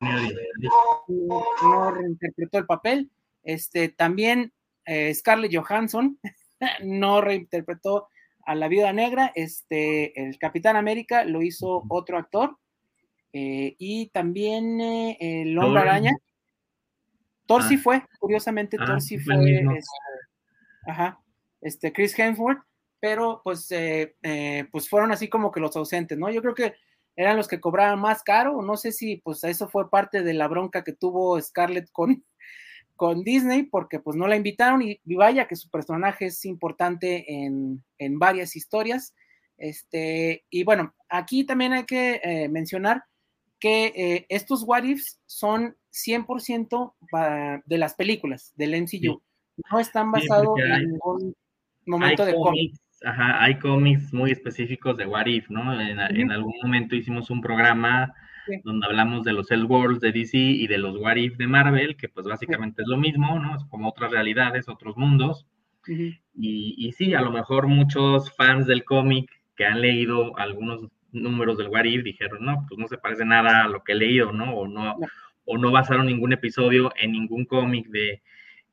No, 1.08 1.44
no 1.64 1.92
reinterpretó 1.92 2.60
el 2.60 2.66
papel. 2.66 3.10
Este, 3.44 3.90
también 3.90 4.54
eh, 4.86 5.14
Scarlett 5.14 5.56
Johansson 5.56 6.18
no 6.84 7.22
reinterpretó 7.22 8.08
a 8.46 8.56
la 8.56 8.68
Viuda 8.68 8.94
Negra, 8.94 9.32
este, 9.36 10.22
el 10.22 10.38
Capitán 10.38 10.76
América 10.76 11.24
lo 11.26 11.42
hizo 11.42 11.84
otro 11.90 12.18
actor, 12.18 12.58
eh, 13.32 13.76
y 13.80 14.10
también 14.10 14.80
eh, 14.80 15.18
el 15.20 15.58
Hombre 15.58 15.82
Araña. 15.82 16.12
Thor 17.46 17.64
sí 17.64 17.76
ah. 17.76 17.82
fue, 17.84 18.04
curiosamente, 18.20 18.78
Thor 18.78 18.98
ah, 18.98 19.00
sí 19.00 19.18
fue, 19.18 19.36
este, 19.36 19.80
ajá, 20.88 21.20
este, 21.62 21.92
Chris 21.92 22.18
Hemsworth, 22.18 22.62
pero 23.00 23.42
pues, 23.44 23.68
pues 24.72 24.90
fueron 24.90 25.12
así 25.12 25.28
como 25.28 25.52
que 25.52 25.60
los 25.60 25.76
ausentes, 25.76 26.18
¿no? 26.18 26.30
Yo 26.30 26.42
creo 26.42 26.56
que 26.56 26.76
eran 27.16 27.38
los 27.38 27.48
que 27.48 27.60
cobraban 27.60 28.00
más 28.00 28.24
caro, 28.24 28.62
no 28.62 28.78
sé 28.78 28.92
si 28.92 29.18
pues 29.18 29.44
eso 29.44 29.68
fue 29.68 29.90
parte 29.90 30.24
de 30.24 30.34
la 30.34 30.48
bronca 30.48 30.84
que 30.84 30.94
tuvo 30.94 31.40
Scarlett 31.40 31.92
con, 31.92 32.24
con 32.96 33.24
Disney 33.24 33.64
porque 33.64 34.00
pues 34.00 34.16
no 34.16 34.28
la 34.28 34.36
invitaron 34.36 34.82
y, 34.82 35.00
vaya 35.16 35.48
que 35.48 35.56
su 35.56 35.70
personaje 35.70 36.28
es 36.28 36.46
importante 36.46 37.26
en, 37.28 37.84
varias 38.20 38.56
historias. 38.56 39.14
Este, 39.58 40.46
y 40.50 40.64
bueno, 40.64 40.94
aquí 41.10 41.46
también 41.46 41.74
hay 41.74 41.86
que 41.86 42.20
eh, 42.24 42.50
mencionar 42.50 43.04
que 43.60 43.94
eh, 43.96 44.26
estos 44.30 44.64
what 44.64 44.84
ifs 44.84 45.20
son 45.26 45.76
100% 45.94 46.94
de 47.66 47.78
las 47.78 47.96
películas 47.96 48.52
del 48.56 48.82
MCU. 48.82 49.22
No 49.72 49.80
están 49.80 50.12
basados 50.12 50.60
en 50.60 50.90
ningún 50.90 51.36
momento 51.86 52.26
de 52.26 52.34
cómics. 52.34 52.80
Ajá, 53.06 53.44
hay 53.44 53.60
cómics 53.60 54.14
muy 54.14 54.32
específicos 54.32 54.98
de 54.98 55.06
what 55.06 55.26
if, 55.26 55.50
¿no? 55.50 55.80
En, 55.80 56.00
en 56.00 56.32
algún 56.32 56.54
momento 56.64 56.96
hicimos 56.96 57.30
un 57.30 57.42
programa 57.42 58.14
donde 58.64 58.86
hablamos 58.86 59.24
de 59.24 59.34
los 59.34 59.50
Worlds 59.52 60.02
de 60.02 60.12
DC 60.12 60.38
y 60.38 60.68
de 60.68 60.78
los 60.78 60.98
What 60.98 61.16
If 61.16 61.38
de 61.38 61.48
Marvel, 61.48 61.96
que 61.96 62.10
pues 62.10 62.26
básicamente 62.26 62.82
es 62.82 62.88
lo 62.88 62.98
mismo, 62.98 63.40
¿no? 63.40 63.56
Es 63.56 63.64
como 63.66 63.90
otras 63.90 64.12
realidades, 64.12 64.68
otros 64.68 64.98
mundos. 64.98 65.46
y, 65.88 66.18
y, 66.36 66.92
sí, 66.94 67.14
a 67.14 67.22
lo 67.22 67.32
mejor 67.32 67.68
muchos 67.68 68.34
fans 68.36 68.68
del 68.68 68.86
cómic 68.86 69.30
que 69.56 69.66
han 69.66 69.82
leído 69.82 70.38
algunos 70.38 70.88
números 71.12 71.58
del 71.58 71.68
What 71.70 71.86
If 71.86 72.04
dijeron, 72.04 72.44
no, 72.44 72.66
pues 72.68 72.80
no 72.80 72.88
se 72.88 72.98
parece 72.98 73.26
nada 73.26 73.64
a 73.64 73.68
lo 73.68 73.84
que 73.84 73.94
he 73.94 73.96
leído, 73.96 74.32
¿no? 74.32 74.56
O 74.56 74.68
no, 74.68 74.98
o 75.46 75.58
no 75.58 75.72
basaron 75.72 76.06
ningún 76.06 76.34
episodio 76.34 76.92
en 77.00 77.12
ningún 77.12 77.46
cómic 77.46 77.88
de... 77.88 78.22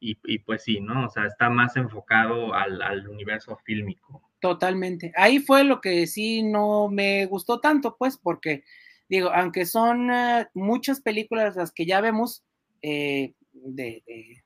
Y, 0.03 0.17
y, 0.25 0.39
pues 0.39 0.65
sí, 0.65 0.81
¿no? 0.81 1.05
O 1.05 1.11
sea, 1.11 1.27
está 1.27 1.51
más 1.51 1.77
enfocado 1.77 2.55
al, 2.55 2.81
al 2.81 3.07
universo 3.07 3.59
fílmico. 3.67 4.23
Totalmente. 4.41 5.13
Ahí 5.15 5.41
fue 5.41 5.63
lo 5.63 5.83
que 5.83 6.07
sí 6.07 6.43
no 6.43 6.89
me 6.89 7.27
gustó 7.27 7.61
tanto, 7.61 7.97
pues, 7.99 8.17
porque 8.17 8.65
digo, 9.11 9.31
aunque 9.35 9.67
son 9.67 10.11
eh, 10.11 10.47
muchas 10.55 11.01
películas 11.01 11.57
las 11.57 11.73
que 11.73 11.85
ya 11.85 12.01
vemos 12.01 12.45
eh, 12.81 13.35
de, 13.53 14.05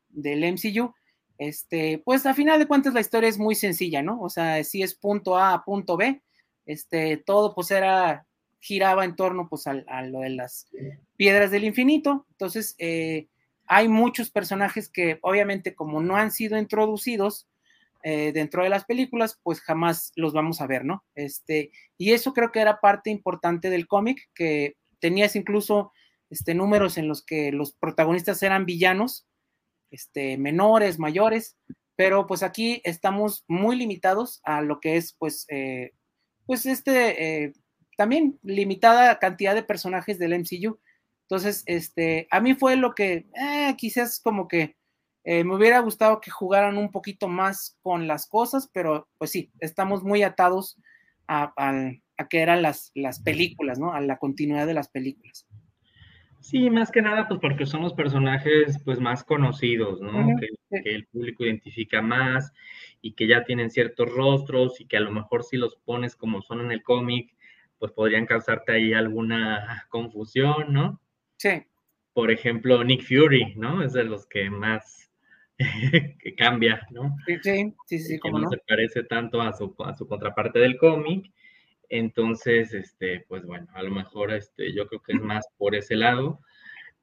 del 0.09 0.53
MCU, 0.53 0.95
este, 1.37 1.99
pues 1.99 2.25
a 2.25 2.33
final 2.33 2.59
de 2.59 2.67
cuentas 2.67 2.95
la 2.95 3.03
historia 3.03 3.29
es 3.29 3.39
muy 3.39 3.55
sencilla, 3.55 4.03
¿no? 4.03 4.21
O 4.23 4.31
sea, 4.31 4.65
si 4.65 4.83
es 4.83 4.95
punto 4.95 5.37
A 5.37 5.53
a 5.53 5.65
punto 5.65 5.99
B, 5.99 6.23
este, 6.65 7.19
todo 7.19 7.55
pues 7.55 7.71
era, 7.71 8.27
giraba 8.59 9.05
en 9.05 9.17
torno 9.17 9.49
pues 9.51 9.67
a, 9.67 10.03
lo 10.03 10.21
de 10.21 10.31
las 10.31 10.67
piedras 11.17 11.51
del 11.51 11.65
infinito, 11.65 12.27
entonces 12.31 12.75
eh, 12.79 13.29
hay 13.67 13.89
muchos 13.89 14.31
personajes 14.31 14.89
que 14.89 15.19
obviamente 15.21 15.75
como 15.75 16.01
no 16.01 16.17
han 16.17 16.31
sido 16.31 16.57
introducidos, 16.57 17.49
eh, 18.07 18.32
dentro 18.32 18.62
de 18.62 18.68
las 18.68 18.84
películas, 18.84 19.40
pues 19.42 19.62
jamás 19.62 20.12
los 20.14 20.34
vamos 20.34 20.61
a 20.61 20.66
ver, 20.66 20.84
¿no? 20.84 21.02
Este, 21.14 21.70
y 21.96 22.12
eso 22.12 22.34
creo 22.34 22.52
que 22.52 22.61
era 22.61 22.78
parte 22.78 23.09
importante 23.09 23.70
del 23.70 23.86
cómic, 23.86 24.28
que 24.34 24.76
tenías 25.00 25.36
incluso 25.36 25.90
este, 26.28 26.52
números 26.55 26.98
en 26.98 27.09
los 27.09 27.24
que 27.24 27.50
los 27.50 27.72
protagonistas 27.72 28.42
eran 28.42 28.66
villanos, 28.66 29.26
este, 29.90 30.36
menores, 30.36 30.98
mayores, 30.98 31.57
pero 31.96 32.26
pues 32.26 32.42
aquí 32.42 32.82
estamos 32.84 33.42
muy 33.48 33.74
limitados 33.74 34.42
a 34.44 34.61
lo 34.61 34.80
que 34.80 34.98
es, 34.98 35.14
pues, 35.14 35.46
eh, 35.48 35.94
pues 36.44 36.66
este, 36.66 37.44
eh, 37.44 37.52
también 37.96 38.38
limitada 38.42 39.18
cantidad 39.18 39.55
de 39.55 39.62
personajes 39.62 40.18
del 40.18 40.34
MCU. 40.34 40.78
Entonces, 41.22 41.62
este, 41.64 42.28
a 42.30 42.40
mí 42.40 42.55
fue 42.55 42.76
lo 42.76 42.94
que 42.94 43.24
quizás 43.78 44.20
como 44.20 44.46
que 44.46 44.76
eh, 45.25 45.43
me 45.43 45.57
hubiera 45.57 45.79
gustado 45.81 46.20
que 46.20 46.31
jugaran 46.31 46.77
un 46.77 46.91
poquito 46.91 47.29
más 47.29 47.79
con 47.83 48.07
las 48.07 48.27
cosas, 48.27 48.70
pero 48.72 49.09
pues 49.16 49.31
sí, 49.31 49.51
estamos 49.59 50.05
muy 50.05 50.22
atados 50.22 50.79
a, 51.27 51.53
que 52.29 52.41
eran 52.41 52.61
las, 52.61 52.93
las 52.95 53.22
películas, 53.22 53.79
¿no? 53.79 53.95
A 53.95 54.01
la 54.01 54.18
continuidad 54.18 54.66
de 54.66 54.75
las 54.75 54.89
películas. 54.89 55.47
Sí, 56.41 56.68
más 56.68 56.91
que 56.91 57.01
nada, 57.01 57.27
pues 57.27 57.41
porque 57.41 57.64
son 57.64 57.81
los 57.81 57.95
personajes 57.95 58.79
pues 58.85 59.01
más 59.01 59.25
conocidos, 59.25 60.03
¿no? 60.03 60.37
que, 60.39 60.49
el 60.85 61.07
público 61.07 61.45
identifica 61.45 62.03
más 62.03 62.53
y 63.01 63.14
que 63.14 63.27
ya 63.27 63.45
tienen 63.45 63.70
ciertos 63.70 64.12
rostros 64.12 64.79
y 64.79 64.87
que 64.87 64.99
a 64.99 65.01
lo 65.01 65.11
mejor 65.11 65.43
si 65.43 65.57
los 65.57 65.77
pones 65.77 66.16
como 66.16 66.43
son 66.43 66.61
en 66.61 66.70
el 66.70 66.83
cómic, 66.83 67.35
pues 67.79 67.93
podrían 67.93 68.27
causarte 68.27 68.72
ahí 68.72 68.93
alguna 68.93 69.87
confusión, 69.89 70.70
¿no? 70.70 71.01
Sí. 71.39 71.62
Por 72.12 72.31
ejemplo, 72.31 72.85
Nick 72.85 73.05
Fury, 73.05 73.55
¿no? 73.57 73.83
Es 73.83 73.95
de 73.95 74.05
los 74.05 74.27
que 74.27 74.51
más 74.51 75.05
que 76.18 76.34
cambia, 76.36 76.86
¿no? 76.90 77.16
Sí, 77.26 77.38
sí, 77.42 77.74
sí, 77.86 77.98
sí 78.00 78.18
como 78.18 78.40
no, 78.40 78.48
se 78.48 78.59
parece 78.66 79.05
tanto 79.05 79.40
a 79.40 79.52
su, 79.52 79.74
a 79.84 79.94
su 79.94 80.07
contraparte 80.07 80.59
del 80.59 80.76
cómic. 80.76 81.32
Entonces, 81.88 82.74
este, 82.74 83.24
pues 83.28 83.44
bueno, 83.44 83.68
a 83.74 83.82
lo 83.82 83.90
mejor 83.90 84.32
este, 84.32 84.72
yo 84.72 84.86
creo 84.88 85.02
que 85.02 85.12
es 85.12 85.20
más 85.20 85.46
por 85.57 85.74
ese 85.74 85.96
lado, 85.96 86.40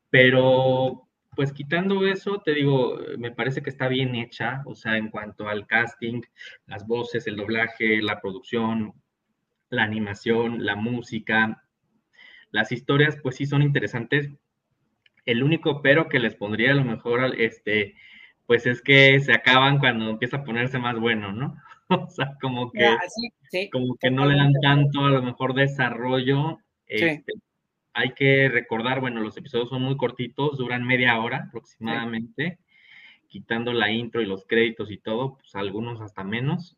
pero 0.10 1.08
pues 1.36 1.54
quitando 1.54 2.06
eso, 2.06 2.42
te 2.44 2.54
digo, 2.54 3.00
me 3.18 3.32
parece 3.32 3.62
que 3.62 3.70
está 3.70 3.88
bien 3.88 4.16
hecha, 4.16 4.64
o 4.66 4.76
sea, 4.76 4.98
en 4.98 5.10
cuanto 5.10 5.48
al 5.48 5.66
casting, 5.66 6.22
las 6.66 6.86
voces, 6.86 7.26
el 7.26 7.38
doblaje, 7.38 8.02
la 8.02 8.20
producción, 8.20 8.94
la 9.70 9.84
animación, 9.84 10.66
la 10.66 10.76
música, 10.76 11.64
las 12.52 12.72
historias, 12.74 13.18
pues 13.24 13.38
sí 13.38 13.46
son 13.46 13.62
interesantes. 13.62 14.30
El 15.26 15.44
único 15.44 15.82
pero 15.82 16.10
que 16.10 16.20
les 16.20 16.36
pondría 16.36 16.72
a 16.72 16.76
lo 16.76 16.84
mejor, 16.84 17.34
este, 17.40 17.96
pues 18.52 18.66
es 18.66 18.82
que 18.82 19.18
se 19.22 19.32
acaban 19.32 19.80
cuando 19.80 20.10
empieza 20.10 20.36
a 20.36 20.44
ponerse 20.44 20.78
más 20.78 21.00
bueno, 21.00 21.32
¿no? 21.32 21.56
o 21.88 22.10
sea, 22.10 22.36
como 22.42 22.70
que, 22.70 22.86
como 23.72 23.96
que 23.96 24.12
no 24.12 24.26
le 24.26 24.36
dan 24.36 24.52
tanto 24.62 25.06
a 25.06 25.10
lo 25.10 25.22
mejor 25.22 25.54
desarrollo. 25.54 26.58
Este, 26.86 27.24
hay 27.94 28.12
que 28.14 28.50
recordar, 28.50 29.00
bueno, 29.00 29.22
los 29.22 29.38
episodios 29.38 29.70
son 29.70 29.84
muy 29.84 29.96
cortitos, 29.96 30.58
duran 30.58 30.86
media 30.86 31.18
hora 31.18 31.46
aproximadamente, 31.48 32.60
quitando 33.30 33.72
la 33.72 33.90
intro 33.90 34.22
y 34.22 34.26
los 34.26 34.46
créditos 34.46 34.92
y 34.92 34.98
todo, 34.98 35.38
pues 35.38 35.56
algunos 35.56 36.02
hasta 36.02 36.26
menos. 36.26 36.76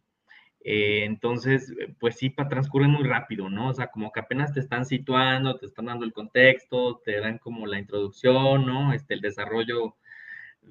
Eh, 0.64 1.06
entonces, 1.06 1.74
pues 2.00 2.18
sí, 2.18 2.30
transcurre 2.30 2.88
muy 2.88 3.04
rápido, 3.04 3.50
¿no? 3.50 3.70
O 3.70 3.74
sea, 3.74 3.88
como 3.88 4.12
que 4.12 4.20
apenas 4.20 4.54
te 4.54 4.60
están 4.60 4.86
situando, 4.86 5.58
te 5.58 5.66
están 5.66 5.86
dando 5.86 6.06
el 6.06 6.14
contexto, 6.14 7.02
te 7.04 7.20
dan 7.20 7.40
como 7.40 7.66
la 7.66 7.80
introducción, 7.80 8.68
¿no? 8.68 8.94
Este, 8.94 9.16
el 9.16 9.22
desarrollo 9.22 9.96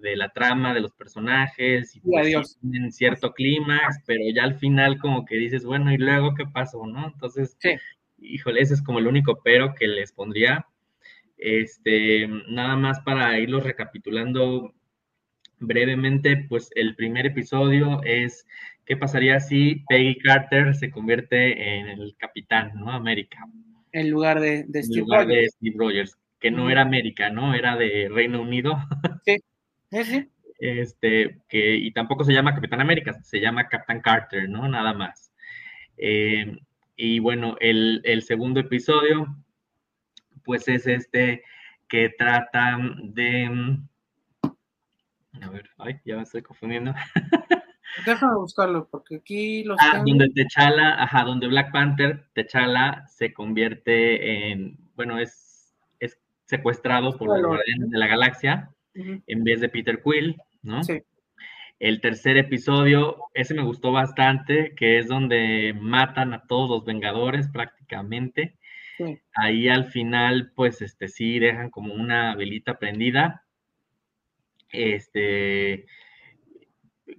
de 0.00 0.16
la 0.16 0.30
trama, 0.30 0.74
de 0.74 0.80
los 0.80 0.92
personajes, 0.94 1.94
y, 1.96 2.00
pues, 2.00 2.26
adiós. 2.26 2.58
tienen 2.60 2.92
cierto 2.92 3.32
clímax, 3.32 4.02
pero 4.06 4.20
ya 4.34 4.44
al 4.44 4.54
final 4.58 4.98
como 4.98 5.24
que 5.24 5.36
dices, 5.36 5.64
bueno, 5.64 5.92
¿y 5.92 5.98
luego 5.98 6.34
qué 6.34 6.44
pasó, 6.46 6.86
no? 6.86 7.06
Entonces, 7.08 7.56
Sí. 7.60 7.70
híjole, 8.18 8.60
ese 8.62 8.74
es 8.74 8.82
como 8.82 8.98
el 8.98 9.06
único 9.06 9.40
pero 9.44 9.74
que 9.74 9.86
les 9.88 10.12
pondría. 10.12 10.66
Este, 11.38 12.28
nada 12.48 12.76
más 12.76 13.00
para 13.00 13.38
irlos 13.38 13.64
recapitulando 13.64 14.72
brevemente, 15.58 16.36
pues 16.48 16.70
el 16.74 16.94
primer 16.96 17.26
episodio 17.26 18.00
es 18.04 18.46
¿qué 18.84 18.96
pasaría 18.96 19.38
si 19.40 19.84
Peggy 19.88 20.18
Carter 20.18 20.74
se 20.74 20.90
convierte 20.90 21.78
en 21.78 21.86
el 21.88 22.14
capitán, 22.18 22.72
¿no? 22.76 22.90
América, 22.92 23.38
En 23.92 24.10
lugar 24.10 24.40
de, 24.40 24.64
de 24.66 24.80
en 24.80 24.84
Steve 24.84 25.00
lugar 25.00 25.26
de. 25.26 25.48
Steve 25.48 25.76
Rogers, 25.78 26.16
que 26.40 26.50
no 26.50 26.68
era 26.70 26.82
América, 26.82 27.30
¿no? 27.30 27.54
Era 27.54 27.76
de 27.76 28.08
Reino 28.10 28.42
Unido, 28.42 28.76
Sí, 29.24 29.36
sí. 29.92 30.28
este, 30.58 31.38
que, 31.48 31.76
y 31.76 31.92
tampoco 31.92 32.24
se 32.24 32.32
llama 32.32 32.54
Capitán 32.54 32.80
América, 32.80 33.12
se 33.22 33.40
llama 33.40 33.68
Captain 33.68 34.00
Carter, 34.00 34.48
¿no? 34.48 34.68
Nada 34.68 34.92
más. 34.94 35.32
Eh, 35.98 36.56
y 36.96 37.18
bueno, 37.18 37.56
el, 37.60 38.00
el 38.04 38.22
segundo 38.22 38.60
episodio, 38.60 39.26
pues 40.44 40.68
es 40.68 40.86
este 40.86 41.42
que 41.88 42.10
trata 42.16 42.78
de... 43.02 43.78
A 45.40 45.48
ver, 45.50 45.68
ay, 45.78 46.00
ya 46.04 46.16
me 46.16 46.22
estoy 46.22 46.42
confundiendo. 46.42 46.94
Déjame 48.06 48.36
buscarlo, 48.36 48.88
porque 48.90 49.16
aquí 49.16 49.64
los 49.64 49.76
Ah, 49.80 50.02
tengo. 50.04 50.04
donde 50.06 50.28
T'Challa, 50.30 51.02
ajá, 51.02 51.24
donde 51.24 51.48
Black 51.48 51.72
Panther, 51.72 52.24
T'Challa 52.34 53.04
se 53.08 53.32
convierte 53.32 54.50
en, 54.50 54.78
bueno, 54.94 55.18
es, 55.18 55.74
es 56.00 56.18
secuestrado 56.46 57.16
por 57.18 57.28
los. 57.28 57.42
Guardianes 57.46 57.90
de 57.90 57.98
la 57.98 58.06
Galaxia 58.06 58.70
En 58.94 59.44
vez 59.44 59.60
de 59.60 59.68
Peter 59.68 60.02
Quill, 60.02 60.36
¿no? 60.62 60.82
Sí. 60.82 61.02
El 61.78 62.00
tercer 62.00 62.36
episodio, 62.36 63.24
ese 63.34 63.54
me 63.54 63.62
gustó 63.62 63.90
bastante, 63.90 64.74
que 64.76 64.98
es 64.98 65.08
donde 65.08 65.74
matan 65.78 66.32
a 66.32 66.46
todos 66.46 66.68
los 66.68 66.84
Vengadores 66.84 67.48
prácticamente. 67.48 68.56
Sí. 68.98 69.18
Ahí 69.34 69.68
al 69.68 69.86
final, 69.86 70.52
pues, 70.54 70.82
este, 70.82 71.08
sí 71.08 71.38
dejan 71.38 71.70
como 71.70 71.94
una 71.94 72.36
velita 72.36 72.78
prendida. 72.78 73.44
Este, 74.70 75.86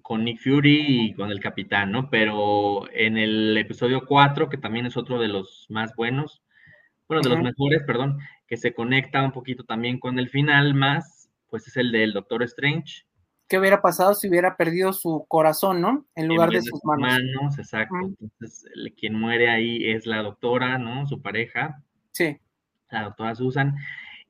con 0.01 0.23
Nick 0.23 0.39
Fury 0.39 1.05
y 1.05 1.13
con 1.13 1.31
el 1.31 1.39
Capitán, 1.39 1.91
¿no? 1.91 2.09
Pero 2.09 2.91
en 2.93 3.17
el 3.17 3.57
episodio 3.57 4.05
4, 4.05 4.49
que 4.49 4.57
también 4.57 4.85
es 4.85 4.97
otro 4.97 5.19
de 5.19 5.27
los 5.27 5.65
más 5.69 5.95
buenos, 5.95 6.43
bueno, 7.07 7.21
de 7.21 7.29
los 7.29 7.41
mejores, 7.41 7.83
perdón, 7.85 8.19
que 8.47 8.57
se 8.57 8.73
conecta 8.73 9.23
un 9.23 9.31
poquito 9.31 9.63
también 9.63 9.99
con 9.99 10.19
el 10.19 10.29
final 10.29 10.73
más, 10.73 11.22
pues 11.53 11.67
es 11.67 11.77
el 11.77 11.91
del 11.91 12.13
Doctor 12.13 12.41
Strange. 12.41 13.05
¿Qué 13.47 13.59
hubiera 13.59 13.79
pasado 13.79 14.15
si 14.15 14.27
hubiera 14.27 14.57
perdido 14.57 14.91
su 14.91 15.23
corazón, 15.27 15.81
¿no? 15.81 16.07
En 16.15 16.27
lugar 16.27 16.49
en 16.49 16.55
de 16.55 16.61
sus 16.63 16.83
manos. 16.83 17.59
exacto. 17.59 17.93
Ujú. 17.93 18.17
Entonces, 18.19 18.65
quien 18.97 19.13
muere 19.13 19.51
ahí 19.51 19.91
es 19.91 20.07
la 20.07 20.23
doctora, 20.23 20.79
¿no? 20.79 21.05
Su 21.05 21.21
pareja, 21.21 21.83
Sí, 22.09 22.39
la 22.89 23.03
doctora 23.03 23.35
Susan. 23.35 23.75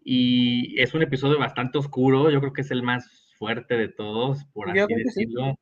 Y 0.03 0.77
es 0.81 0.93
un 0.93 1.01
episodio 1.01 1.39
bastante 1.39 1.77
oscuro, 1.77 2.29
yo 2.29 2.41
creo 2.41 2.51
que 2.51 2.59
es 2.59 2.71
el 2.71 2.83
más 2.83 3.33
fuerte 3.37 3.77
de 3.77 3.87
todos, 3.87 4.43
por 4.51 4.69
así 4.69 4.73
creo 4.73 4.87
que 4.89 4.95
sí. 4.95 5.03
decirlo, 5.05 5.57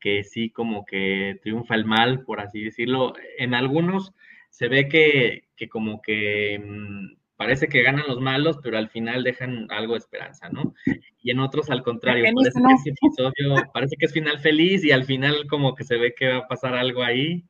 que 0.00 0.24
sí 0.24 0.48
como 0.48 0.86
que 0.86 1.38
triunfa 1.42 1.74
el 1.74 1.84
mal, 1.84 2.22
por 2.22 2.40
así 2.40 2.64
decirlo. 2.64 3.12
En 3.36 3.52
algunos 3.52 4.14
se 4.48 4.68
ve 4.68 4.88
que, 4.88 5.44
que 5.56 5.68
como 5.68 6.00
que 6.00 6.58
mm, 6.58 7.25
parece 7.36 7.68
que 7.68 7.82
ganan 7.82 8.06
los 8.08 8.20
malos, 8.20 8.58
pero 8.62 8.78
al 8.78 8.88
final 8.88 9.22
dejan 9.22 9.66
algo 9.70 9.92
de 9.92 9.98
esperanza, 9.98 10.48
¿no? 10.48 10.74
Y 11.22 11.30
en 11.30 11.40
otros 11.40 11.70
al 11.70 11.82
contrario, 11.82 12.24
parece 12.24 12.50
que 12.54 12.60
no. 12.60 12.70
ese 12.70 12.90
episodio, 12.90 13.70
parece 13.72 13.96
que 13.96 14.06
es 14.06 14.12
final 14.12 14.38
feliz 14.38 14.84
y 14.84 14.92
al 14.92 15.04
final 15.04 15.46
como 15.48 15.74
que 15.74 15.84
se 15.84 15.96
ve 15.96 16.14
que 16.14 16.28
va 16.28 16.38
a 16.38 16.48
pasar 16.48 16.74
algo 16.74 17.02
ahí. 17.02 17.44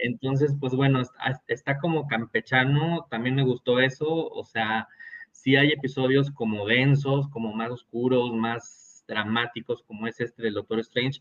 Entonces, 0.00 0.52
pues 0.58 0.74
bueno, 0.74 1.00
está, 1.00 1.40
está 1.46 1.78
como 1.78 2.08
campechano, 2.08 3.06
también 3.08 3.36
me 3.36 3.44
gustó 3.44 3.78
eso, 3.78 4.08
o 4.08 4.44
sea, 4.44 4.88
sí 5.30 5.54
hay 5.54 5.68
episodios 5.68 6.32
como 6.32 6.66
densos, 6.66 7.28
como 7.28 7.52
más 7.52 7.70
oscuros, 7.70 8.32
más 8.34 9.04
dramáticos, 9.06 9.82
como 9.82 10.08
es 10.08 10.18
este 10.20 10.42
del 10.42 10.54
Doctor 10.54 10.80
Strange, 10.80 11.20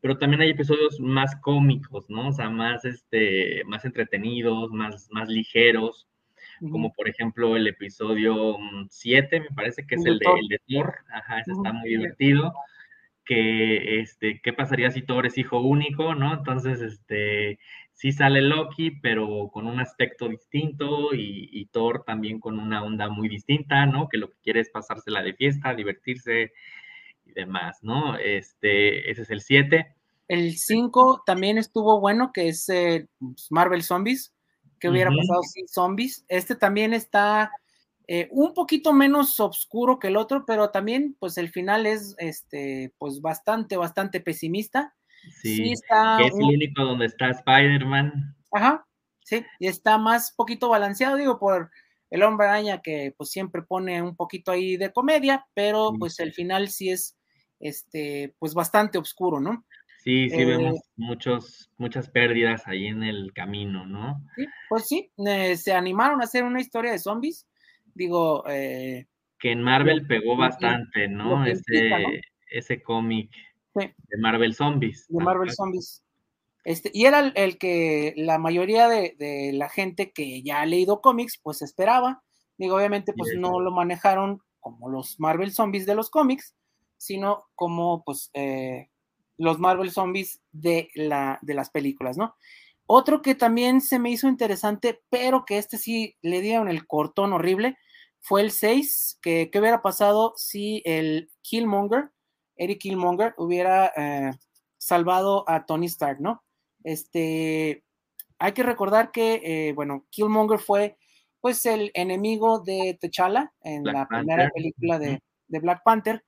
pero 0.00 0.16
también 0.16 0.42
hay 0.42 0.50
episodios 0.50 1.00
más 1.00 1.34
cómicos, 1.40 2.08
¿no? 2.08 2.28
O 2.28 2.32
sea, 2.32 2.50
más, 2.50 2.84
este, 2.84 3.62
más 3.66 3.84
entretenidos, 3.84 4.70
más, 4.70 5.08
más 5.10 5.28
ligeros, 5.28 6.06
como 6.70 6.92
por 6.92 7.08
ejemplo 7.08 7.56
el 7.56 7.66
episodio 7.66 8.56
7, 8.88 9.40
me 9.40 9.50
parece 9.50 9.86
que 9.86 9.94
es 9.94 10.04
El 10.04 10.18
de 10.18 10.26
el 10.40 10.48
de 10.48 10.60
Thor, 10.68 10.94
ajá, 11.12 11.40
ese 11.40 11.52
está 11.52 11.72
muy 11.72 11.90
divertido, 11.90 12.52
que, 13.24 14.00
este, 14.00 14.40
¿qué 14.42 14.52
pasaría 14.52 14.90
si 14.90 15.02
Thor 15.02 15.26
es 15.26 15.36
hijo 15.36 15.60
único, 15.60 16.14
no? 16.14 16.32
Entonces, 16.32 16.80
este, 16.80 17.58
sí 17.92 18.12
sale 18.12 18.40
Loki, 18.40 18.90
pero 19.02 19.50
con 19.52 19.66
un 19.66 19.80
aspecto 19.80 20.28
distinto 20.28 21.14
y, 21.14 21.50
y 21.52 21.66
Thor 21.66 22.04
también 22.06 22.40
con 22.40 22.58
una 22.58 22.82
onda 22.82 23.10
muy 23.10 23.28
distinta, 23.28 23.84
¿no? 23.84 24.08
Que 24.08 24.16
lo 24.16 24.30
que 24.30 24.38
quiere 24.42 24.60
es 24.60 24.70
pasársela 24.70 25.22
de 25.22 25.34
fiesta, 25.34 25.74
divertirse 25.74 26.52
y 27.26 27.32
demás, 27.32 27.78
¿no? 27.82 28.16
Este, 28.16 29.10
ese 29.10 29.22
es 29.22 29.30
el 29.30 29.42
7. 29.42 29.94
El 30.28 30.56
5 30.56 31.22
también 31.26 31.58
estuvo 31.58 32.00
bueno, 32.00 32.32
que 32.32 32.48
es 32.48 32.68
eh, 32.68 33.08
Marvel 33.50 33.82
Zombies. 33.82 34.34
¿Qué 34.78 34.88
hubiera 34.88 35.10
pasado 35.10 35.42
sin 35.42 35.66
zombies? 35.68 36.24
Este 36.28 36.54
también 36.54 36.92
está 36.94 37.50
eh, 38.06 38.28
un 38.30 38.54
poquito 38.54 38.92
menos 38.92 39.38
oscuro 39.40 39.98
que 39.98 40.08
el 40.08 40.16
otro, 40.16 40.44
pero 40.46 40.70
también, 40.70 41.16
pues 41.18 41.36
el 41.38 41.50
final 41.50 41.84
es, 41.86 42.14
este, 42.18 42.92
pues 42.98 43.20
bastante, 43.20 43.76
bastante 43.76 44.20
pesimista. 44.20 44.94
Sí, 45.42 45.56
Sí, 45.56 45.72
está, 45.72 46.16
que 46.18 46.26
es 46.28 46.34
un- 46.34 46.48
el 46.50 46.56
único 46.56 46.84
donde 46.84 47.06
está 47.06 47.28
Spider-Man. 47.30 48.34
ajá, 48.52 48.86
sí, 49.24 49.44
y 49.58 49.66
está 49.66 49.98
más 49.98 50.32
poquito 50.32 50.68
balanceado, 50.70 51.16
digo, 51.16 51.38
por 51.38 51.70
el 52.10 52.22
hombre 52.22 52.46
araña 52.46 52.80
que 52.80 53.12
pues 53.18 53.28
siempre 53.30 53.60
pone 53.62 54.00
un 54.00 54.16
poquito 54.16 54.50
ahí 54.52 54.78
de 54.78 54.90
comedia, 54.92 55.46
pero 55.52 55.90
Sí. 55.92 55.98
pues 55.98 56.18
el 56.20 56.32
final 56.32 56.68
sí 56.70 56.90
es, 56.90 57.18
este, 57.60 58.34
pues 58.38 58.54
bastante 58.54 58.96
oscuro, 58.96 59.38
¿no? 59.40 59.66
Sí, 60.08 60.30
sí 60.30 60.36
Eh, 60.40 60.44
vemos 60.46 60.80
muchos, 60.96 61.70
muchas 61.76 62.08
pérdidas 62.08 62.66
ahí 62.66 62.86
en 62.86 63.02
el 63.02 63.30
camino, 63.34 63.84
¿no? 63.84 64.24
Sí, 64.36 64.46
pues 64.70 64.88
sí, 64.88 65.12
eh, 65.26 65.54
se 65.58 65.74
animaron 65.74 66.22
a 66.22 66.24
hacer 66.24 66.44
una 66.44 66.62
historia 66.62 66.92
de 66.92 66.98
zombies. 66.98 67.46
Digo, 67.94 68.42
eh, 68.48 69.06
Que 69.38 69.52
en 69.52 69.60
Marvel 69.62 69.98
Lo- 69.98 70.08
pegó 70.08 70.34
bastante, 70.34 71.08
¿no? 71.08 71.44
Ese, 71.44 71.60
implica, 71.74 71.98
¿no? 71.98 72.08
ese 72.50 72.82
cómic 72.82 73.30
Sí. 73.78 73.92
de 74.08 74.16
Marvel 74.18 74.54
Zombies. 74.54 75.06
de 75.10 75.22
Marvel. 75.22 75.50
Zombies. 75.52 76.02
Este, 76.64 76.90
y 76.94 77.04
era 77.04 77.18
el, 77.20 77.32
el 77.36 77.58
que 77.58 78.14
la 78.16 78.38
mayoría 78.38 78.88
de, 78.88 79.14
de 79.18 79.52
la 79.52 79.68
gente 79.68 80.10
que 80.12 80.42
ya 80.42 80.62
ha 80.62 80.66
leído 80.66 81.02
cómics, 81.02 81.38
pues 81.42 81.60
esperaba. 81.60 82.22
Digo, 82.56 82.76
obviamente, 82.76 83.12
pues 83.12 83.32
Sí. 83.32 83.38
no 83.38 83.60
lo 83.60 83.72
manejaron 83.72 84.40
como 84.58 84.88
los 84.88 85.20
Marvel 85.20 85.52
Zombies 85.52 85.84
de 85.84 85.94
los 85.94 86.08
cómics, 86.08 86.54
sino 86.96 87.44
como, 87.54 88.02
pues, 88.04 88.30
eh, 88.32 88.88
los 89.38 89.58
Marvel 89.58 89.90
Zombies 89.90 90.42
de, 90.52 90.90
la, 90.94 91.38
de 91.42 91.54
las 91.54 91.70
películas, 91.70 92.18
¿no? 92.18 92.34
Otro 92.86 93.22
que 93.22 93.34
también 93.34 93.80
se 93.80 93.98
me 93.98 94.10
hizo 94.10 94.28
interesante, 94.28 95.02
pero 95.10 95.44
que 95.44 95.58
este 95.58 95.78
sí 95.78 96.16
le 96.22 96.40
dieron 96.40 96.68
el 96.68 96.86
cortón 96.86 97.32
horrible, 97.32 97.76
fue 98.20 98.40
el 98.40 98.50
6, 98.50 99.18
que 99.22 99.50
qué 99.50 99.60
hubiera 99.60 99.82
pasado 99.82 100.32
si 100.36 100.82
el 100.84 101.30
Killmonger, 101.42 102.10
Eric 102.56 102.80
Killmonger, 102.80 103.34
hubiera 103.36 103.92
eh, 103.96 104.32
salvado 104.78 105.48
a 105.48 105.66
Tony 105.66 105.86
Stark, 105.86 106.20
¿no? 106.20 106.42
Este, 106.82 107.84
hay 108.38 108.52
que 108.52 108.62
recordar 108.62 109.12
que, 109.12 109.40
eh, 109.44 109.72
bueno, 109.72 110.06
Killmonger 110.10 110.58
fue 110.58 110.96
pues 111.40 111.66
el 111.66 111.90
enemigo 111.94 112.60
de 112.60 112.98
T'Challa 113.00 113.52
en 113.60 113.82
Black 113.82 113.94
la 113.94 114.06
Panther. 114.08 114.26
primera 114.26 114.50
película 114.50 114.98
de, 114.98 115.22
de 115.46 115.58
Black 115.60 115.82
Panther. 115.84 116.24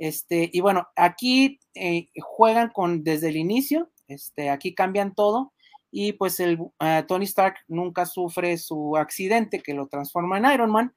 Este, 0.00 0.48
y 0.50 0.60
bueno, 0.60 0.88
aquí 0.96 1.60
eh, 1.74 2.08
juegan 2.22 2.70
con 2.70 3.04
desde 3.04 3.28
el 3.28 3.36
inicio, 3.36 3.90
este, 4.08 4.48
aquí 4.48 4.74
cambian 4.74 5.14
todo 5.14 5.52
y 5.90 6.14
pues 6.14 6.40
el 6.40 6.58
uh, 6.58 6.70
Tony 7.06 7.26
Stark 7.26 7.56
nunca 7.68 8.06
sufre 8.06 8.56
su 8.56 8.96
accidente 8.96 9.60
que 9.60 9.74
lo 9.74 9.88
transforma 9.88 10.38
en 10.38 10.50
Iron 10.50 10.70
Man 10.70 10.94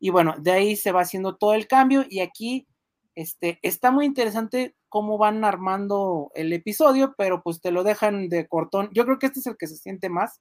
y 0.00 0.10
bueno, 0.10 0.34
de 0.36 0.50
ahí 0.50 0.74
se 0.74 0.90
va 0.90 1.02
haciendo 1.02 1.36
todo 1.36 1.54
el 1.54 1.68
cambio 1.68 2.04
y 2.10 2.20
aquí 2.20 2.66
este, 3.14 3.60
está 3.62 3.92
muy 3.92 4.04
interesante 4.04 4.74
cómo 4.88 5.16
van 5.16 5.44
armando 5.44 6.32
el 6.34 6.52
episodio, 6.52 7.14
pero 7.16 7.44
pues 7.44 7.60
te 7.60 7.70
lo 7.70 7.84
dejan 7.84 8.28
de 8.28 8.48
cortón. 8.48 8.90
Yo 8.92 9.04
creo 9.04 9.20
que 9.20 9.26
este 9.26 9.38
es 9.38 9.46
el 9.46 9.56
que 9.56 9.68
se 9.68 9.76
siente 9.76 10.08
más. 10.08 10.40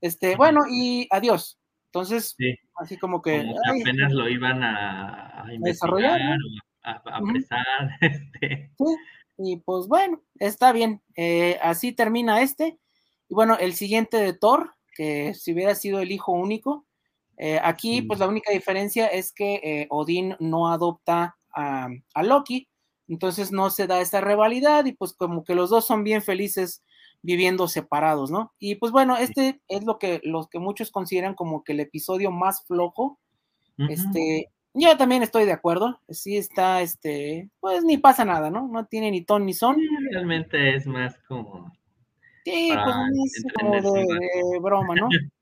Este, 0.00 0.36
bueno, 0.36 0.60
y 0.70 1.08
adiós. 1.10 1.58
Entonces, 1.86 2.36
Sí, 2.38 2.54
así 2.76 2.96
como 2.96 3.20
que 3.20 3.38
como 3.38 3.54
que 3.54 3.70
ay, 3.72 3.80
apenas 3.80 4.12
lo 4.12 4.28
iban 4.28 4.62
a, 4.62 5.42
a 5.42 5.46
desarrollar. 5.58 6.20
A, 6.82 7.02
a 7.04 7.20
este, 8.00 8.70
Sí, 8.78 8.84
y 9.38 9.56
pues 9.56 9.86
bueno, 9.88 10.20
está 10.38 10.72
bien. 10.72 11.02
Eh, 11.16 11.58
así 11.62 11.92
termina 11.92 12.42
este. 12.42 12.78
Y 13.28 13.34
bueno, 13.34 13.56
el 13.58 13.74
siguiente 13.74 14.16
de 14.18 14.32
Thor, 14.32 14.74
que 14.94 15.34
si 15.34 15.52
hubiera 15.52 15.74
sido 15.74 16.00
el 16.00 16.12
hijo 16.12 16.32
único, 16.32 16.86
eh, 17.36 17.58
aquí 17.62 18.02
pues 18.02 18.18
la 18.18 18.28
única 18.28 18.52
diferencia 18.52 19.06
es 19.06 19.32
que 19.32 19.54
eh, 19.62 19.86
Odín 19.90 20.36
no 20.40 20.68
adopta 20.68 21.36
a, 21.54 21.88
a 22.14 22.22
Loki, 22.22 22.68
Entonces 23.08 23.50
no 23.50 23.70
se 23.70 23.86
da 23.86 24.00
esta 24.00 24.20
rivalidad 24.20 24.84
y 24.84 24.92
pues 24.92 25.14
como 25.14 25.42
que 25.42 25.54
los 25.54 25.70
dos 25.70 25.86
son 25.86 26.04
bien 26.04 26.22
felices 26.22 26.84
viviendo 27.22 27.66
separados, 27.68 28.30
¿no? 28.30 28.52
Y 28.58 28.76
pues 28.76 28.92
bueno, 28.92 29.16
este 29.16 29.60
es 29.68 29.84
lo 29.84 29.98
que 29.98 30.20
los 30.22 30.48
que 30.48 30.58
muchos 30.58 30.90
consideran 30.90 31.34
como 31.34 31.64
que 31.64 31.72
el 31.72 31.80
episodio 31.80 32.30
más 32.30 32.64
flojo. 32.66 33.18
Este, 33.88 34.50
yo 34.74 34.96
también 34.96 35.22
estoy 35.22 35.44
de 35.44 35.52
acuerdo. 35.52 36.00
Sí 36.08 36.36
está, 36.36 36.82
este, 36.82 37.50
pues 37.60 37.84
ni 37.84 37.98
pasa 37.98 38.24
nada, 38.24 38.50
¿no? 38.50 38.68
No 38.68 38.86
tiene 38.86 39.10
ni 39.10 39.22
ton 39.22 39.46
ni 39.46 39.54
son. 39.54 39.76
realmente 40.10 40.76
es 40.76 40.86
más 40.86 41.18
como. 41.26 41.72
Sí, 42.44 42.72
pues 42.72 42.96
es 43.36 43.52
como 43.58 43.74
de, 43.74 44.58
broma, 44.60 44.94
¿no? 44.94 45.08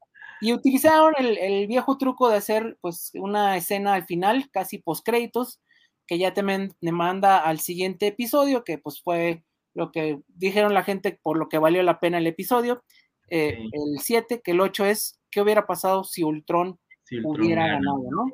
y 0.41 0.53
utilizaron 0.53 1.15
el, 1.19 1.67
viejo 1.67 1.97
truco 1.97 2.29
de 2.29 2.37
hacer, 2.37 2.77
pues, 2.81 3.13
una 3.15 3.57
escena 3.57 3.95
al 3.95 4.05
final, 4.05 4.51
casi 4.51 4.79
post 4.79 5.05
créditos, 5.05 5.61
que 6.07 6.19
ya 6.19 6.33
te 6.33 6.43
manda 6.91 7.39
al 7.39 7.61
siguiente 7.61 8.09
episodio, 8.09 8.65
que 8.65 8.79
pues 8.79 9.03
fue 9.03 9.45
lo 9.75 9.93
que 9.93 10.21
dijeron 10.29 10.73
la 10.75 10.83
gente 10.83 11.21
por 11.23 11.39
lo 11.39 11.49
que 11.49 11.59
valió 11.59 11.83
la 11.83 12.01
pena 12.01 12.19
el 12.19 12.27
episodio. 12.27 12.83
Eh, 13.29 13.59
el 13.73 13.99
7, 14.01 14.41
que 14.43 14.53
el 14.53 14.61
8 14.61 14.87
es, 14.87 15.21
¿qué 15.31 15.43
hubiera 15.43 15.67
pasado 15.67 16.03
si 16.05 16.25
Ultron, 16.25 16.81
hubiera 17.25 17.67
ganado, 17.67 18.03
¿no? 18.11 18.25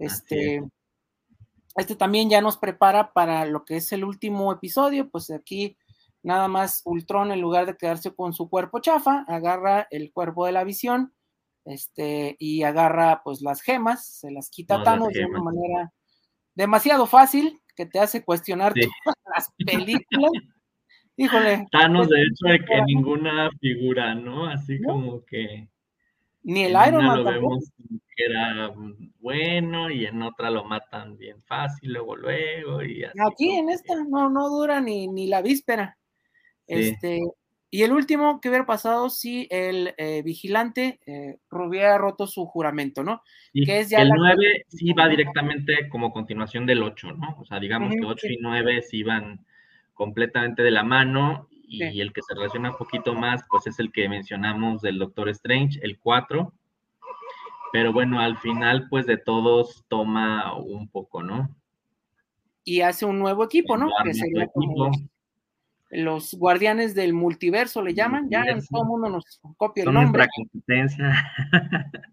Este, 0.00 0.62
este 1.76 1.94
también 1.94 2.28
ya 2.30 2.40
nos 2.40 2.56
prepara 2.56 3.12
para 3.12 3.44
lo 3.44 3.64
que 3.64 3.76
es 3.76 3.92
el 3.92 4.04
último 4.04 4.52
episodio, 4.52 5.08
pues 5.10 5.30
aquí 5.30 5.76
nada 6.22 6.48
más 6.48 6.82
Ultron 6.84 7.30
en 7.30 7.40
lugar 7.40 7.66
de 7.66 7.76
quedarse 7.76 8.14
con 8.14 8.32
su 8.32 8.48
cuerpo 8.48 8.80
chafa, 8.80 9.24
agarra 9.28 9.86
el 9.90 10.12
cuerpo 10.12 10.46
de 10.46 10.52
la 10.52 10.64
visión, 10.64 11.14
este, 11.64 12.36
y 12.38 12.62
agarra 12.62 13.22
pues 13.22 13.42
las 13.42 13.60
gemas, 13.60 14.06
se 14.06 14.30
las 14.30 14.50
quita 14.50 14.82
Thanos 14.82 15.08
de 15.08 15.24
una 15.26 15.40
manera 15.40 15.92
demasiado 16.54 17.06
fácil, 17.06 17.60
que 17.76 17.86
te 17.86 17.98
hace 17.98 18.24
cuestionar 18.24 18.74
todas 18.74 19.16
las 19.36 19.52
películas. 19.56 20.30
Híjole. 21.16 21.66
Thanos, 21.70 22.08
de 22.08 22.22
hecho, 22.22 22.46
de 22.46 22.58
que 22.64 22.82
ninguna 22.86 23.50
figura, 23.60 24.14
¿no? 24.14 24.46
Así 24.46 24.80
como 24.82 25.24
que. 25.24 25.68
Ni 26.42 26.64
el 26.64 26.72
Iron 26.88 27.04
Man. 27.04 27.24
Lo 27.24 27.30
vemos 27.30 27.70
que 28.16 28.24
era 28.24 28.72
bueno 29.20 29.90
y 29.90 30.06
en 30.06 30.22
otra 30.22 30.50
lo 30.50 30.64
matan 30.64 31.16
bien 31.16 31.40
fácil, 31.42 31.92
luego, 31.92 32.16
luego. 32.16 32.82
Y 32.82 33.04
Aquí 33.04 33.50
en 33.50 33.70
esta 33.70 33.94
no, 34.08 34.28
no 34.30 34.48
dura 34.48 34.80
ni, 34.80 35.08
ni 35.08 35.26
la 35.26 35.42
víspera. 35.42 35.96
Este, 36.66 37.20
y 37.72 37.82
el 37.82 37.92
último 37.92 38.40
que 38.40 38.48
hubiera 38.48 38.66
pasado 38.66 39.10
si 39.10 39.46
el 39.50 39.94
eh, 39.96 40.22
vigilante 40.22 41.00
eh, 41.06 41.38
hubiera 41.50 41.98
roto 41.98 42.26
su 42.26 42.46
juramento, 42.46 43.04
¿no? 43.04 43.22
que 43.52 43.80
es 43.80 43.90
ya 43.90 43.98
el 43.98 44.08
9 44.08 44.64
sí 44.68 44.92
va 44.92 45.08
directamente 45.08 45.88
como 45.88 46.12
continuación 46.12 46.66
del 46.66 46.82
8, 46.82 47.12
¿no? 47.12 47.36
O 47.38 47.44
sea, 47.44 47.58
digamos 47.58 47.94
que 47.94 48.04
8 48.04 48.26
y 48.28 48.38
9 48.40 48.82
sí 48.82 49.02
van 49.02 49.44
completamente 49.94 50.62
de 50.62 50.70
la 50.70 50.82
mano 50.82 51.48
y 51.70 52.00
el 52.00 52.12
que 52.12 52.22
se 52.22 52.34
relaciona 52.34 52.70
un 52.70 52.76
poquito 52.76 53.14
más, 53.14 53.42
pues 53.48 53.66
es 53.66 53.78
el 53.78 53.92
que 53.92 54.08
mencionamos 54.08 54.82
del 54.82 54.98
Doctor 54.98 55.28
Strange, 55.30 55.78
el 55.82 55.98
4. 55.98 56.52
Pero 57.72 57.92
bueno, 57.92 58.20
al 58.20 58.36
final, 58.38 58.88
pues 58.88 59.06
de 59.06 59.16
todos 59.16 59.84
toma 59.88 60.54
un 60.56 60.88
poco, 60.88 61.22
¿no? 61.22 61.48
Y 62.64 62.80
hace 62.80 63.06
un 63.06 63.18
nuevo 63.18 63.44
equipo, 63.44 63.76
¿no? 63.76 63.88
Que 64.04 64.12
sería 64.12 64.44
equipo 64.44 64.90
los 65.90 66.34
guardianes 66.34 66.94
del 66.94 67.12
multiverso 67.12 67.82
le 67.82 67.94
llaman, 67.94 68.28
ya 68.30 68.44
todo 68.70 68.82
el 68.82 68.88
mundo 68.88 69.08
nos 69.08 69.40
copia 69.56 69.84
el 69.84 69.92
nombre. 69.92 70.26
competencia. 70.34 71.12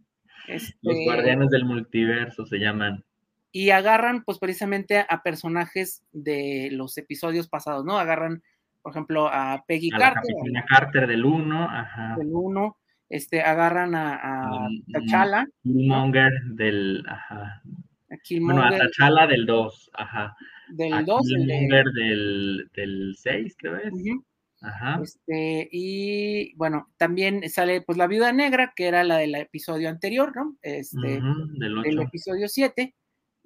Los 0.48 0.64
este 0.64 1.04
guardianes 1.04 1.50
del 1.50 1.66
multiverso 1.66 2.46
se 2.46 2.58
llaman. 2.58 3.04
Y 3.52 3.72
agarran, 3.72 4.24
pues, 4.24 4.40
precisamente 4.40 5.06
a 5.10 5.22
personajes 5.22 6.06
de 6.14 6.70
los 6.72 6.98
episodios 6.98 7.50
pasados, 7.50 7.84
¿no? 7.84 8.00
Agarran, 8.00 8.42
por 8.88 8.94
ejemplo, 8.94 9.28
a 9.28 9.66
Peggy 9.68 9.90
Carter. 9.90 10.34
La 10.46 10.64
Carter 10.64 11.08
del 11.08 11.26
1, 11.26 11.64
ajá. 11.70 12.16
Del 12.18 12.30
1, 12.32 12.78
este, 13.10 13.42
agarran 13.42 13.94
a, 13.96 14.14
a 14.14 14.70
T'Challa. 14.94 15.46
Killmonger 15.62 16.32
del, 16.52 17.04
ajá. 17.06 17.62
Bueno, 18.40 18.64
a 18.64 18.70
T'Challa 18.70 19.28
del 19.28 19.46
2, 19.46 19.92
ajá 19.94 20.38
del 20.70 21.06
2. 21.06 21.28
del, 21.94 22.70
del 22.74 23.16
6, 23.18 23.56
creo 23.58 23.76
es. 23.76 23.94
Ajá. 24.62 25.02
Este, 25.04 25.68
y 25.70 26.56
bueno, 26.56 26.90
también 26.96 27.50
sale 27.50 27.82
pues 27.82 27.98
la 27.98 28.08
viuda 28.08 28.32
negra, 28.32 28.72
que 28.74 28.88
era 28.88 29.04
la 29.04 29.18
del 29.18 29.36
episodio 29.36 29.90
anterior, 29.90 30.34
¿no? 30.34 30.56
Este, 30.62 31.20
del, 31.60 32.00
episodio 32.00 32.48
7. 32.48 32.96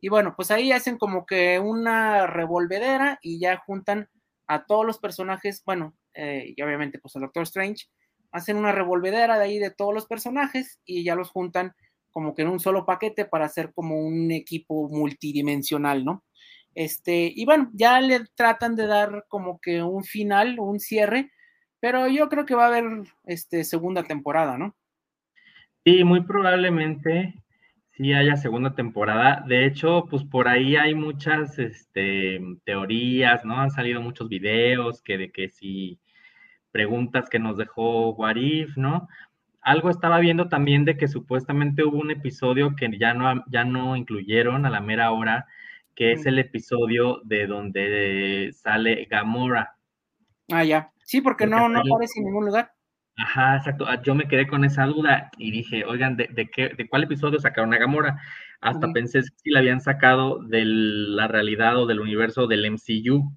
Y 0.03 0.09
bueno, 0.09 0.35
pues 0.35 0.51
ahí 0.51 0.71
hacen 0.71 0.99
como 0.99 1.25
que 1.25 1.57
una 1.57 2.27
revolvedera 2.27 3.17
y 3.23 3.39
ya 3.39 3.57
juntan 3.57 4.07
a 4.51 4.65
todos 4.65 4.85
los 4.85 4.99
personajes, 4.99 5.63
bueno, 5.65 5.95
eh, 6.13 6.53
y 6.55 6.61
obviamente 6.61 6.99
pues 6.99 7.15
al 7.15 7.21
Doctor 7.21 7.43
Strange, 7.43 7.85
hacen 8.31 8.57
una 8.57 8.73
revolvedera 8.73 9.37
de 9.37 9.45
ahí 9.45 9.59
de 9.59 9.71
todos 9.71 9.93
los 9.93 10.07
personajes 10.07 10.79
y 10.85 11.03
ya 11.03 11.15
los 11.15 11.29
juntan 11.29 11.73
como 12.11 12.35
que 12.35 12.41
en 12.41 12.49
un 12.49 12.59
solo 12.59 12.85
paquete 12.85 13.23
para 13.23 13.45
hacer 13.45 13.71
como 13.73 13.97
un 13.97 14.29
equipo 14.31 14.89
multidimensional, 14.89 16.03
¿no? 16.03 16.25
Este, 16.75 17.31
y 17.33 17.45
bueno, 17.45 17.69
ya 17.73 18.01
le 18.01 18.25
tratan 18.35 18.75
de 18.75 18.87
dar 18.87 19.25
como 19.29 19.59
que 19.61 19.81
un 19.81 20.03
final, 20.03 20.59
un 20.59 20.81
cierre, 20.81 21.31
pero 21.79 22.09
yo 22.09 22.27
creo 22.27 22.45
que 22.45 22.55
va 22.55 22.65
a 22.65 22.67
haber 22.67 22.85
este, 23.25 23.63
segunda 23.63 24.03
temporada, 24.03 24.57
¿no? 24.57 24.75
Sí, 25.85 26.03
muy 26.03 26.21
probablemente 26.23 27.40
sí 28.01 28.13
haya 28.13 28.35
segunda 28.35 28.73
temporada. 28.73 29.43
De 29.47 29.65
hecho, 29.65 30.07
pues 30.09 30.23
por 30.23 30.47
ahí 30.47 30.75
hay 30.75 30.95
muchas 30.95 31.59
este, 31.59 32.39
teorías, 32.65 33.45
¿no? 33.45 33.61
Han 33.61 33.69
salido 33.69 34.01
muchos 34.01 34.27
videos 34.27 35.03
que 35.03 35.19
de 35.19 35.31
que 35.31 35.49
si 35.49 35.99
preguntas 36.71 37.29
que 37.29 37.37
nos 37.37 37.57
dejó 37.57 38.13
Warif, 38.13 38.75
¿no? 38.75 39.07
Algo 39.61 39.91
estaba 39.91 40.19
viendo 40.19 40.49
también 40.49 40.83
de 40.83 40.97
que 40.97 41.07
supuestamente 41.07 41.83
hubo 41.83 41.99
un 41.99 42.09
episodio 42.09 42.75
que 42.75 42.89
ya 42.97 43.13
no, 43.13 43.43
ya 43.47 43.65
no 43.65 43.95
incluyeron 43.95 44.65
a 44.65 44.71
la 44.71 44.81
mera 44.81 45.11
hora, 45.11 45.45
que 45.93 46.13
es 46.13 46.25
el 46.25 46.39
episodio 46.39 47.21
de 47.23 47.45
donde 47.45 48.49
sale 48.53 49.05
Gamora. 49.05 49.75
Ah, 50.51 50.63
ya. 50.63 50.91
Sí, 51.03 51.21
porque, 51.21 51.45
no, 51.45 51.69
no 51.69 51.81
aparece 51.81 52.19
en 52.19 52.25
ningún 52.25 52.47
lugar. 52.47 52.71
Ajá, 53.17 53.57
exacto. 53.57 53.85
Ah, 53.87 54.01
yo 54.01 54.15
me 54.15 54.27
quedé 54.27 54.47
con 54.47 54.63
esa 54.63 54.85
duda 54.85 55.29
y 55.37 55.51
dije, 55.51 55.85
oigan, 55.85 56.15
¿de, 56.17 56.49
qué, 56.53 56.69
de 56.69 56.87
cuál 56.87 57.03
episodio 57.03 57.39
sacaron 57.39 57.73
a 57.73 57.77
Gamora? 57.77 58.19
Hasta 58.61 58.91
pensé 58.93 59.23
si 59.23 59.49
la 59.49 59.59
habían 59.59 59.81
sacado 59.81 60.41
de 60.43 60.63
la 60.65 61.27
realidad 61.27 61.77
o 61.77 61.85
del 61.85 61.99
universo 61.99 62.47
del 62.47 62.65
MCU. 62.65 63.31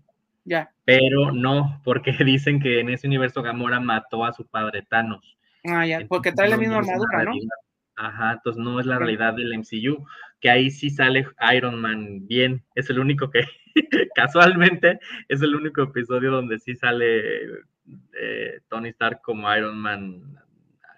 Ya. 0.45 0.71
Pero 0.85 1.33
no, 1.33 1.81
porque 1.85 2.13
dicen 2.25 2.61
que 2.61 2.81
en 2.81 2.91
ese 2.91 3.07
universo 3.07 3.43
Gamora 3.43 3.81
mató 3.81 4.25
a 4.25 4.33
su 4.33 4.47
padre 4.47 4.83
Thanos. 4.83 5.37
Ah, 5.67 5.87
ya, 5.87 6.01
porque 6.07 6.33
trae 6.33 6.51
la 6.51 6.59
misma 6.59 6.79
armadura, 6.79 7.25
¿no? 7.25 7.33
Ajá, 7.97 8.33
entonces 8.33 8.63
no 8.63 8.81
es 8.81 8.87
la 8.87 8.99
realidad 8.99 9.35
del 9.35 9.55
MCU, 9.55 10.05
que 10.41 10.51
ahí 10.51 10.71
sí 10.71 10.91
sale 10.91 11.27
Iron 11.55 11.81
Man 11.81 12.27
bien, 12.27 12.63
es 12.75 12.91
el 12.91 12.99
único 12.99 13.31
que, 13.31 13.45
casualmente, 14.15 14.99
es 15.29 15.43
el 15.43 15.55
único 15.55 15.83
episodio 15.83 16.33
donde 16.33 16.59
sí 16.59 16.75
sale 16.75 17.47
eh, 18.21 18.61
Tony 18.69 18.91
Stark 18.91 19.21
como 19.23 19.55
Iron 19.55 19.79
Man. 19.79 20.37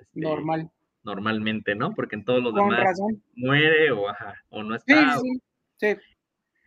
Este, 0.00 0.20
Normal. 0.20 0.70
Normalmente, 1.02 1.74
¿no? 1.74 1.94
Porque 1.94 2.16
en 2.16 2.24
todos 2.24 2.42
los 2.42 2.54
demás 2.54 2.98
muere 3.36 3.92
o, 3.92 4.08
ajá, 4.08 4.34
o 4.48 4.62
no 4.62 4.74
está. 4.74 5.18
Sí, 5.18 5.28
sí, 5.76 5.96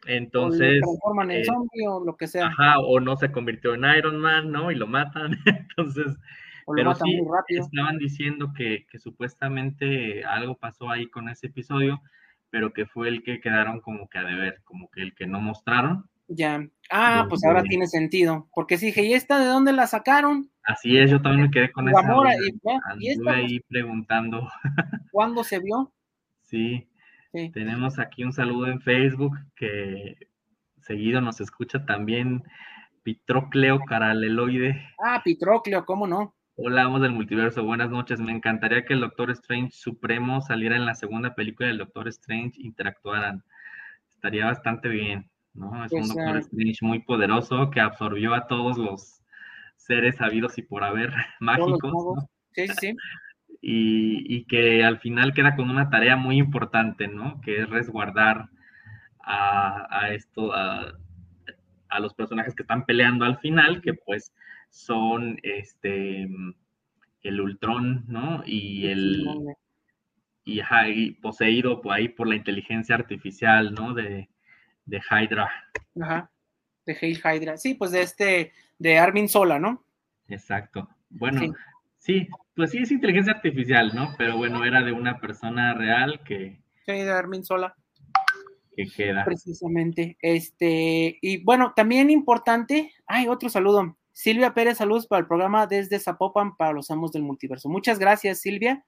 Entonces. 0.05 0.81
O 0.83 0.87
transforman 0.87 1.31
en 1.31 1.41
eh, 1.41 1.45
zombie 1.45 1.87
o 1.87 2.05
lo 2.05 2.15
que 2.15 2.27
sea. 2.27 2.47
Ajá, 2.47 2.79
o 2.79 2.99
no 2.99 3.17
se 3.17 3.31
convirtió 3.31 3.73
en 3.73 3.83
Iron 3.97 4.17
Man, 4.17 4.51
¿no? 4.51 4.71
Y 4.71 4.75
lo 4.75 4.87
matan. 4.87 5.31
Entonces, 5.45 6.17
pero 6.75 6.93
sí, 6.95 7.19
estaban 7.49 7.97
diciendo 7.97 8.53
que, 8.55 8.85
supuestamente 8.99 10.23
algo 10.23 10.55
pasó 10.57 10.89
ahí 10.89 11.07
con 11.07 11.29
ese 11.29 11.47
episodio, 11.47 12.01
pero 12.49 12.73
que 12.73 12.85
fue 12.85 13.07
el 13.09 13.23
que 13.23 13.39
quedaron 13.39 13.81
como 13.81 14.07
que 14.09 14.19
a 14.19 14.23
deber, 14.23 14.61
como 14.63 14.89
que 14.89 15.01
el 15.01 15.15
que 15.15 15.27
no 15.27 15.39
mostraron. 15.39 16.09
Ya. 16.29 16.65
Ah, 16.91 17.25
pues 17.27 17.43
ahora 17.43 17.63
tiene 17.63 17.87
sentido. 17.87 18.47
Porque 18.53 18.77
sí 18.77 18.87
dije, 18.87 19.03
¿y 19.03 19.13
esta 19.13 19.39
de 19.39 19.45
dónde 19.45 19.73
la 19.73 19.87
sacaron? 19.87 20.49
Así 20.63 20.97
es, 20.97 21.09
yo 21.09 21.21
también 21.21 21.43
me 21.47 21.51
quedé 21.51 21.71
con 21.71 21.89
esa. 21.89 22.01
Duda. 22.01 22.31
Y, 22.99 23.13
Anduve 23.15 23.31
ahí 23.31 23.59
preguntando. 23.67 24.47
¿Cuándo 25.11 25.43
se 25.43 25.59
vio? 25.59 25.91
Sí. 26.43 26.87
sí. 27.33 27.51
Tenemos 27.51 27.99
aquí 27.99 28.23
un 28.23 28.31
saludo 28.31 28.67
en 28.67 28.79
Facebook 28.79 29.37
que 29.55 30.29
seguido 30.81 31.21
nos 31.21 31.41
escucha 31.41 31.85
también 31.85 32.43
Pitrocleo 33.03 33.79
Caraleloide. 33.79 34.81
Ah, 35.03 35.21
Pitrocleo, 35.23 35.85
¿cómo 35.85 36.07
no? 36.07 36.35
Hola, 36.55 36.83
amos 36.83 37.01
del 37.01 37.13
multiverso, 37.13 37.63
buenas 37.63 37.89
noches. 37.89 38.19
Me 38.19 38.31
encantaría 38.31 38.85
que 38.85 38.93
el 38.93 38.99
Doctor 38.99 39.31
Strange 39.31 39.71
Supremo 39.71 40.41
saliera 40.41 40.75
en 40.75 40.85
la 40.85 40.93
segunda 40.93 41.33
película 41.33 41.69
del 41.69 41.77
Doctor 41.77 42.07
Strange, 42.09 42.59
interactuaran. 42.59 43.43
Estaría 44.09 44.45
bastante 44.45 44.89
bien, 44.89 45.29
¿no? 45.53 45.85
Es 45.85 45.91
un 45.91 46.07
Doctor 46.07 46.37
Strange 46.37 46.77
muy 46.81 46.99
poderoso 46.99 47.69
que 47.69 47.79
absorbió 47.79 48.33
a 48.33 48.47
todos 48.47 48.77
los 48.77 49.21
seres 49.77 50.21
habidos 50.21 50.57
y 50.57 50.61
por 50.61 50.83
haber 50.83 51.11
mágicos. 51.39 52.25
Sí, 52.51 52.67
sí. 52.79 52.95
Y, 53.61 54.35
y, 54.35 54.45
que 54.45 54.83
al 54.85 54.99
final 54.99 55.33
queda 55.33 55.55
con 55.55 55.69
una 55.69 55.89
tarea 55.89 56.15
muy 56.15 56.37
importante, 56.37 57.07
¿no? 57.07 57.41
Que 57.41 57.61
es 57.61 57.69
resguardar 57.69 58.49
a, 59.21 59.87
a 59.89 60.13
esto, 60.13 60.53
a, 60.53 60.93
a 61.89 61.99
los 61.99 62.13
personajes 62.13 62.55
que 62.55 62.63
están 62.63 62.85
peleando 62.85 63.25
al 63.25 63.37
final, 63.39 63.81
que 63.81 63.93
pues 63.93 64.33
son 64.69 65.39
este 65.43 66.29
el 67.21 67.41
Ultron, 67.41 68.05
¿no? 68.07 68.43
Y 68.45 68.87
el 68.87 69.25
y, 70.45 70.61
y 70.61 71.11
poseído 71.11 71.81
por 71.81 71.93
ahí 71.93 72.07
por 72.07 72.27
la 72.27 72.35
inteligencia 72.35 72.95
artificial, 72.95 73.73
¿no? 73.73 73.93
De, 73.93 74.29
de 74.89 75.01
Hydra. 75.09 75.49
Ajá. 76.01 76.31
De 76.85 76.97
Hail 76.99 77.21
Hydra. 77.23 77.57
Sí, 77.57 77.75
pues 77.75 77.91
de 77.91 78.01
este, 78.01 78.51
de 78.77 78.97
Armin 78.97 79.29
Sola, 79.29 79.59
¿no? 79.59 79.85
Exacto. 80.27 80.89
Bueno, 81.09 81.53
sí. 81.97 82.27
pues 82.55 82.71
sí 82.71 82.79
es 82.79 82.91
inteligencia 82.91 83.33
artificial, 83.33 83.91
¿no? 83.93 84.15
Pero 84.17 84.37
bueno, 84.37 84.65
era 84.65 84.81
de 84.83 84.91
una 84.91 85.19
persona 85.19 85.73
real 85.73 86.21
que. 86.23 86.59
Sí, 86.85 86.91
de 86.91 87.11
Armin 87.11 87.43
Sola. 87.43 87.75
Que 88.75 88.85
queda. 88.87 89.25
Precisamente. 89.25 90.17
Este, 90.21 91.17
y 91.21 91.43
bueno, 91.43 91.73
también 91.75 92.09
importante, 92.09 92.91
ay, 93.05 93.27
otro 93.27 93.49
saludo. 93.49 93.97
Silvia 94.11 94.53
Pérez, 94.53 94.77
saludos 94.77 95.07
para 95.07 95.21
el 95.21 95.27
programa 95.27 95.67
desde 95.67 95.99
Zapopan 95.99 96.57
para 96.57 96.73
los 96.73 96.91
amos 96.91 97.11
del 97.11 97.23
multiverso. 97.23 97.69
Muchas 97.69 97.99
gracias, 97.99 98.41
Silvia. 98.41 98.83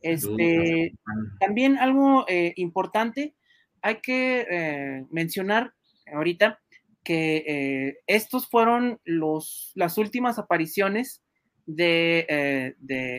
Este, 0.00 0.94
también 1.38 1.78
algo 1.78 2.24
eh, 2.28 2.52
importante, 2.56 3.34
hay 3.82 4.00
que 4.00 4.46
eh, 4.48 5.06
mencionar 5.10 5.74
ahorita 6.12 6.60
que 7.04 7.44
eh, 7.46 7.98
estos 8.06 8.48
fueron 8.48 9.00
los, 9.04 9.72
las 9.74 9.98
últimas 9.98 10.38
apariciones 10.38 11.22
de, 11.66 12.74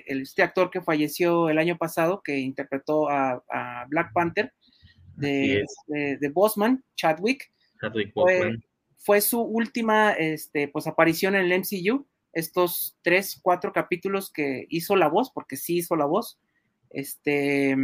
este 0.08 0.44
actor 0.44 0.70
que 0.70 0.82
falleció 0.82 1.50
el 1.50 1.58
año 1.58 1.78
pasado, 1.78 2.22
que 2.24 2.40
interpretó 2.40 3.10
a, 3.10 3.44
Black 3.90 4.14
Panther, 4.14 4.54
de, 5.16 5.66
de, 5.88 6.30
Bosman, 6.30 6.84
Chadwick. 6.96 7.52
fue, 8.98 9.22
su 9.22 9.42
última 9.42 10.14
este, 10.14 10.70
pues, 10.70 10.88
aparición 10.88 11.36
en 11.36 11.52
el 11.52 11.60
MCU, 11.60 12.08
estos 12.32 12.98
tres, 13.02 13.40
cuatro 13.42 13.74
capítulos 13.74 14.32
que 14.32 14.66
hizo 14.70 14.96
la 14.96 15.08
voz, 15.08 15.30
porque 15.32 15.58
sí 15.58 15.78
hizo 15.78 15.96
la 15.96 16.06
voz 16.06 16.40
este, 16.94 17.76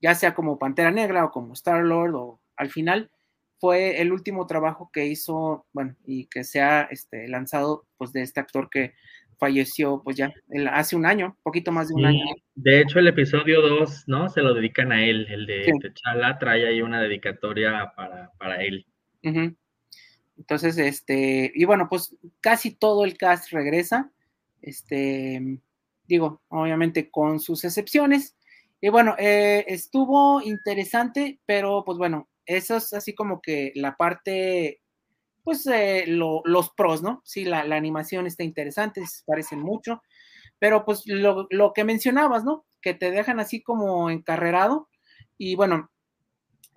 ya 0.00 0.14
sea 0.14 0.34
como 0.34 0.58
Pantera 0.58 0.90
Negra 0.90 1.24
o 1.24 1.30
como 1.30 1.52
Star 1.52 1.84
Lord 1.84 2.14
o 2.14 2.40
al 2.56 2.70
final 2.70 3.10
fue 3.58 4.00
el 4.00 4.12
último 4.12 4.46
trabajo 4.46 4.90
que 4.92 5.06
hizo, 5.06 5.66
bueno, 5.72 5.94
y 6.06 6.26
que 6.26 6.44
se 6.44 6.62
ha 6.62 6.82
este, 6.90 7.28
lanzado 7.28 7.86
pues 7.98 8.12
de 8.12 8.22
este 8.22 8.40
actor 8.40 8.70
que 8.70 8.94
falleció 9.38 10.02
pues 10.02 10.16
ya 10.16 10.32
hace 10.70 10.96
un 10.96 11.06
año, 11.06 11.36
poquito 11.42 11.72
más 11.72 11.88
de 11.88 11.94
un 11.94 12.06
año. 12.06 12.24
De 12.54 12.80
hecho, 12.80 12.98
el 12.98 13.08
episodio 13.08 13.60
2, 13.62 14.04
¿no? 14.06 14.28
Se 14.28 14.42
lo 14.42 14.54
dedican 14.54 14.92
a 14.92 15.04
él, 15.04 15.26
el 15.30 15.46
de 15.46 15.72
T'Challa 15.80 16.38
trae 16.38 16.68
ahí 16.68 16.82
una 16.82 17.00
dedicatoria 17.00 17.92
para, 17.96 18.30
para 18.38 18.62
él. 18.62 18.86
Entonces, 19.22 20.78
este, 20.78 21.52
y 21.54 21.64
bueno, 21.64 21.86
pues 21.88 22.16
casi 22.40 22.74
todo 22.74 23.04
el 23.04 23.16
cast 23.16 23.50
regresa, 23.50 24.10
este, 24.62 25.58
digo, 26.06 26.42
obviamente 26.48 27.10
con 27.10 27.40
sus 27.40 27.64
excepciones, 27.64 28.36
y 28.80 28.88
bueno, 28.88 29.14
eh, 29.18 29.64
estuvo 29.68 30.40
interesante, 30.40 31.38
pero 31.44 31.84
pues 31.84 31.98
bueno, 31.98 32.28
eso 32.46 32.76
es 32.76 32.92
así 32.94 33.14
como 33.14 33.40
que 33.40 33.72
la 33.74 33.96
parte, 33.96 34.80
pues 35.44 35.66
eh, 35.66 36.04
los 36.06 36.70
pros, 36.70 37.02
¿no? 37.02 37.20
Sí, 37.24 37.44
la, 37.44 37.60
animación 37.60 38.26
está 38.26 38.42
interesante, 38.42 39.06
se 39.06 39.22
parecen 39.26 39.60
mucho, 39.60 40.02
pero 40.58 40.84
pues 40.84 41.02
lo, 41.06 41.48
que 41.74 41.84
mencionabas, 41.84 42.44
¿no? 42.44 42.64
Que 42.80 42.94
te 42.94 43.10
dejan 43.10 43.38
así 43.38 43.62
como 43.62 44.10
encarrerado. 44.10 44.88
Y 45.36 45.56
bueno, 45.56 45.90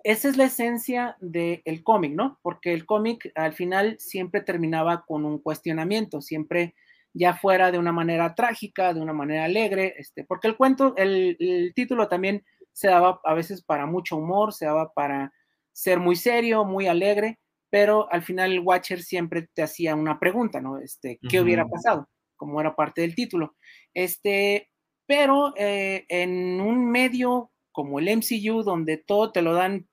esa 0.04 0.28
es 0.28 0.36
la 0.36 0.44
esencia 0.44 1.16
del 1.20 1.82
cómic, 1.82 2.12
¿no? 2.12 2.38
Porque 2.42 2.74
el 2.74 2.84
cómic 2.84 3.32
al 3.34 3.54
final 3.54 3.96
siempre 3.98 4.42
terminaba 4.42 5.04
con 5.06 5.24
un 5.24 5.38
cuestionamiento, 5.38 6.20
siempre 6.20 6.74
ya 7.14 7.34
fuera 7.34 7.70
de 7.70 7.78
una 7.78 7.92
manera 7.92 8.34
trágica, 8.34 8.92
de 8.92 9.00
una 9.00 9.12
manera 9.12 9.44
alegre, 9.44 9.94
este, 9.98 10.24
porque 10.24 10.48
el 10.48 10.56
cuento, 10.56 10.94
el, 10.96 11.72
título 11.74 12.08
también 12.08 12.44
se 12.72 12.88
daba 12.88 13.20
a 13.24 13.34
veces 13.34 13.62
para 13.62 13.86
mucho 13.86 14.16
humor, 14.16 14.52
se 14.52 14.66
daba 14.66 14.92
para 14.92 15.32
ser 15.72 16.00
muy 16.00 16.16
serio, 16.16 16.64
muy 16.64 16.88
alegre, 16.88 17.38
pero 17.70 18.12
al 18.12 18.22
final 18.22 18.52
el 18.52 18.60
Watcher 18.60 19.02
siempre 19.02 19.48
te 19.54 19.62
hacía 19.62 19.94
una 19.94 20.18
pregunta, 20.18 20.60
¿no? 20.60 20.78
Este, 20.78 21.18
¿qué 21.28 21.40
hubiera 21.40 21.66
pasado? 21.66 22.08
Como 22.36 22.60
era 22.60 22.74
parte 22.74 23.00
del 23.00 23.14
título. 23.14 23.54
Este, 23.94 24.70
pero 25.06 25.54
eh, 25.56 26.04
en 26.08 26.60
un 26.60 26.90
medio 26.90 27.52
como 27.72 27.98
el 27.98 28.08
MCU, 28.08 28.62
donde 28.62 28.96
todo 28.96 29.32
te 29.32 29.42
lo 29.42 29.54
dan 29.54 29.88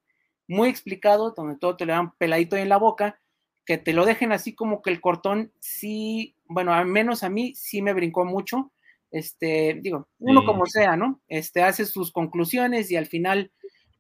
muy 0.48 0.70
explicado, 0.70 1.34
donde 1.36 1.58
todo 1.58 1.78
te 1.78 1.86
lo 1.86 1.94
dan 1.94 2.14
peladito 2.18 2.58
en 2.58 2.70
la 2.70 2.78
boca, 2.78 3.20
que 3.66 3.78
te 3.78 3.94
lo 3.94 4.06
dejen 4.06 4.32
así 4.32 4.54
como 4.54 4.82
que 4.82 4.90
el 4.90 5.02
cortón 5.02 5.52
sí 5.60 6.36
bueno, 6.52 6.74
al 6.74 6.86
menos 6.86 7.24
a 7.24 7.30
mí 7.30 7.54
sí 7.56 7.82
me 7.82 7.94
brincó 7.94 8.26
mucho. 8.26 8.72
Este, 9.10 9.80
digo, 9.82 10.08
uno 10.20 10.46
como 10.46 10.66
sea, 10.66 10.96
¿no? 10.96 11.22
Este, 11.28 11.62
hace 11.64 11.86
sus 11.86 12.12
conclusiones 12.12 12.90
y 12.92 12.96
al 12.96 13.08
final, 13.08 13.52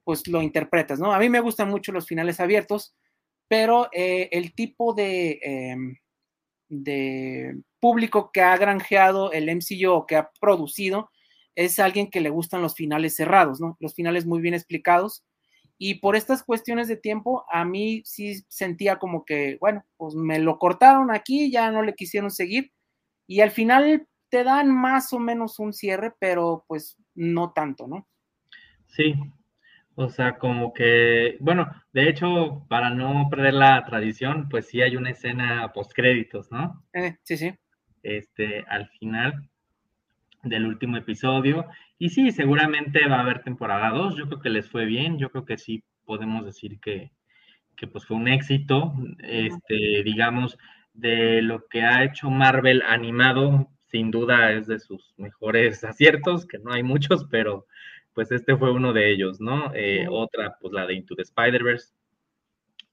pues 0.04 0.28
lo 0.28 0.41
interpretas, 0.41 0.99
¿no? 0.99 1.14
A 1.14 1.20
mí 1.20 1.30
me 1.30 1.41
gustan 1.41 1.70
mucho 1.70 1.91
los 1.91 2.08
finales 2.08 2.39
abiertos, 2.39 2.95
pero 3.47 3.89
eh, 3.91 4.30
el 4.32 4.54
tipo 4.54 4.93
de, 4.93 5.39
em, 5.41 5.97
de 6.70 7.62
público 7.80 8.32
que 8.32 8.41
ha 8.41 8.56
granjeado 8.58 9.32
el 9.34 9.49
MCU 9.49 9.91
o 9.91 10.06
que 10.06 10.16
ha 10.16 10.32
producido 10.39 11.10
es 11.56 11.80
alguien 11.80 12.10
que 12.10 12.22
le 12.22 12.30
gustan 12.30 12.62
los 12.62 12.76
finales 12.76 13.16
cerrados, 13.16 13.60
¿no? 13.60 13.76
Los 13.80 13.93
finales 13.93 14.26
muy 14.26 14.41
bien 14.41 14.54
explicados. 14.54 15.26
Y 15.84 15.96
por 15.96 16.16
estas 16.16 16.44
cuestiones 16.44 16.88
de 16.88 16.96
tiempo, 16.96 17.44
a 17.52 17.66
mí 17.66 18.04
sí 18.06 18.36
sentía 18.50 19.00
como 19.00 19.26
que, 19.26 19.58
bueno, 19.60 19.84
pues 19.98 20.14
me 20.14 20.38
lo 20.38 20.60
cortaron 20.60 21.10
aquí, 21.10 21.50
ya 21.50 21.72
no 21.72 21.82
le 21.82 21.96
quisieron 21.96 22.30
seguir. 22.30 22.72
Y 23.26 23.42
al 23.42 23.50
final 23.50 24.08
te 24.30 24.44
dan 24.44 24.70
más 24.70 25.12
o 25.12 25.18
menos 25.18 25.58
un 25.58 25.74
cierre, 25.74 26.14
pero 26.20 26.66
pues 26.68 27.00
no 27.16 27.52
tanto, 27.54 27.88
¿no? 27.88 28.08
Sí, 28.86 29.16
o 29.96 30.08
sea, 30.08 30.38
como 30.38 30.72
que, 30.72 31.38
bueno, 31.40 31.68
de 31.94 32.10
hecho, 32.10 32.64
para 32.70 32.92
no 32.92 33.28
perder 33.32 33.56
la 33.56 33.84
tradición, 33.84 34.50
pues 34.50 34.68
sí 34.68 34.84
hay 34.84 34.96
una 34.98 35.10
escena 35.10 35.72
post 35.74 35.94
créditos, 35.96 36.52
¿no? 36.52 36.86
Eh, 36.94 37.18
sí, 37.24 37.38
sí. 37.38 37.56
Este, 38.04 38.64
al 38.68 38.88
final 39.00 39.50
del 40.44 40.68
último 40.68 40.98
episodio. 40.98 41.66
Y 42.02 42.10
sí, 42.10 42.32
seguramente 42.32 43.08
va 43.08 43.18
a 43.18 43.22
haber 43.22 43.43
temporada 43.43 43.91
2. 43.91 44.16
Yo 44.16 44.26
creo 44.26 44.39
que 44.39 44.49
les 44.49 44.68
fue 44.68 44.86
bien. 44.86 45.20
Yo 45.20 45.30
creo 45.30 45.45
que 45.45 45.60
sí 45.60 45.84
podemos 46.04 46.43
decir 46.43 46.80
que, 46.80 47.12
que 47.76 47.86
pues 47.86 48.08
fue 48.08 48.18
un 48.18 48.28
éxito. 48.28 48.95
Este, 49.20 50.02
digamos, 50.04 50.58
de 50.95 51.43
lo 51.43 51.68
que 51.68 51.84
ha 51.84 52.04
hecho 52.04 52.32
Marvel 52.32 52.82
animado, 52.88 53.70
sin 53.86 54.10
duda 54.10 54.52
es 54.52 54.66
de 54.66 54.80
sus 54.80 55.14
mejores 55.18 55.84
aciertos, 55.84 56.47
que 56.47 56.58
no 56.58 56.74
hay 56.74 56.82
muchos, 56.82 57.28
pero 57.30 57.68
pues 58.16 58.32
este 58.32 58.58
fue 58.58 58.72
uno 58.72 58.93
de 58.93 59.12
ellos, 59.12 59.39
¿no? 59.39 59.72
Eh, 59.76 60.08
otra, 60.10 60.58
pues 60.60 60.74
la 60.74 60.88
de 60.88 60.95
Into 60.95 61.14
the 61.14 61.22
Spider-Verse, 61.22 61.93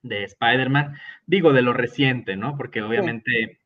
de 0.03 0.25
Spider-Man. 0.25 0.99
Digo, 1.25 1.55
de 1.55 1.63
lo 1.63 1.73
reciente, 1.73 2.37
¿no? 2.37 2.59
Porque 2.59 2.83
obviamente 2.83 3.59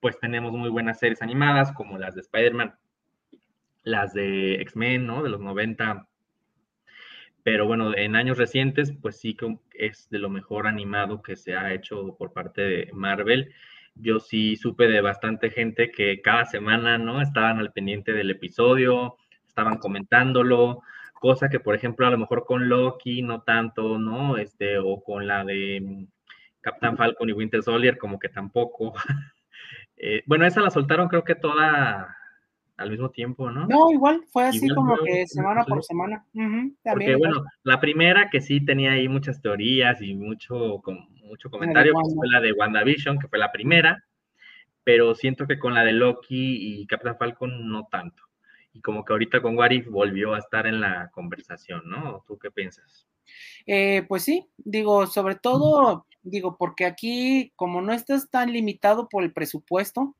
pues 0.00 0.20
tenemos 0.20 0.52
muy 0.52 0.68
buenas 0.68 0.98
series 0.98 1.22
animadas 1.22 1.72
como 1.72 1.96
las 1.96 2.14
de 2.14 2.20
Spider-Man, 2.20 2.74
las 3.84 4.12
de 4.14 4.54
X-Men, 4.62 5.06
¿no? 5.06 5.22
De 5.22 5.28
los 5.30 5.40
90. 5.40 6.08
Pero 7.42 7.66
bueno, 7.66 7.94
en 7.96 8.16
años 8.16 8.38
recientes, 8.38 8.92
pues 9.00 9.20
sí 9.20 9.34
que 9.36 9.58
es 9.74 10.08
de 10.10 10.18
lo 10.18 10.30
mejor 10.30 10.66
animado 10.66 11.22
que 11.22 11.36
se 11.36 11.54
ha 11.54 11.72
hecho 11.74 12.16
por 12.16 12.32
parte 12.32 12.62
de 12.62 12.90
Marvel. 12.92 13.52
Yo 13.94 14.18
sí 14.18 14.56
supe 14.56 14.88
de 14.88 15.00
bastante 15.00 15.50
gente 15.50 15.90
que 15.90 16.20
cada 16.22 16.46
semana, 16.46 16.98
¿no? 16.98 17.20
Estaban 17.20 17.58
al 17.58 17.72
pendiente 17.72 18.12
del 18.12 18.30
episodio, 18.30 19.16
estaban 19.46 19.76
comentándolo, 19.78 20.82
cosa 21.12 21.48
que, 21.48 21.60
por 21.60 21.74
ejemplo, 21.74 22.06
a 22.06 22.10
lo 22.10 22.18
mejor 22.18 22.44
con 22.44 22.68
Loki 22.68 23.22
no 23.22 23.42
tanto, 23.42 23.98
¿no? 23.98 24.36
Este, 24.38 24.78
o 24.78 25.02
con 25.02 25.26
la 25.26 25.44
de 25.44 25.80
mm, 25.80 26.06
Captain 26.60 26.96
Falcon 26.96 27.28
y 27.28 27.32
Winter 27.32 27.62
Soldier, 27.62 27.98
como 27.98 28.18
que 28.18 28.28
tampoco. 28.28 28.94
Eh, 29.96 30.24
bueno, 30.26 30.44
esa 30.44 30.60
la 30.60 30.70
soltaron 30.70 31.06
creo 31.08 31.22
que 31.22 31.36
toda 31.36 32.16
al 32.76 32.90
mismo 32.90 33.10
tiempo, 33.10 33.50
¿no? 33.50 33.66
No, 33.66 33.90
igual, 33.90 34.24
fue 34.28 34.44
así 34.48 34.68
como 34.68 34.96
que 34.98 35.26
semana 35.26 35.64
por 35.64 35.82
semana. 35.84 36.24
Porque 36.82 37.14
bueno, 37.16 37.44
la 37.62 37.80
primera 37.80 38.30
que 38.30 38.40
sí 38.40 38.64
tenía 38.64 38.92
ahí 38.92 39.08
muchas 39.08 39.40
teorías 39.40 40.00
y 40.02 40.14
mucho, 40.14 40.82
mucho 41.22 41.50
comentario 41.50 41.92
pues, 41.92 42.14
fue 42.14 42.28
la 42.28 42.40
de 42.40 42.52
WandaVision, 42.52 43.18
que 43.18 43.28
fue 43.28 43.38
la 43.38 43.52
primera, 43.52 44.04
pero 44.82 45.14
siento 45.14 45.46
que 45.46 45.58
con 45.58 45.74
la 45.74 45.84
de 45.84 45.92
Loki 45.92 46.80
y 46.80 46.86
Captain 46.86 47.16
Falcon 47.16 47.68
no 47.68 47.86
tanto. 47.90 48.22
Y 48.72 48.80
como 48.80 49.04
que 49.04 49.12
ahorita 49.12 49.40
con 49.40 49.56
Warif 49.56 49.88
volvió 49.88 50.34
a 50.34 50.38
estar 50.38 50.66
en 50.66 50.80
la 50.80 51.10
conversación, 51.12 51.82
¿no? 51.86 52.24
¿Tú 52.26 52.38
qué 52.38 52.50
piensas? 52.50 53.06
Eh, 53.66 54.04
pues 54.08 54.24
sí, 54.24 54.48
digo, 54.58 55.06
sobre 55.06 55.36
todo 55.36 56.06
digo, 56.24 56.56
porque 56.58 56.86
aquí, 56.86 57.52
como 57.54 57.80
no 57.80 57.92
estás 57.92 58.30
tan 58.30 58.52
limitado 58.52 59.08
por 59.08 59.22
el 59.22 59.32
presupuesto, 59.32 60.16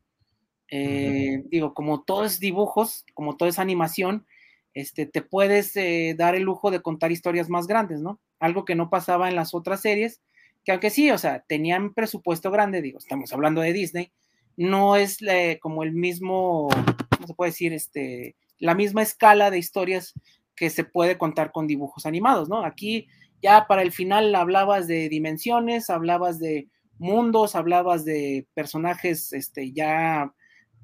eh, 0.70 1.42
digo, 1.46 1.74
como 1.74 2.02
todo 2.02 2.24
es 2.24 2.40
dibujos, 2.40 3.04
como 3.14 3.36
todo 3.36 3.48
es 3.48 3.58
animación, 3.58 4.26
este, 4.72 5.06
te 5.06 5.22
puedes 5.22 5.76
eh, 5.76 6.14
dar 6.16 6.34
el 6.34 6.42
lujo 6.42 6.70
de 6.70 6.82
contar 6.82 7.12
historias 7.12 7.48
más 7.48 7.66
grandes, 7.66 8.00
¿no? 8.00 8.20
Algo 8.40 8.64
que 8.64 8.74
no 8.74 8.90
pasaba 8.90 9.28
en 9.28 9.36
las 9.36 9.54
otras 9.54 9.80
series, 9.80 10.20
que 10.64 10.72
aunque 10.72 10.90
sí, 10.90 11.10
o 11.10 11.18
sea, 11.18 11.44
tenían 11.46 11.94
presupuesto 11.94 12.50
grande, 12.50 12.82
digo, 12.82 12.98
estamos 12.98 13.32
hablando 13.32 13.60
de 13.60 13.72
Disney, 13.72 14.10
no 14.56 14.96
es 14.96 15.18
como 15.60 15.82
el 15.82 15.92
mismo, 15.92 16.68
¿cómo 17.14 17.26
se 17.26 17.34
puede 17.34 17.50
decir? 17.50 17.72
Este, 17.72 18.36
la 18.58 18.74
misma 18.74 19.02
escala 19.02 19.50
de 19.50 19.58
historias 19.58 20.14
que 20.56 20.70
se 20.70 20.84
puede 20.84 21.18
contar 21.18 21.52
con 21.52 21.66
dibujos 21.66 22.06
animados, 22.06 22.48
¿no? 22.48 22.64
Aquí 22.64 23.08
ya 23.42 23.66
para 23.66 23.82
el 23.82 23.92
final 23.92 24.34
hablabas 24.34 24.86
de 24.86 25.08
dimensiones, 25.08 25.90
hablabas 25.90 26.38
de 26.38 26.68
mundos, 26.98 27.54
hablabas 27.56 28.04
de 28.04 28.46
personajes 28.54 29.32
este, 29.32 29.72
ya 29.72 30.32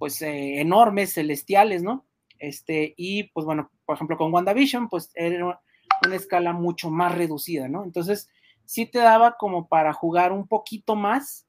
pues 0.00 0.22
eh, 0.22 0.62
enormes, 0.62 1.12
celestiales, 1.12 1.82
¿no? 1.82 2.06
Este, 2.38 2.94
y 2.96 3.24
pues 3.24 3.44
bueno, 3.44 3.70
por 3.84 3.96
ejemplo 3.96 4.16
con 4.16 4.32
WandaVision, 4.32 4.88
pues 4.88 5.10
era 5.14 5.60
una 6.06 6.16
escala 6.16 6.54
mucho 6.54 6.90
más 6.90 7.14
reducida, 7.14 7.68
¿no? 7.68 7.84
Entonces, 7.84 8.30
sí 8.64 8.86
te 8.86 8.98
daba 8.98 9.36
como 9.36 9.68
para 9.68 9.92
jugar 9.92 10.32
un 10.32 10.48
poquito 10.48 10.96
más, 10.96 11.46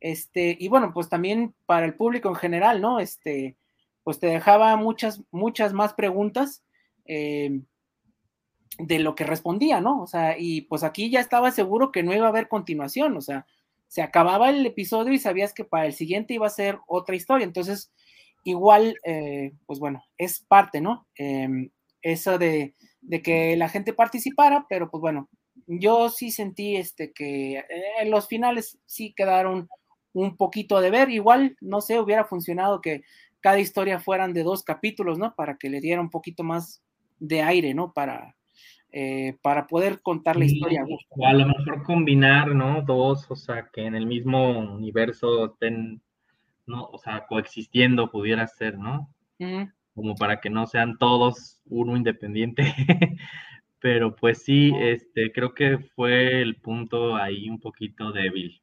este, 0.00 0.56
y 0.58 0.68
bueno, 0.68 0.94
pues 0.94 1.10
también 1.10 1.54
para 1.66 1.84
el 1.84 1.94
público 1.94 2.30
en 2.30 2.36
general, 2.36 2.80
¿no? 2.80 3.00
Este, 3.00 3.58
pues 4.02 4.18
te 4.18 4.28
dejaba 4.28 4.74
muchas, 4.76 5.22
muchas 5.30 5.74
más 5.74 5.92
preguntas 5.92 6.64
eh, 7.04 7.60
de 8.78 8.98
lo 8.98 9.14
que 9.14 9.24
respondía, 9.24 9.82
¿no? 9.82 10.00
O 10.00 10.06
sea, 10.06 10.38
y 10.38 10.62
pues 10.62 10.84
aquí 10.84 11.10
ya 11.10 11.20
estaba 11.20 11.50
seguro 11.50 11.92
que 11.92 12.02
no 12.02 12.14
iba 12.14 12.24
a 12.24 12.30
haber 12.30 12.48
continuación, 12.48 13.14
o 13.18 13.20
sea, 13.20 13.44
se 13.90 14.02
acababa 14.02 14.50
el 14.50 14.64
episodio 14.64 15.12
y 15.12 15.18
sabías 15.18 15.52
que 15.52 15.64
para 15.64 15.84
el 15.86 15.94
siguiente 15.94 16.34
iba 16.34 16.46
a 16.46 16.50
ser 16.50 16.78
otra 16.86 17.16
historia, 17.16 17.44
entonces, 17.44 17.92
igual, 18.44 18.96
eh, 19.04 19.50
pues 19.66 19.80
bueno, 19.80 20.04
es 20.16 20.38
parte, 20.38 20.80
¿no? 20.80 21.08
Em, 21.16 21.70
eso 22.00 22.38
de, 22.38 22.76
de 23.00 23.20
que 23.20 23.56
la 23.56 23.68
gente 23.68 23.92
participara, 23.92 24.64
pero 24.68 24.88
pues 24.92 25.00
bueno, 25.00 25.28
yo 25.66 26.08
sí 26.08 26.30
sentí 26.30 26.76
este 26.76 27.12
que 27.12 27.58
eh, 27.58 28.06
los 28.06 28.28
finales 28.28 28.78
sí 28.86 29.12
quedaron 29.12 29.68
un 30.12 30.36
poquito 30.36 30.80
de 30.80 30.90
ver. 30.90 31.10
Igual, 31.10 31.56
no 31.60 31.80
sé, 31.80 31.98
hubiera 31.98 32.24
funcionado 32.24 32.80
que 32.80 33.02
cada 33.40 33.58
historia 33.58 33.98
fueran 33.98 34.32
de 34.32 34.44
dos 34.44 34.62
capítulos, 34.62 35.18
¿no? 35.18 35.34
Para 35.34 35.56
que 35.56 35.68
le 35.68 35.80
diera 35.80 36.00
un 36.00 36.10
poquito 36.10 36.44
más 36.44 36.80
de 37.18 37.42
aire, 37.42 37.74
¿no? 37.74 37.92
Para, 37.92 38.36
eh, 38.92 39.36
para 39.42 39.66
poder 39.66 40.00
contar 40.02 40.36
la 40.36 40.44
historia. 40.44 40.84
O 41.10 41.26
a 41.26 41.32
lo 41.32 41.46
mejor 41.46 41.82
combinar, 41.84 42.54
¿no? 42.54 42.82
Dos, 42.82 43.30
o 43.30 43.36
sea, 43.36 43.68
que 43.72 43.84
en 43.84 43.94
el 43.94 44.06
mismo 44.06 44.58
universo 44.58 45.46
estén, 45.46 46.00
¿no? 46.66 46.86
O 46.86 46.98
sea, 46.98 47.26
coexistiendo 47.26 48.10
pudiera 48.10 48.46
ser, 48.46 48.78
¿no? 48.78 49.08
Como 49.94 50.14
para 50.16 50.40
que 50.40 50.50
no 50.50 50.66
sean 50.66 50.98
todos 50.98 51.60
uno 51.66 51.96
independiente. 51.96 52.62
Pero 53.80 54.14
pues 54.14 54.42
sí, 54.42 54.72
este, 54.78 55.32
creo 55.32 55.54
que 55.54 55.78
fue 55.78 56.42
el 56.42 56.56
punto 56.56 57.16
ahí 57.16 57.48
un 57.48 57.58
poquito 57.58 58.12
débil. 58.12 58.60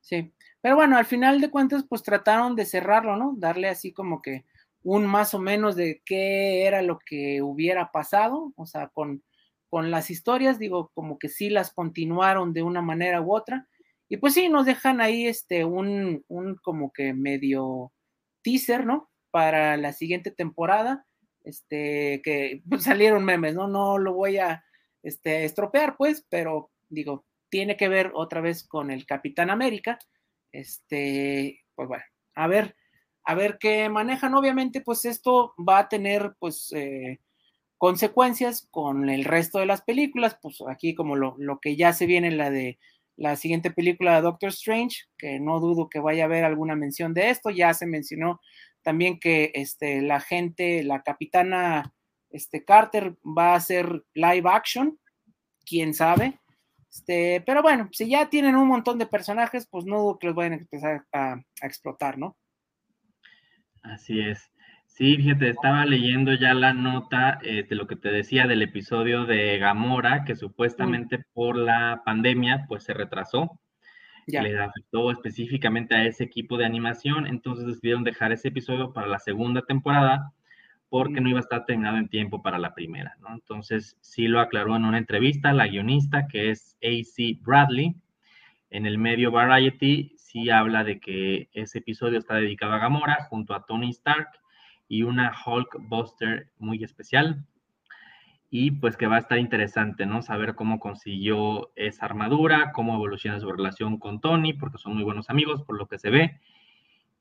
Sí, 0.00 0.32
pero 0.62 0.76
bueno, 0.76 0.96
al 0.96 1.04
final 1.04 1.42
de 1.42 1.50
cuentas, 1.50 1.84
pues 1.86 2.02
trataron 2.02 2.56
de 2.56 2.64
cerrarlo, 2.64 3.16
¿no? 3.16 3.34
Darle 3.36 3.68
así 3.68 3.92
como 3.92 4.22
que 4.22 4.46
un 4.82 5.06
más 5.06 5.34
o 5.34 5.38
menos 5.38 5.76
de 5.76 6.02
qué 6.04 6.66
era 6.66 6.80
lo 6.82 6.98
que 6.98 7.42
hubiera 7.42 7.92
pasado, 7.92 8.52
o 8.56 8.66
sea, 8.66 8.88
con, 8.88 9.22
con 9.70 9.90
las 9.90 10.10
historias, 10.10 10.58
digo, 10.58 10.90
como 10.94 11.18
que 11.18 11.28
sí 11.28 11.48
las 11.48 11.72
continuaron 11.72 12.52
de 12.52 12.62
una 12.62 12.82
manera 12.82 13.22
u 13.22 13.34
otra. 13.34 13.68
Y 14.08 14.16
pues 14.16 14.34
sí, 14.34 14.48
nos 14.48 14.66
dejan 14.66 15.00
ahí 15.00 15.26
este, 15.26 15.64
un, 15.64 16.24
un 16.28 16.56
como 16.56 16.92
que 16.92 17.14
medio 17.14 17.92
teaser, 18.42 18.84
¿no? 18.84 19.08
Para 19.30 19.76
la 19.76 19.92
siguiente 19.92 20.32
temporada, 20.32 21.06
este, 21.44 22.20
que 22.22 22.62
pues, 22.68 22.82
salieron 22.82 23.24
memes, 23.24 23.54
¿no? 23.54 23.68
No 23.68 23.96
lo 23.98 24.14
voy 24.14 24.38
a 24.38 24.64
este, 25.02 25.44
estropear, 25.44 25.96
pues, 25.96 26.26
pero 26.28 26.70
digo, 26.88 27.24
tiene 27.48 27.76
que 27.76 27.88
ver 27.88 28.10
otra 28.14 28.40
vez 28.40 28.66
con 28.66 28.90
el 28.90 29.06
Capitán 29.06 29.50
América, 29.50 29.98
este, 30.52 31.60
pues 31.76 31.88
bueno, 31.88 32.04
a 32.34 32.46
ver, 32.48 32.76
a 33.24 33.34
ver 33.34 33.58
qué 33.58 33.88
manejan. 33.88 34.34
Obviamente, 34.34 34.80
pues 34.80 35.04
esto 35.04 35.54
va 35.56 35.78
a 35.78 35.88
tener, 35.88 36.34
pues, 36.40 36.72
eh, 36.72 37.20
consecuencias 37.80 38.68
con 38.70 39.08
el 39.08 39.24
resto 39.24 39.58
de 39.58 39.64
las 39.64 39.80
películas, 39.80 40.36
pues 40.42 40.62
aquí 40.68 40.94
como 40.94 41.16
lo, 41.16 41.34
lo, 41.38 41.60
que 41.60 41.76
ya 41.76 41.94
se 41.94 42.04
viene 42.04 42.28
en 42.28 42.36
la 42.36 42.50
de 42.50 42.78
la 43.16 43.36
siguiente 43.36 43.70
película 43.70 44.16
de 44.16 44.20
Doctor 44.20 44.50
Strange, 44.50 45.04
que 45.16 45.40
no 45.40 45.60
dudo 45.60 45.88
que 45.88 45.98
vaya 45.98 46.24
a 46.24 46.26
haber 46.26 46.44
alguna 46.44 46.76
mención 46.76 47.14
de 47.14 47.30
esto, 47.30 47.48
ya 47.48 47.72
se 47.72 47.86
mencionó 47.86 48.42
también 48.82 49.18
que 49.18 49.50
este, 49.54 50.02
la 50.02 50.20
gente, 50.20 50.84
la 50.84 51.02
capitana 51.02 51.94
este, 52.28 52.66
Carter 52.66 53.16
va 53.24 53.52
a 53.52 53.56
hacer 53.56 54.04
live 54.12 54.48
action, 54.50 54.98
quién 55.64 55.94
sabe, 55.94 56.38
este, 56.90 57.42
pero 57.46 57.62
bueno, 57.62 57.88
si 57.92 58.10
ya 58.10 58.28
tienen 58.28 58.56
un 58.56 58.68
montón 58.68 58.98
de 58.98 59.06
personajes, 59.06 59.66
pues 59.66 59.86
no 59.86 60.00
dudo 60.00 60.18
que 60.18 60.26
los 60.26 60.36
vayan 60.36 60.52
a 60.52 60.56
empezar 60.56 61.06
a, 61.14 61.40
explotar, 61.62 62.18
¿no? 62.18 62.36
Así 63.82 64.20
es. 64.20 64.50
Sí, 64.90 65.16
fíjate, 65.16 65.48
estaba 65.48 65.86
leyendo 65.86 66.34
ya 66.34 66.52
la 66.52 66.74
nota 66.74 67.38
eh, 67.42 67.64
de 67.66 67.74
lo 67.74 67.86
que 67.86 67.96
te 67.96 68.10
decía 68.10 68.46
del 68.46 68.60
episodio 68.60 69.24
de 69.24 69.56
Gamora, 69.58 70.24
que 70.24 70.36
supuestamente 70.36 71.24
por 71.32 71.56
la 71.56 72.02
pandemia, 72.04 72.66
pues 72.68 72.84
se 72.84 72.92
retrasó. 72.92 73.58
Ya. 74.26 74.42
Le 74.42 74.58
afectó 74.58 75.10
específicamente 75.10 75.94
a 75.94 76.04
ese 76.04 76.24
equipo 76.24 76.58
de 76.58 76.66
animación, 76.66 77.26
entonces 77.26 77.66
decidieron 77.66 78.04
dejar 78.04 78.32
ese 78.32 78.48
episodio 78.48 78.92
para 78.92 79.06
la 79.06 79.18
segunda 79.18 79.62
temporada 79.62 80.32
porque 80.90 81.20
no 81.20 81.30
iba 81.30 81.38
a 81.38 81.42
estar 81.42 81.64
terminado 81.64 81.96
en 81.96 82.08
tiempo 82.08 82.42
para 82.42 82.58
la 82.58 82.74
primera, 82.74 83.16
¿no? 83.20 83.32
Entonces, 83.32 83.96
sí 84.00 84.26
lo 84.26 84.40
aclaró 84.40 84.76
en 84.76 84.84
una 84.84 84.98
entrevista 84.98 85.52
la 85.52 85.68
guionista, 85.68 86.26
que 86.26 86.50
es 86.50 86.76
AC 86.82 87.40
Bradley, 87.40 87.94
en 88.70 88.86
el 88.86 88.98
medio 88.98 89.30
Variety, 89.30 90.14
sí 90.18 90.50
habla 90.50 90.84
de 90.84 91.00
que 91.00 91.48
ese 91.52 91.78
episodio 91.78 92.18
está 92.18 92.34
dedicado 92.34 92.72
a 92.72 92.78
Gamora 92.78 93.26
junto 93.30 93.54
a 93.54 93.64
Tony 93.64 93.90
Stark 93.90 94.39
y 94.90 95.04
una 95.04 95.32
Hulk 95.46 95.78
Buster 95.88 96.50
muy 96.58 96.84
especial. 96.84 97.46
Y 98.50 98.72
pues 98.72 98.98
que 98.98 99.06
va 99.06 99.16
a 99.16 99.20
estar 99.20 99.38
interesante, 99.38 100.04
¿no? 100.04 100.20
Saber 100.20 100.54
cómo 100.54 100.80
consiguió 100.80 101.70
esa 101.76 102.04
armadura, 102.04 102.72
cómo 102.72 102.96
evoluciona 102.96 103.40
su 103.40 103.50
relación 103.50 103.96
con 103.98 104.20
Tony, 104.20 104.52
porque 104.52 104.76
son 104.76 104.94
muy 104.94 105.04
buenos 105.04 105.30
amigos, 105.30 105.62
por 105.62 105.78
lo 105.78 105.86
que 105.86 105.98
se 105.98 106.10
ve 106.10 106.40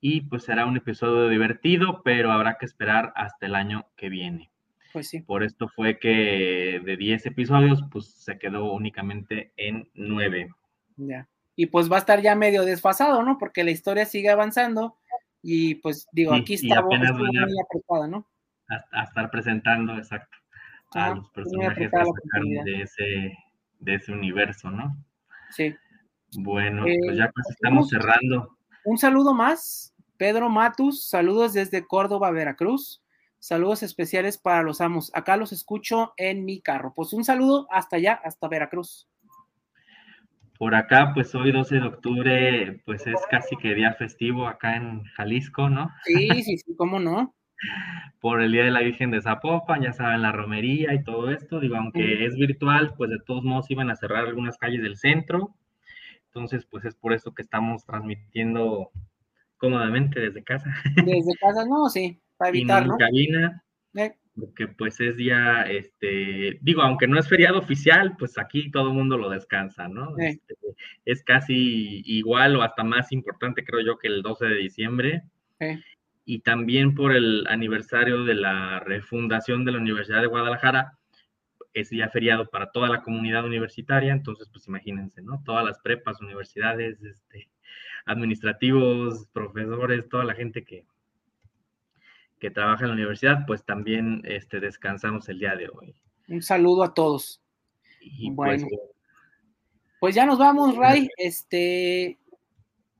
y 0.02 0.22
pues 0.22 0.44
será 0.44 0.66
un 0.66 0.78
episodio 0.78 1.28
divertido, 1.28 2.02
pero 2.04 2.32
habrá 2.32 2.58
que 2.58 2.66
esperar 2.66 3.12
hasta 3.16 3.46
el 3.46 3.56
año 3.56 3.88
que 3.96 4.10
viene. 4.10 4.50
Pues 4.94 5.10
sí. 5.10 5.22
Por 5.22 5.44
esto 5.44 5.68
fue 5.68 6.00
que 6.00 6.82
de 6.84 6.98
10 6.98 7.28
episodios, 7.28 7.84
pues 7.92 8.06
se 8.06 8.40
quedó 8.40 8.72
únicamente 8.72 9.52
en 9.58 9.90
9. 9.94 10.50
Ya. 10.98 11.28
Y 11.56 11.68
pues 11.68 11.92
va 11.92 11.98
a 11.98 12.00
estar 12.00 12.22
ya 12.22 12.36
medio 12.36 12.64
desfasado, 12.64 13.22
¿no? 13.24 13.38
Porque 13.38 13.64
la 13.64 13.72
historia 13.72 14.06
sigue 14.06 14.30
avanzando 14.30 14.96
y 15.42 15.76
pues 15.76 16.08
digo, 16.12 16.34
aquí 16.34 16.56
está, 16.56 16.82
muy 16.82 16.98
apretada, 16.98 18.08
¿no? 18.08 18.28
A, 18.92 19.04
estar 19.04 19.32
presentando, 19.32 19.98
exacto, 19.98 20.38
a 20.94 21.16
los 21.16 21.30
personajes 21.32 21.92
de 22.66 22.82
ese, 22.82 23.38
de 23.80 23.96
ese 23.96 24.12
universo, 24.12 24.70
¿no? 24.70 24.96
Sí. 25.52 25.76
Bueno, 26.38 26.84
pues 26.84 27.18
ya 27.18 27.32
casi 27.32 27.54
estamos 27.54 27.90
cerrando. 27.90 28.58
Un 28.86 28.98
saludo 28.98 29.34
más, 29.34 29.96
Pedro 30.18 30.50
Matus, 30.50 31.08
saludos 31.08 31.54
desde 31.54 31.88
Córdoba, 31.88 32.32
Veracruz. 32.32 33.02
Saludos 33.40 33.84
especiales 33.84 34.38
para 34.38 34.64
los 34.64 34.82
amos. 34.82 35.12
Acá 35.16 35.38
los 35.38 35.54
escucho 35.54 36.14
en 36.18 36.44
mi 36.44 36.62
carro. 36.62 36.94
Pues 36.94 37.14
un 37.14 37.24
saludo 37.24 37.68
hasta 37.72 37.96
allá, 37.96 38.20
hasta 38.24 38.50
Veracruz. 38.50 39.09
Por 40.60 40.76
acá, 40.76 41.12
pues 41.16 41.34
hoy 41.34 41.52
12 41.52 41.80
de 41.80 41.88
octubre, 41.88 42.82
pues 42.86 43.08
es 43.08 43.20
casi 43.32 43.56
que 43.56 43.74
día 43.74 43.96
festivo 43.96 44.48
acá 44.48 44.76
en 44.76 45.04
Jalisco, 45.06 45.70
¿no? 45.70 45.90
Sí, 46.04 46.30
sí, 46.44 46.58
sí, 46.58 46.76
cómo 46.76 47.00
no. 47.00 47.34
Por 48.22 48.44
el 48.44 48.52
Día 48.52 48.66
de 48.66 48.72
la 48.72 48.82
Virgen 48.82 49.10
de 49.10 49.22
Zapopan, 49.24 49.82
ya 49.82 49.94
saben, 49.94 50.22
la 50.22 50.32
romería 50.32 50.94
y 50.94 51.04
todo 51.04 51.32
esto. 51.32 51.60
Digo, 51.60 51.78
aunque 51.78 52.24
es 52.26 52.36
virtual, 52.36 52.94
pues 52.96 53.10
de 53.10 53.20
todos 53.26 53.44
modos 53.44 53.72
iban 53.72 53.90
a 53.90 53.96
cerrar 53.96 54.28
algunas 54.28 54.60
calles 54.60 54.84
del 54.84 54.98
centro 54.98 55.56
entonces, 56.30 56.66
pues 56.70 56.86
es 56.86 56.96
por 56.96 57.14
eso 57.14 57.34
que 57.34 57.42
estamos 57.42 57.86
transmitiendo 57.86 58.92
cómodamente 59.58 60.20
desde 60.20 60.44
casa. 60.44 60.70
Desde 60.96 61.34
casa, 61.40 61.66
no, 61.66 61.90
sí, 61.90 62.22
para 62.38 62.50
evitar, 62.56 62.86
¿no? 62.86 62.98
cabina, 62.98 63.64
porque 64.40 64.68
pues 64.68 65.00
es 65.00 65.18
día, 65.18 65.64
este, 65.64 66.58
digo, 66.62 66.82
aunque 66.82 67.08
no 67.08 67.20
es 67.20 67.28
feriado 67.28 67.60
oficial, 67.60 68.16
pues 68.18 68.38
aquí 68.38 68.72
todo 68.72 68.90
el 68.90 68.94
mundo 68.94 69.18
lo 69.18 69.30
descansa, 69.30 69.88
¿no? 69.88 70.18
Este, 70.18 70.56
es 71.06 71.24
casi 71.24 72.02
igual 72.06 72.56
o 72.56 72.64
hasta 72.64 72.84
más 72.84 73.12
importante, 73.12 73.64
creo 73.64 73.82
yo, 73.82 73.98
que 73.98 74.08
el 74.08 74.22
12 74.22 74.46
de 74.46 74.56
diciembre. 74.56 75.24
Y 76.26 76.40
también 76.40 76.96
por 76.96 77.16
el 77.16 77.46
aniversario 77.48 78.24
de 78.24 78.36
la 78.36 78.80
refundación 78.80 79.66
de 79.66 79.72
la 79.74 79.80
Universidad 79.80 80.22
de 80.22 80.28
Guadalajara, 80.28 80.94
es 81.74 81.90
ya 81.92 82.10
feriado 82.10 82.50
para 82.50 82.72
toda 82.72 82.90
la 82.90 83.02
comunidad 83.04 83.46
universitaria, 83.46 84.12
entonces 84.12 84.50
pues 84.52 84.68
imagínense, 84.68 85.22
¿no? 85.22 85.42
Todas 85.46 85.66
las 85.66 85.80
prepas, 85.80 86.22
universidades, 86.22 87.02
este, 87.04 87.50
administrativos, 88.06 89.28
profesores, 89.34 90.10
toda 90.10 90.24
la 90.24 90.34
gente 90.34 90.64
que, 90.64 90.86
que 92.40 92.52
trabaja 92.52 92.84
en 92.84 92.90
la 92.90 92.96
universidad, 92.96 93.46
pues 93.46 93.64
también 93.66 94.22
este, 94.26 94.60
descansamos 94.60 95.28
el 95.30 95.40
día 95.40 95.56
de 95.56 95.70
hoy. 95.70 95.96
Un 96.28 96.42
saludo 96.42 96.84
a 96.84 96.94
todos. 96.94 97.42
Y 98.02 98.32
pues, 98.32 98.62
bueno. 98.62 98.78
Pues 100.00 100.16
ya 100.16 100.26
nos 100.26 100.40
vamos, 100.40 100.76
Ray. 100.78 101.10
Este, 101.18 102.18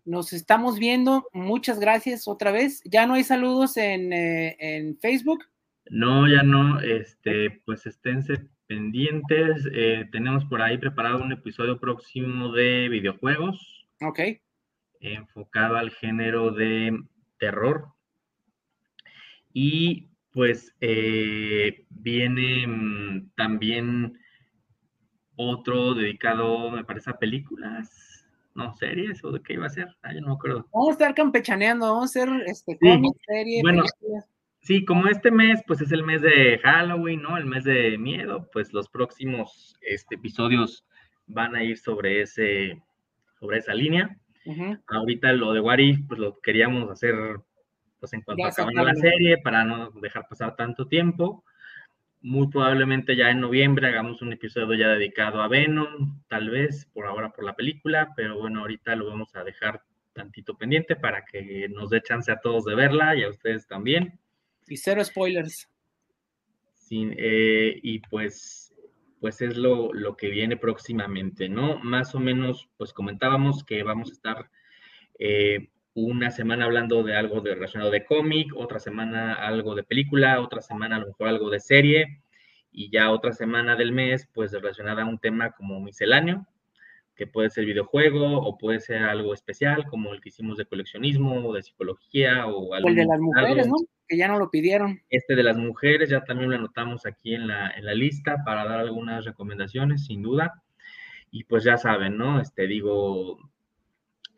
nos 0.06 0.34
estamos 0.34 0.80
viendo. 0.80 1.28
Muchas 1.32 1.80
gracias 1.80 2.28
otra 2.28 2.52
vez. 2.52 2.82
Ya 2.84 3.06
no 3.06 3.14
hay 3.14 3.24
saludos 3.24 3.78
en, 3.78 4.12
eh, 4.12 4.58
en 4.60 4.98
Facebook. 4.98 5.46
No, 5.90 6.28
ya 6.28 6.44
no. 6.44 6.82
Este, 6.82 7.62
pues 7.66 7.86
esténse 7.86 8.50
pendientes. 8.68 9.68
Eh, 9.74 10.08
tenemos 10.12 10.46
por 10.46 10.62
ahí 10.62 10.78
preparado 10.78 11.24
un 11.24 11.32
episodio 11.32 11.80
próximo 11.80 12.52
de 12.52 12.90
videojuegos. 12.90 13.88
Ok. 14.02 14.20
Enfocado 15.00 15.78
al 15.78 15.92
género 15.92 16.52
de 16.52 17.00
terror. 17.40 17.88
Y 19.54 20.10
pues 20.32 20.76
eh, 20.80 21.86
viene 21.90 22.68
mm, 22.68 23.32
también 23.36 24.20
otro 25.36 25.94
dedicado, 25.94 26.70
me 26.70 26.84
parece, 26.84 27.10
a 27.10 27.18
películas, 27.18 28.28
no, 28.56 28.76
series, 28.76 29.24
o 29.24 29.32
de 29.32 29.42
qué 29.42 29.54
iba 29.54 29.66
a 29.66 29.70
ser, 29.70 29.88
ah, 30.02 30.14
yo 30.14 30.22
no 30.22 30.28
me 30.28 30.34
acuerdo. 30.34 30.68
Vamos 30.74 30.90
a 30.90 30.92
estar 30.92 31.16
campechaneando, 31.16 31.86
vamos 31.86 32.16
a 32.16 32.24
hacer 32.24 32.30
este 32.46 32.78
Sí, 32.80 33.02
serie, 33.26 33.62
bueno, 33.62 33.84
películas. 33.84 34.30
Sí, 34.62 34.84
como 34.84 35.08
este 35.08 35.32
mes, 35.32 35.62
pues 35.66 35.82
es 35.82 35.92
el 35.92 36.04
mes 36.04 36.22
de 36.22 36.60
Halloween, 36.62 37.22
¿no? 37.22 37.38
El 37.38 37.46
mes 37.46 37.64
de 37.64 37.98
miedo, 37.98 38.50
pues 38.52 38.74
los 38.74 38.90
próximos 38.90 39.78
este, 39.82 40.16
episodios 40.16 40.86
van 41.28 41.56
a 41.56 41.64
ir 41.64 41.78
sobre 41.78 42.22
ese, 42.22 42.82
sobre 43.40 43.60
esa 43.60 43.74
línea. 43.74 44.18
Ahorita 44.88 45.32
lo 45.34 45.54
de 45.54 45.60
What 45.60 45.78
If, 45.78 46.00
pues 46.08 46.20
lo 46.20 46.40
queríamos 46.40 46.90
hacer 46.90 47.16
pues 48.00 48.14
en 48.14 48.22
cuanto 48.22 48.46
acabara 48.46 48.84
la 48.84 48.96
serie 48.96 49.38
para 49.38 49.64
no 49.64 49.92
dejar 49.92 50.28
pasar 50.28 50.56
tanto 50.56 50.88
tiempo. 50.88 51.44
Muy 52.22 52.48
probablemente 52.48 53.16
ya 53.16 53.30
en 53.30 53.40
noviembre 53.40 53.88
hagamos 53.88 54.22
un 54.22 54.34
episodio 54.34 54.74
ya 54.74 54.90
dedicado 54.90 55.42
a 55.42 55.48
Venom, 55.48 56.22
tal 56.28 56.50
vez 56.50 56.86
por 56.94 57.06
ahora 57.06 57.32
por 57.32 57.46
la 57.46 57.56
película, 57.56 58.14
pero 58.16 58.38
bueno, 58.38 58.60
ahorita 58.62 58.96
lo 58.96 59.08
vamos 59.08 59.36
a 59.36 59.44
dejar 59.44 59.82
tantito 60.14 60.58
pendiente 60.58 60.98
para 60.98 61.24
que 61.24 61.70
nos 61.70 61.90
dé 61.90 62.02
chance 62.02 62.30
a 62.30 62.42
todos 62.42 62.66
de 62.66 62.76
verla 62.76 63.16
y 63.16 63.24
a 63.24 63.30
ustedes 63.30 63.68
también. 63.68 64.20
Y 64.68 64.76
cero 64.76 65.04
spoilers. 65.04 65.70
Sin, 66.74 67.16
eh, 67.18 67.80
y 67.82 68.00
pues, 68.00 68.74
pues 69.22 69.42
es 69.42 69.56
lo, 69.56 69.94
lo 69.94 70.18
que 70.18 70.30
viene 70.30 70.58
próximamente, 70.58 71.48
¿no? 71.48 71.80
Más 71.80 72.16
o 72.16 72.20
menos, 72.20 72.70
pues 72.78 72.92
comentábamos 72.92 73.64
que 73.64 73.84
vamos 73.84 74.10
a 74.10 74.14
estar 74.14 74.50
eh, 75.20 75.70
una 76.00 76.32
semana 76.32 76.66
hablando 76.66 77.04
de 77.04 77.16
algo 77.16 77.42
de, 77.42 77.56
relacionado 77.56 77.92
de 77.92 78.06
cómic, 78.06 78.52
otra 78.56 78.80
semana 78.80 79.34
algo 79.34 79.76
de 79.76 79.84
película, 79.84 80.42
otra 80.42 80.62
semana 80.62 80.98
a 80.98 81.00
lo 81.00 81.08
mejor 81.08 81.28
algo 81.28 81.50
de 81.50 81.60
serie, 81.60 82.22
y 82.72 82.90
ya 82.92 83.12
otra 83.12 83.34
semana 83.34 83.76
del 83.76 83.92
mes, 83.92 84.28
pues 84.34 84.52
relacionada 84.52 85.04
a 85.04 85.06
un 85.06 85.20
tema 85.20 85.52
como 85.52 85.80
misceláneo, 85.80 86.46
que 87.16 87.28
puede 87.28 87.50
ser 87.50 87.66
videojuego 87.66 88.38
o 88.38 88.58
puede 88.58 88.80
ser 88.80 89.04
algo 89.04 89.34
especial, 89.34 89.86
como 89.88 90.14
el 90.14 90.22
que 90.22 90.30
hicimos 90.30 90.58
de 90.58 90.66
coleccionismo 90.66 91.48
o 91.48 91.54
de 91.54 91.64
psicología 91.64 92.48
o 92.48 92.74
algo 92.74 92.88
el 92.88 92.96
de 92.96 93.06
las 93.06 93.20
mujeres, 93.20 93.68
¿no? 93.68 93.76
Que 94.08 94.18
ya 94.18 94.28
no 94.28 94.40
lo 94.40 94.50
pidieron. 94.50 95.02
Este 95.10 95.36
de 95.36 95.44
las 95.44 95.58
mujeres 95.58 96.10
ya 96.10 96.24
también 96.24 96.50
lo 96.50 96.56
anotamos 96.56 97.06
aquí 97.06 97.36
en 97.36 97.48
la, 97.48 97.72
en 97.72 97.86
la 97.86 97.94
lista 97.94 98.38
para 98.46 98.66
dar 98.66 98.80
algunas 98.80 99.26
recomendaciones, 99.26 100.06
sin 100.06 100.22
duda. 100.22 100.64
Y 101.32 101.44
pues 101.44 101.64
ya 101.64 101.78
saben, 101.78 102.18
¿no? 102.18 102.40
Este 102.40 102.66
digo, 102.66 103.38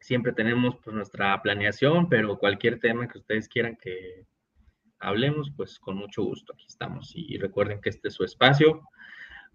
siempre 0.02 0.34
tenemos 0.34 0.76
pues 0.84 0.93
nuestra 0.93 1.41
planeación, 1.41 2.10
pero 2.10 2.38
cualquier 2.38 2.80
tema 2.80 3.08
que 3.08 3.20
ustedes 3.20 3.47
quieran 3.47 3.78
que 3.78 4.26
hablemos, 4.99 5.52
pues 5.56 5.80
con 5.80 5.95
mucho 5.95 6.24
gusto, 6.24 6.54
aquí 6.54 6.66
estamos. 6.68 7.14
Y 7.16 7.38
recuerden 7.38 7.80
que 7.80 7.89
este 7.89 8.10
es 8.10 8.16
su 8.16 8.24
espacio. 8.24 8.82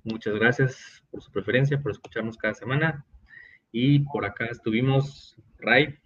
Muchas 0.05 0.35
gracias 0.35 1.05
por 1.11 1.23
su 1.23 1.31
preferencia, 1.31 1.81
por 1.81 1.93
escucharnos 1.93 2.39
cada 2.39 2.55
semana. 2.55 3.05
Y 3.73 4.01
por 4.01 4.25
acá 4.25 4.47
estuvimos, 4.47 5.37
Ray. 5.59 5.99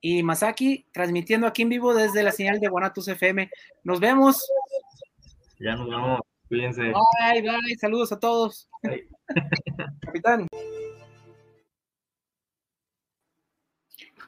Y 0.00 0.22
Masaki 0.22 0.86
transmitiendo 0.92 1.46
aquí 1.46 1.62
en 1.62 1.70
vivo 1.70 1.94
desde 1.94 2.22
la 2.22 2.32
señal 2.32 2.60
de 2.60 2.68
Guanatos 2.68 3.08
FM. 3.08 3.50
Nos 3.84 4.00
vemos. 4.00 4.44
Ya 5.58 5.74
nos 5.76 5.88
vamos. 5.88 6.20
Cuídense. 6.48 6.82
Bye, 6.82 7.42
bye. 7.42 7.76
Saludos 7.78 8.12
a 8.12 8.18
todos. 8.18 8.68
Capitán. 10.00 10.46